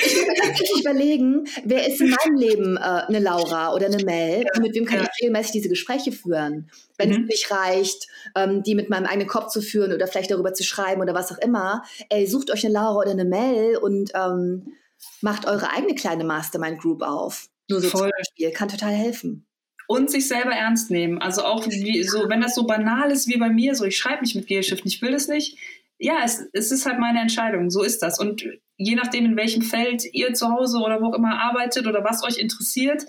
ich 0.00 0.16
würde 0.16 0.74
mir 0.74 0.80
überlegen, 0.80 1.44
wer 1.64 1.86
ist 1.86 2.00
in 2.00 2.10
meinem 2.10 2.36
Leben 2.36 2.76
äh, 2.76 2.80
eine 2.80 3.18
Laura 3.18 3.74
oder 3.74 3.86
eine 3.86 4.04
Mel? 4.04 4.44
Ja. 4.44 4.60
Mit 4.60 4.74
wem 4.74 4.84
kann 4.84 4.98
ja. 4.98 5.04
ich 5.04 5.22
regelmäßig 5.22 5.52
diese 5.52 5.68
Gespräche 5.68 6.12
führen? 6.12 6.70
Wenn 6.96 7.10
mhm. 7.10 7.22
es 7.22 7.28
nicht 7.28 7.50
reicht, 7.50 8.06
ähm, 8.36 8.62
die 8.62 8.74
mit 8.74 8.90
meinem 8.90 9.06
eigenen 9.06 9.28
Kopf 9.28 9.48
zu 9.48 9.60
führen 9.60 9.92
oder 9.92 10.06
vielleicht 10.06 10.30
darüber 10.30 10.54
zu 10.54 10.64
schreiben 10.64 11.00
oder 11.00 11.14
was 11.14 11.32
auch 11.32 11.38
immer. 11.38 11.84
Ey, 12.08 12.26
sucht 12.26 12.50
euch 12.50 12.64
eine 12.64 12.74
Laura 12.74 13.00
oder 13.00 13.10
eine 13.10 13.24
Mel 13.24 13.76
und 13.76 14.12
ähm, 14.14 14.74
macht 15.20 15.46
eure 15.46 15.70
eigene 15.70 15.94
kleine 15.94 16.24
Mastermind-Group 16.24 17.02
auf. 17.02 17.48
Nur 17.68 17.80
so 17.80 17.88
Voll. 17.88 18.00
zum 18.00 18.10
Beispiel. 18.18 18.50
Kann 18.52 18.68
total 18.68 18.92
helfen 18.92 19.46
und 19.86 20.10
sich 20.10 20.28
selber 20.28 20.52
ernst 20.52 20.90
nehmen. 20.90 21.20
Also 21.20 21.44
auch 21.44 21.66
wie, 21.66 22.02
so, 22.04 22.28
wenn 22.28 22.40
das 22.40 22.54
so 22.54 22.64
banal 22.64 23.10
ist 23.10 23.28
wie 23.28 23.38
bei 23.38 23.50
mir, 23.50 23.74
so 23.74 23.84
ich 23.84 23.96
schreibe 23.96 24.22
mich 24.22 24.34
mit 24.34 24.46
Gelshift, 24.46 24.84
ich 24.86 25.02
will 25.02 25.12
das 25.12 25.28
nicht. 25.28 25.58
Ja, 25.98 26.22
es, 26.24 26.42
es 26.52 26.72
ist 26.72 26.86
halt 26.86 26.98
meine 26.98 27.20
Entscheidung. 27.20 27.70
So 27.70 27.82
ist 27.82 28.02
das. 28.02 28.18
Und 28.18 28.44
je 28.76 28.94
nachdem, 28.94 29.24
in 29.24 29.36
welchem 29.36 29.62
Feld 29.62 30.04
ihr 30.12 30.34
zu 30.34 30.48
Hause 30.50 30.78
oder 30.78 31.00
wo 31.00 31.06
auch 31.06 31.14
immer 31.14 31.40
arbeitet 31.40 31.86
oder 31.86 32.04
was 32.04 32.24
euch 32.24 32.38
interessiert, 32.38 33.04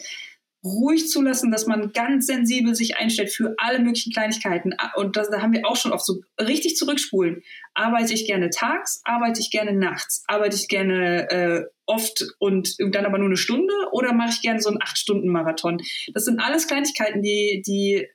ruhig 0.65 1.09
zulassen, 1.09 1.51
dass 1.51 1.67
man 1.67 1.93
ganz 1.93 2.25
sensibel 2.25 2.73
sich 2.73 2.97
einstellt 2.97 3.29
für 3.29 3.53
alle 3.57 3.79
möglichen 3.79 4.11
Kleinigkeiten. 4.11 4.73
Und 4.95 5.15
das, 5.15 5.29
da 5.29 5.41
haben 5.41 5.53
wir 5.53 5.67
auch 5.67 5.75
schon 5.75 5.93
oft 5.93 6.05
so 6.05 6.21
richtig 6.39 6.75
zurückspulen. 6.75 7.43
Arbeite 7.75 8.13
ich 8.13 8.25
gerne 8.25 8.49
tags, 8.49 9.01
arbeite 9.05 9.39
ich 9.39 9.51
gerne 9.51 9.73
nachts, 9.73 10.23
arbeite 10.27 10.55
ich 10.55 10.67
gerne 10.67 11.29
äh, 11.29 11.63
oft 11.85 12.25
und 12.39 12.75
dann 12.79 13.05
aber 13.05 13.19
nur 13.19 13.27
eine 13.27 13.37
Stunde 13.37 13.73
oder 13.91 14.13
mache 14.13 14.31
ich 14.31 14.41
gerne 14.41 14.59
so 14.59 14.69
einen 14.69 14.81
Acht-Stunden-Marathon? 14.81 15.81
Das 16.13 16.25
sind 16.25 16.39
alles 16.39 16.67
Kleinigkeiten, 16.67 17.21
die, 17.21 17.61
die 17.65 18.07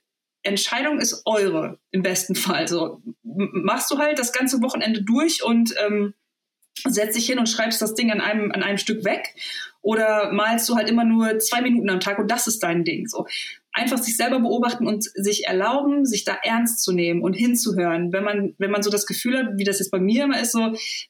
Entscheidung 0.43 0.99
ist 0.99 1.21
eure 1.25 1.79
im 1.91 2.01
besten 2.01 2.35
Fall. 2.35 2.67
So 2.67 3.01
machst 3.23 3.91
du 3.91 3.97
halt 3.97 4.19
das 4.19 4.33
ganze 4.33 4.61
Wochenende 4.61 5.03
durch 5.03 5.43
und 5.43 5.73
ähm, 5.83 6.13
setzt 6.87 7.15
dich 7.15 7.25
hin 7.25 7.39
und 7.39 7.49
schreibst 7.49 7.81
das 7.81 7.93
Ding 7.93 8.11
an 8.11 8.21
einem, 8.21 8.51
an 8.51 8.63
einem 8.63 8.77
Stück 8.77 9.03
weg 9.03 9.35
oder 9.81 10.31
malst 10.31 10.67
du 10.69 10.75
halt 10.75 10.89
immer 10.89 11.03
nur 11.03 11.39
zwei 11.39 11.61
Minuten 11.61 11.89
am 11.89 11.99
Tag 11.99 12.19
und 12.19 12.29
das 12.29 12.47
ist 12.47 12.63
dein 12.63 12.83
Ding. 12.83 13.07
So 13.07 13.27
einfach 13.73 13.97
sich 13.97 14.17
selber 14.17 14.39
beobachten 14.39 14.87
und 14.87 15.03
sich 15.03 15.45
erlauben, 15.45 16.05
sich 16.05 16.25
da 16.25 16.37
ernst 16.43 16.83
zu 16.83 16.91
nehmen 16.91 17.21
und 17.21 17.33
hinzuhören. 17.33 18.11
Wenn 18.11 18.23
man, 18.23 18.55
wenn 18.57 18.71
man 18.71 18.83
so 18.83 18.89
das 18.89 19.05
Gefühl 19.05 19.37
hat, 19.37 19.57
wie 19.57 19.63
das 19.63 19.79
jetzt 19.79 19.91
bei 19.91 19.99
mir 19.99 20.25
immer 20.25 20.41
ist, 20.41 20.51
so 20.51 20.59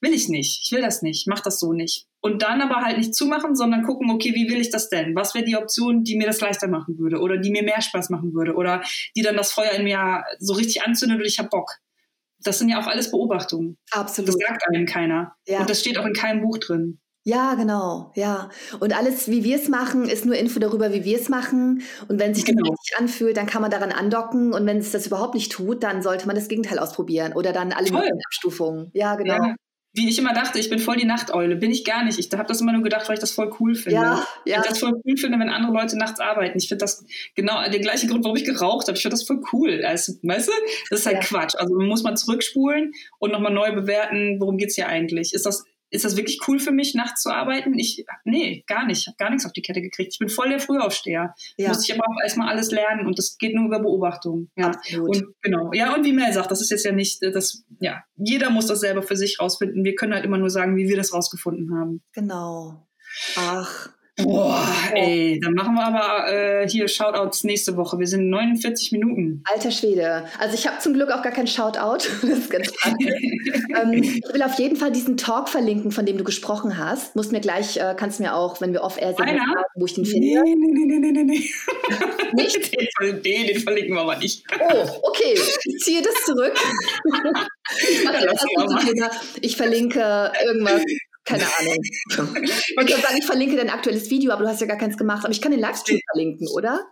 will 0.01 0.13
ich 0.13 0.29
nicht, 0.29 0.61
ich 0.65 0.71
will 0.71 0.81
das 0.81 1.01
nicht, 1.01 1.27
mach 1.27 1.39
das 1.39 1.59
so 1.59 1.73
nicht. 1.73 2.07
Und 2.19 2.43
dann 2.43 2.61
aber 2.61 2.81
halt 2.81 2.99
nicht 2.99 3.15
zumachen, 3.15 3.55
sondern 3.55 3.83
gucken, 3.83 4.11
okay, 4.11 4.33
wie 4.35 4.49
will 4.49 4.61
ich 4.61 4.69
das 4.69 4.89
denn? 4.89 5.15
Was 5.15 5.33
wäre 5.33 5.43
die 5.43 5.57
Option, 5.57 6.03
die 6.03 6.17
mir 6.17 6.27
das 6.27 6.39
leichter 6.39 6.67
machen 6.67 6.99
würde 6.99 7.19
oder 7.19 7.37
die 7.37 7.49
mir 7.49 7.63
mehr 7.63 7.81
Spaß 7.81 8.11
machen 8.11 8.33
würde 8.33 8.53
oder 8.53 8.83
die 9.15 9.23
dann 9.23 9.37
das 9.37 9.51
Feuer 9.51 9.71
in 9.71 9.83
mir 9.83 10.23
so 10.39 10.53
richtig 10.53 10.83
anzündet 10.83 11.19
und 11.19 11.25
ich 11.25 11.39
hab 11.39 11.49
Bock. 11.49 11.77
Das 12.43 12.59
sind 12.59 12.69
ja 12.69 12.79
auch 12.79 12.87
alles 12.87 13.11
Beobachtungen. 13.11 13.77
Absolut. 13.91 14.29
Das 14.29 14.35
sagt 14.35 14.67
einem 14.67 14.85
keiner. 14.85 15.35
Ja. 15.47 15.61
Und 15.61 15.69
das 15.69 15.79
steht 15.79 15.97
auch 15.97 16.05
in 16.05 16.13
keinem 16.13 16.41
Buch 16.41 16.57
drin. 16.57 16.99
Ja, 17.23 17.53
genau, 17.53 18.11
ja. 18.15 18.49
Und 18.79 18.97
alles, 18.97 19.29
wie 19.29 19.43
wir 19.43 19.55
es 19.55 19.69
machen, 19.69 20.09
ist 20.09 20.25
nur 20.25 20.35
Info 20.35 20.59
darüber, 20.59 20.91
wie 20.91 21.03
wir 21.03 21.19
es 21.19 21.29
machen. 21.29 21.83
Und 22.07 22.19
wenn 22.19 22.33
sich 22.33 22.45
genau. 22.45 22.61
das 22.63 22.71
richtig 22.71 22.97
anfühlt, 22.97 23.37
dann 23.37 23.45
kann 23.45 23.61
man 23.61 23.69
daran 23.69 23.91
andocken. 23.91 24.53
Und 24.53 24.65
wenn 24.65 24.77
es 24.77 24.91
das 24.91 25.05
überhaupt 25.05 25.35
nicht 25.35 25.51
tut, 25.51 25.83
dann 25.83 26.01
sollte 26.01 26.25
man 26.25 26.35
das 26.35 26.47
Gegenteil 26.47 26.79
ausprobieren 26.79 27.33
oder 27.33 27.53
dann 27.53 27.73
alle 27.73 27.91
möglichen 27.91 28.19
Abstufungen. 28.25 28.89
Ja, 28.93 29.15
genau. 29.15 29.35
Ja. 29.35 29.55
wie 29.93 30.09
ich 30.09 30.17
immer 30.17 30.33
dachte, 30.33 30.57
ich 30.57 30.69
bin 30.71 30.79
voll 30.79 30.95
die 30.95 31.05
Nachteule. 31.05 31.55
Bin 31.57 31.69
ich 31.69 31.83
gar 31.85 32.03
nicht. 32.03 32.17
Ich 32.17 32.31
habe 32.31 32.47
das 32.47 32.59
immer 32.61 32.71
nur 32.71 32.81
gedacht, 32.81 33.07
weil 33.07 33.15
ich 33.15 33.19
das 33.19 33.33
voll 33.33 33.53
cool 33.59 33.75
finde. 33.75 33.97
Ja, 33.97 34.25
ja. 34.45 34.61
Ich 34.61 34.67
das 34.67 34.79
voll 34.79 34.93
cool 35.05 35.17
finde, 35.17 35.37
wenn 35.37 35.49
andere 35.49 35.73
Leute 35.73 35.97
nachts 35.99 36.19
arbeiten. 36.19 36.57
Ich 36.57 36.69
finde 36.69 36.83
das 36.83 37.05
genau 37.35 37.61
der 37.69 37.79
gleiche 37.79 38.07
Grund, 38.07 38.23
warum 38.23 38.37
ich 38.37 38.45
geraucht 38.45 38.87
habe. 38.87 38.97
Ich 38.97 39.03
finde 39.03 39.13
das 39.13 39.25
voll 39.25 39.43
cool. 39.53 39.83
Also, 39.85 40.13
weißt 40.23 40.47
du, 40.47 40.53
das 40.89 41.01
ist 41.01 41.05
halt 41.05 41.17
ja. 41.17 41.21
Quatsch. 41.21 41.55
Also 41.55 41.75
muss 41.75 42.01
man 42.01 42.17
zurückspulen 42.17 42.93
und 43.19 43.31
nochmal 43.31 43.53
neu 43.53 43.73
bewerten, 43.73 44.39
worum 44.39 44.57
geht's 44.57 44.73
hier 44.73 44.87
eigentlich? 44.87 45.33
Ist 45.33 45.45
das 45.45 45.65
ist 45.91 46.05
das 46.05 46.15
wirklich 46.15 46.39
cool 46.47 46.57
für 46.57 46.71
mich, 46.71 46.95
nachts 46.95 47.21
zu 47.21 47.29
arbeiten? 47.29 47.77
Ich, 47.77 48.05
nee, 48.23 48.63
gar 48.65 48.85
nicht. 48.85 49.01
Ich 49.01 49.07
habe 49.07 49.17
gar 49.17 49.29
nichts 49.29 49.45
auf 49.45 49.51
die 49.51 49.61
Kette 49.61 49.81
gekriegt. 49.81 50.13
Ich 50.13 50.19
bin 50.19 50.29
voll 50.29 50.49
der 50.49 50.59
Frühaufsteher. 50.59 51.35
Ja. 51.57 51.67
Muss 51.67 51.87
ich 51.87 51.93
aber 51.93 52.05
auch 52.05 52.23
erstmal 52.23 52.47
alles 52.47 52.71
lernen 52.71 53.05
und 53.05 53.17
das 53.17 53.37
geht 53.37 53.53
nur 53.53 53.65
über 53.65 53.79
Beobachtung. 53.79 54.49
Ja. 54.55 54.67
Absolut. 54.67 55.17
Und 55.17 55.35
genau. 55.41 55.71
Ja, 55.73 55.93
und 55.93 56.05
wie 56.05 56.13
Mel 56.13 56.31
sagt, 56.31 56.49
das 56.49 56.61
ist 56.61 56.71
jetzt 56.71 56.85
ja 56.85 56.93
nicht, 56.93 57.21
das, 57.21 57.63
ja, 57.79 58.03
jeder 58.15 58.49
muss 58.49 58.67
das 58.67 58.79
selber 58.79 59.03
für 59.03 59.17
sich 59.17 59.39
rausfinden. 59.39 59.83
Wir 59.83 59.95
können 59.95 60.13
halt 60.13 60.23
immer 60.23 60.37
nur 60.37 60.49
sagen, 60.49 60.77
wie 60.77 60.87
wir 60.87 60.95
das 60.95 61.13
rausgefunden 61.13 61.77
haben. 61.77 62.01
Genau. 62.13 62.87
Ach, 63.35 63.89
Boah, 64.23 64.67
ey, 64.93 65.39
dann 65.41 65.53
machen 65.53 65.75
wir 65.75 65.85
aber 65.85 66.31
äh, 66.31 66.69
hier 66.69 66.87
Shoutouts 66.87 67.43
nächste 67.43 67.77
Woche. 67.77 67.99
Wir 67.99 68.07
sind 68.07 68.29
49 68.29 68.91
Minuten. 68.91 69.43
Alter 69.51 69.71
Schwede. 69.71 70.25
Also 70.39 70.55
ich 70.55 70.67
habe 70.67 70.79
zum 70.79 70.93
Glück 70.93 71.11
auch 71.11 71.21
gar 71.21 71.31
kein 71.31 71.47
Shoutout. 71.47 72.07
Das 72.21 72.39
ist 72.39 72.49
ganz 72.49 72.71
ähm, 72.95 73.93
ich 73.93 74.21
will 74.31 74.41
auf 74.43 74.57
jeden 74.57 74.75
Fall 74.75 74.91
diesen 74.91 75.17
Talk 75.17 75.49
verlinken, 75.49 75.91
von 75.91 76.05
dem 76.05 76.17
du 76.17 76.23
gesprochen 76.23 76.77
hast. 76.77 77.15
Musst 77.15 77.31
mir 77.31 77.41
gleich, 77.41 77.77
äh, 77.77 77.95
kannst 77.97 78.19
mir 78.19 78.35
auch, 78.35 78.61
wenn 78.61 78.73
wir 78.73 78.83
off-air 78.83 79.13
sind, 79.13 79.27
sagen, 79.27 79.39
wo 79.75 79.85
ich 79.85 79.93
den 79.93 80.05
finde. 80.05 80.27
Nee, 80.27 80.55
nee, 80.55 80.85
nee, 80.85 80.99
nee, 80.99 81.11
nee, 81.11 81.23
nee. 81.23 81.49
Nicht? 82.33 82.73
Den, 83.01 83.21
den, 83.21 83.47
den 83.47 83.59
verlinken 83.59 83.95
wir 83.95 84.01
aber 84.01 84.17
nicht. 84.17 84.43
Oh, 84.59 84.87
okay. 85.03 85.37
Ich 85.65 85.79
ziehe 85.79 86.01
das 86.01 86.13
zurück. 86.25 86.53
ich, 87.89 88.03
ja, 88.95 89.11
ich 89.41 89.57
verlinke 89.57 90.31
irgendwas 90.45 90.81
keine 91.25 91.43
Ahnung. 91.59 91.77
Ich 91.83 92.17
wollte 92.75 92.93
sagen, 93.01 93.17
ich 93.17 93.25
verlinke 93.25 93.55
dein 93.55 93.69
aktuelles 93.69 94.09
Video, 94.09 94.31
aber 94.31 94.43
du 94.43 94.49
hast 94.49 94.61
ja 94.61 94.67
gar 94.67 94.77
keins 94.77 94.97
gemacht. 94.97 95.23
Aber 95.23 95.31
ich 95.31 95.41
kann 95.41 95.51
den 95.51 95.61
Livestream 95.61 95.99
verlinken, 96.11 96.47
oder? 96.49 96.85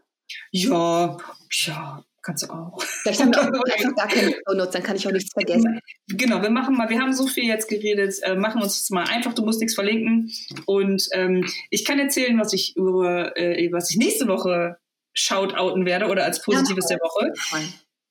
Ja, 0.52 1.18
ja, 1.52 2.04
kannst 2.22 2.44
du 2.44 2.50
auch. 2.52 2.82
Vielleicht 2.84 3.22
haben 3.22 3.34
wir 3.34 3.42
auch 3.42 3.46
einfach 3.74 3.96
gar 3.96 4.08
keine 4.08 4.36
Shownotes, 4.48 4.72
dann 4.72 4.84
kann 4.84 4.96
ich 4.96 5.08
auch 5.08 5.12
nichts 5.12 5.34
vergessen. 5.34 5.80
Genau, 6.08 6.42
wir 6.42 6.50
machen 6.50 6.76
mal, 6.76 6.90
wir 6.90 7.00
haben 7.00 7.14
so 7.14 7.28
viel 7.28 7.46
jetzt 7.46 7.68
geredet, 7.68 8.16
äh, 8.22 8.36
machen 8.36 8.62
uns 8.62 8.80
jetzt 8.80 8.92
mal 8.92 9.06
einfach, 9.06 9.34
du 9.34 9.44
musst 9.44 9.60
nichts 9.60 9.76
verlinken. 9.76 10.32
Und 10.66 11.08
ähm, 11.14 11.46
ich 11.70 11.86
kann 11.86 12.00
erzählen, 12.00 12.40
was 12.40 12.54
ich 12.54 12.76
über, 12.76 13.36
äh, 13.38 13.72
was 13.72 13.90
ich 13.90 13.98
nächste 13.98 14.28
Woche 14.28 14.78
shoutouten 15.14 15.86
werde 15.86 16.08
oder 16.08 16.24
als 16.24 16.42
Positives 16.42 16.90
ja, 16.90 16.98
der 16.98 17.00
Woche. 17.00 17.34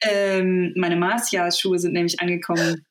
Ähm, 0.00 0.72
meine 0.76 0.96
Martias-Schuhe 0.96 1.78
sind 1.78 1.92
nämlich 1.92 2.20
angekommen. 2.20 2.84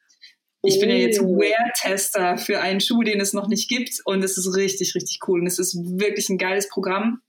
Ich 0.68 0.82
bin 0.82 0.90
ja 0.90 0.98
jetzt 0.98 1.22
oh. 1.22 1.38
Wear-Tester 1.38 2.38
für 2.38 2.60
einen 2.60 2.82
Schuh, 2.82 3.02
den 3.02 3.22
es 3.22 3.32
noch 3.32 3.48
nicht 3.48 3.70
gibt. 3.70 4.02
Und 4.04 4.24
es 4.24 4.38
ist 4.38 4.54
richtig, 4.56 4.96
richtig 4.96 5.20
cool. 5.28 5.40
Und 5.40 5.48
es 5.48 5.60
ist 5.60 5.76
wirklich 5.76 6.28
ein 6.30 6.38
geiles 6.38 6.68
Programm. 6.68 7.22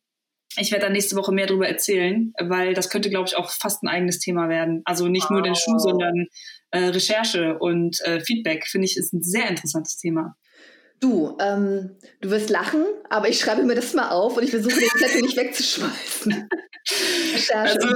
Ich 0.56 0.72
werde 0.72 0.86
da 0.86 0.90
nächste 0.90 1.14
Woche 1.14 1.32
mehr 1.32 1.46
darüber 1.46 1.68
erzählen, 1.68 2.32
weil 2.40 2.74
das 2.74 2.90
könnte, 2.90 3.10
glaube 3.10 3.28
ich, 3.28 3.36
auch 3.36 3.50
fast 3.50 3.82
ein 3.82 3.88
eigenes 3.88 4.18
Thema 4.18 4.48
werden. 4.48 4.82
Also 4.84 5.06
nicht 5.06 5.24
wow. 5.24 5.30
nur 5.30 5.42
den 5.42 5.54
Schuh, 5.54 5.78
sondern 5.78 6.26
äh, 6.70 6.86
Recherche 6.86 7.58
und 7.58 8.00
äh, 8.00 8.20
Feedback, 8.20 8.66
finde 8.66 8.86
ich, 8.86 8.96
ist 8.96 9.12
ein 9.12 9.22
sehr 9.22 9.48
interessantes 9.48 9.98
Thema. 9.98 10.36
Du, 11.00 11.36
ähm, 11.40 11.96
du 12.20 12.30
wirst 12.30 12.50
lachen, 12.50 12.84
aber 13.08 13.28
ich 13.28 13.38
schreibe 13.38 13.62
mir 13.62 13.74
das 13.74 13.94
mal 13.94 14.10
auf 14.10 14.36
und 14.36 14.42
ich 14.42 14.50
versuche 14.50 14.80
den 14.80 14.88
Zettel 14.98 15.22
nicht 15.22 15.36
wegzuschmeißen. 15.36 16.48
Also, 17.52 17.88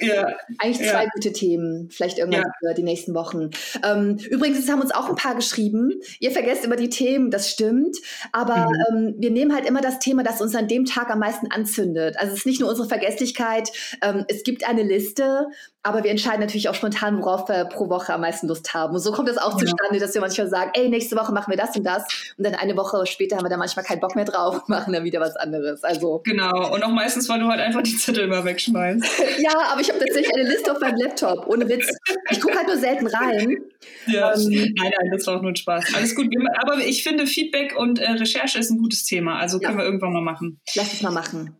ja, 0.00 0.34
Eigentlich 0.58 0.78
zwei 0.78 1.04
ja. 1.04 1.10
gute 1.12 1.32
Themen, 1.32 1.90
vielleicht 1.90 2.18
irgendwann 2.18 2.42
ja. 2.42 2.68
für 2.68 2.74
die 2.74 2.82
nächsten 2.82 3.14
Wochen. 3.14 3.50
Ähm, 3.84 4.18
übrigens, 4.30 4.58
es 4.58 4.70
haben 4.70 4.80
uns 4.80 4.92
auch 4.92 5.08
ein 5.08 5.14
paar 5.14 5.34
geschrieben. 5.34 6.00
Ihr 6.20 6.30
vergesst 6.30 6.64
immer 6.64 6.76
die 6.76 6.88
Themen, 6.88 7.30
das 7.30 7.50
stimmt. 7.50 7.98
Aber 8.32 8.70
mhm. 8.70 8.96
ähm, 8.96 9.14
wir 9.18 9.30
nehmen 9.30 9.54
halt 9.54 9.66
immer 9.66 9.80
das 9.80 9.98
Thema, 9.98 10.22
das 10.22 10.40
uns 10.40 10.54
an 10.54 10.68
dem 10.68 10.84
Tag 10.84 11.10
am 11.10 11.18
meisten 11.18 11.50
anzündet. 11.50 12.16
Also 12.18 12.32
es 12.32 12.40
ist 12.40 12.46
nicht 12.46 12.60
nur 12.60 12.70
unsere 12.70 12.88
Vergesslichkeit. 12.88 13.70
Ähm, 14.02 14.24
es 14.28 14.42
gibt 14.42 14.66
eine 14.66 14.82
Liste 14.82 15.48
aber 15.84 16.02
wir 16.02 16.10
entscheiden 16.10 16.40
natürlich 16.40 16.70
auch 16.70 16.74
spontan, 16.74 17.18
worauf 17.18 17.46
wir 17.48 17.66
pro 17.66 17.90
Woche 17.90 18.14
am 18.14 18.22
meisten 18.22 18.48
Lust 18.48 18.72
haben. 18.72 18.94
Und 18.94 19.00
so 19.00 19.12
kommt 19.12 19.28
es 19.28 19.36
auch 19.36 19.52
ja. 19.52 19.58
zustande, 19.66 20.00
dass 20.00 20.14
wir 20.14 20.22
manchmal 20.22 20.48
sagen, 20.48 20.70
ey, 20.74 20.88
nächste 20.88 21.14
Woche 21.14 21.30
machen 21.30 21.50
wir 21.50 21.58
das 21.58 21.76
und 21.76 21.84
das. 21.84 22.02
Und 22.38 22.44
dann 22.44 22.54
eine 22.54 22.74
Woche 22.74 23.04
später 23.06 23.36
haben 23.36 23.44
wir 23.44 23.50
da 23.50 23.58
manchmal 23.58 23.84
keinen 23.84 24.00
Bock 24.00 24.16
mehr 24.16 24.24
drauf 24.24 24.56
und 24.56 24.68
machen 24.70 24.94
dann 24.94 25.04
wieder 25.04 25.20
was 25.20 25.36
anderes. 25.36 25.84
Also 25.84 26.22
Genau. 26.24 26.72
Und 26.72 26.82
auch 26.82 26.90
meistens, 26.90 27.28
weil 27.28 27.38
du 27.38 27.46
halt 27.48 27.60
einfach 27.60 27.82
die 27.82 27.96
Zettel 27.96 28.24
immer 28.24 28.42
wegschmeißt. 28.44 29.04
ja, 29.38 29.52
aber 29.70 29.82
ich 29.82 29.90
habe 29.90 29.98
tatsächlich 29.98 30.34
eine 30.34 30.48
Liste 30.48 30.72
auf 30.72 30.80
meinem 30.80 30.96
Laptop. 30.96 31.46
Ohne 31.48 31.68
Witz. 31.68 31.94
Ich 32.30 32.40
gucke 32.40 32.56
halt 32.56 32.66
nur 32.66 32.78
selten 32.78 33.06
rein. 33.06 33.58
Ja. 34.06 34.34
Ähm, 34.34 34.48
nein, 34.48 34.92
nein, 34.98 35.10
das 35.12 35.26
war 35.26 35.36
auch 35.36 35.42
nur 35.42 35.52
ein 35.52 35.56
Spaß. 35.56 35.94
Alles 35.94 36.14
gut. 36.14 36.28
Aber 36.62 36.78
ich 36.78 37.02
finde, 37.02 37.26
Feedback 37.26 37.76
und 37.76 37.98
äh, 37.98 38.10
Recherche 38.12 38.58
ist 38.58 38.70
ein 38.70 38.78
gutes 38.78 39.04
Thema. 39.04 39.38
Also 39.38 39.58
können 39.58 39.74
ja. 39.74 39.78
wir 39.80 39.84
irgendwann 39.84 40.14
mal 40.14 40.22
machen. 40.22 40.60
Lass 40.74 40.94
es 40.94 41.02
mal 41.02 41.10
machen. 41.10 41.56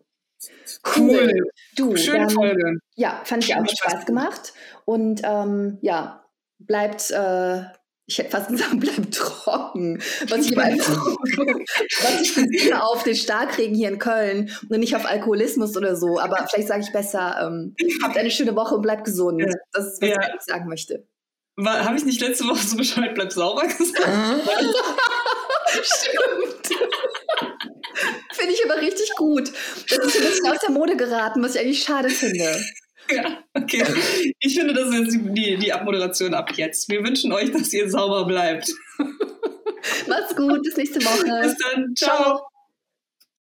Cool. 0.97 1.33
Du, 1.77 1.97
Schöne 1.97 2.27
dann, 2.27 2.31
Folge. 2.31 2.79
Ja, 2.97 3.21
fand 3.25 3.45
ich 3.45 3.55
auch 3.55 3.67
Spaß 3.67 4.07
gemacht. 4.07 4.53
Und 4.85 5.23
ähm, 5.25 5.79
ja, 5.81 6.25
bleibt, 6.59 7.11
äh, 7.11 7.63
ich 8.07 8.19
hätte 8.19 8.31
fast 8.31 8.51
gesagt, 8.51 8.79
bleibt 8.81 9.15
trocken. 9.15 10.03
Was 10.29 10.47
ich 10.47 10.59
einfach, 10.59 11.07
was 11.07 12.21
ich 12.21 12.35
beziehe 12.35 12.83
auf 12.83 13.03
den 13.03 13.15
Starkregen 13.15 13.75
hier 13.75 13.89
in 13.89 13.99
Köln 13.99 14.51
und 14.69 14.79
nicht 14.79 14.95
auf 14.95 15.07
Alkoholismus 15.07 15.77
oder 15.77 15.97
so. 15.97 16.19
Aber 16.21 16.47
vielleicht 16.49 16.69
sage 16.69 16.83
ich 16.83 16.93
besser, 16.93 17.37
ähm, 17.43 17.75
habt 18.03 18.17
eine 18.17 18.31
schöne 18.31 18.55
Woche 18.55 18.75
und 18.75 18.83
bleibt 18.83 19.05
gesund. 19.05 19.43
Das 19.73 19.87
ist, 19.87 20.03
was 20.03 20.09
ja. 20.09 20.35
ich 20.35 20.43
sagen 20.43 20.69
möchte. 20.69 21.07
Habe 21.57 21.97
ich 21.97 22.05
nicht 22.05 22.21
letzte 22.21 22.45
Woche 22.45 22.67
so 22.67 22.77
Bescheid, 22.77 23.15
bleib 23.15 23.33
sauber 23.33 23.63
gesagt? 23.67 24.09
Stimmt. 25.83 26.54
Finde 28.45 28.59
ich 28.61 28.71
aber 28.71 28.79
richtig 28.83 29.11
gut. 29.17 29.51
Das 29.89 29.99
ist 29.99 30.17
ein 30.17 30.23
bisschen 30.23 30.47
aus 30.49 30.59
der 30.61 30.71
Mode 30.71 30.99
geraten, 30.99 31.43
was 31.43 31.55
ich 31.55 31.63
eigentlich 31.63 31.83
schade 31.83 32.11
finde. 32.11 32.63
Ja, 33.11 33.45
okay. 33.53 33.85
Ich 34.41 34.59
finde, 34.59 34.73
das 34.73 34.89
ist 34.89 35.19
die, 35.23 35.59
die 35.59 35.71
Abmoderation 35.71 36.33
ab 36.33 36.51
jetzt. 36.57 36.89
Wir 36.89 37.05
wünschen 37.05 37.35
euch, 37.35 37.53
dass 37.53 37.71
ihr 37.75 37.91
sauber 37.91 38.25
bleibt. 38.25 38.73
Macht's 40.09 40.35
gut, 40.35 40.63
bis 40.63 40.75
nächste 40.75 41.05
Woche. 41.05 41.43
Bis 41.43 41.55
dann. 41.59 41.95
Ciao. 41.95 42.17
Ciao. 42.17 42.47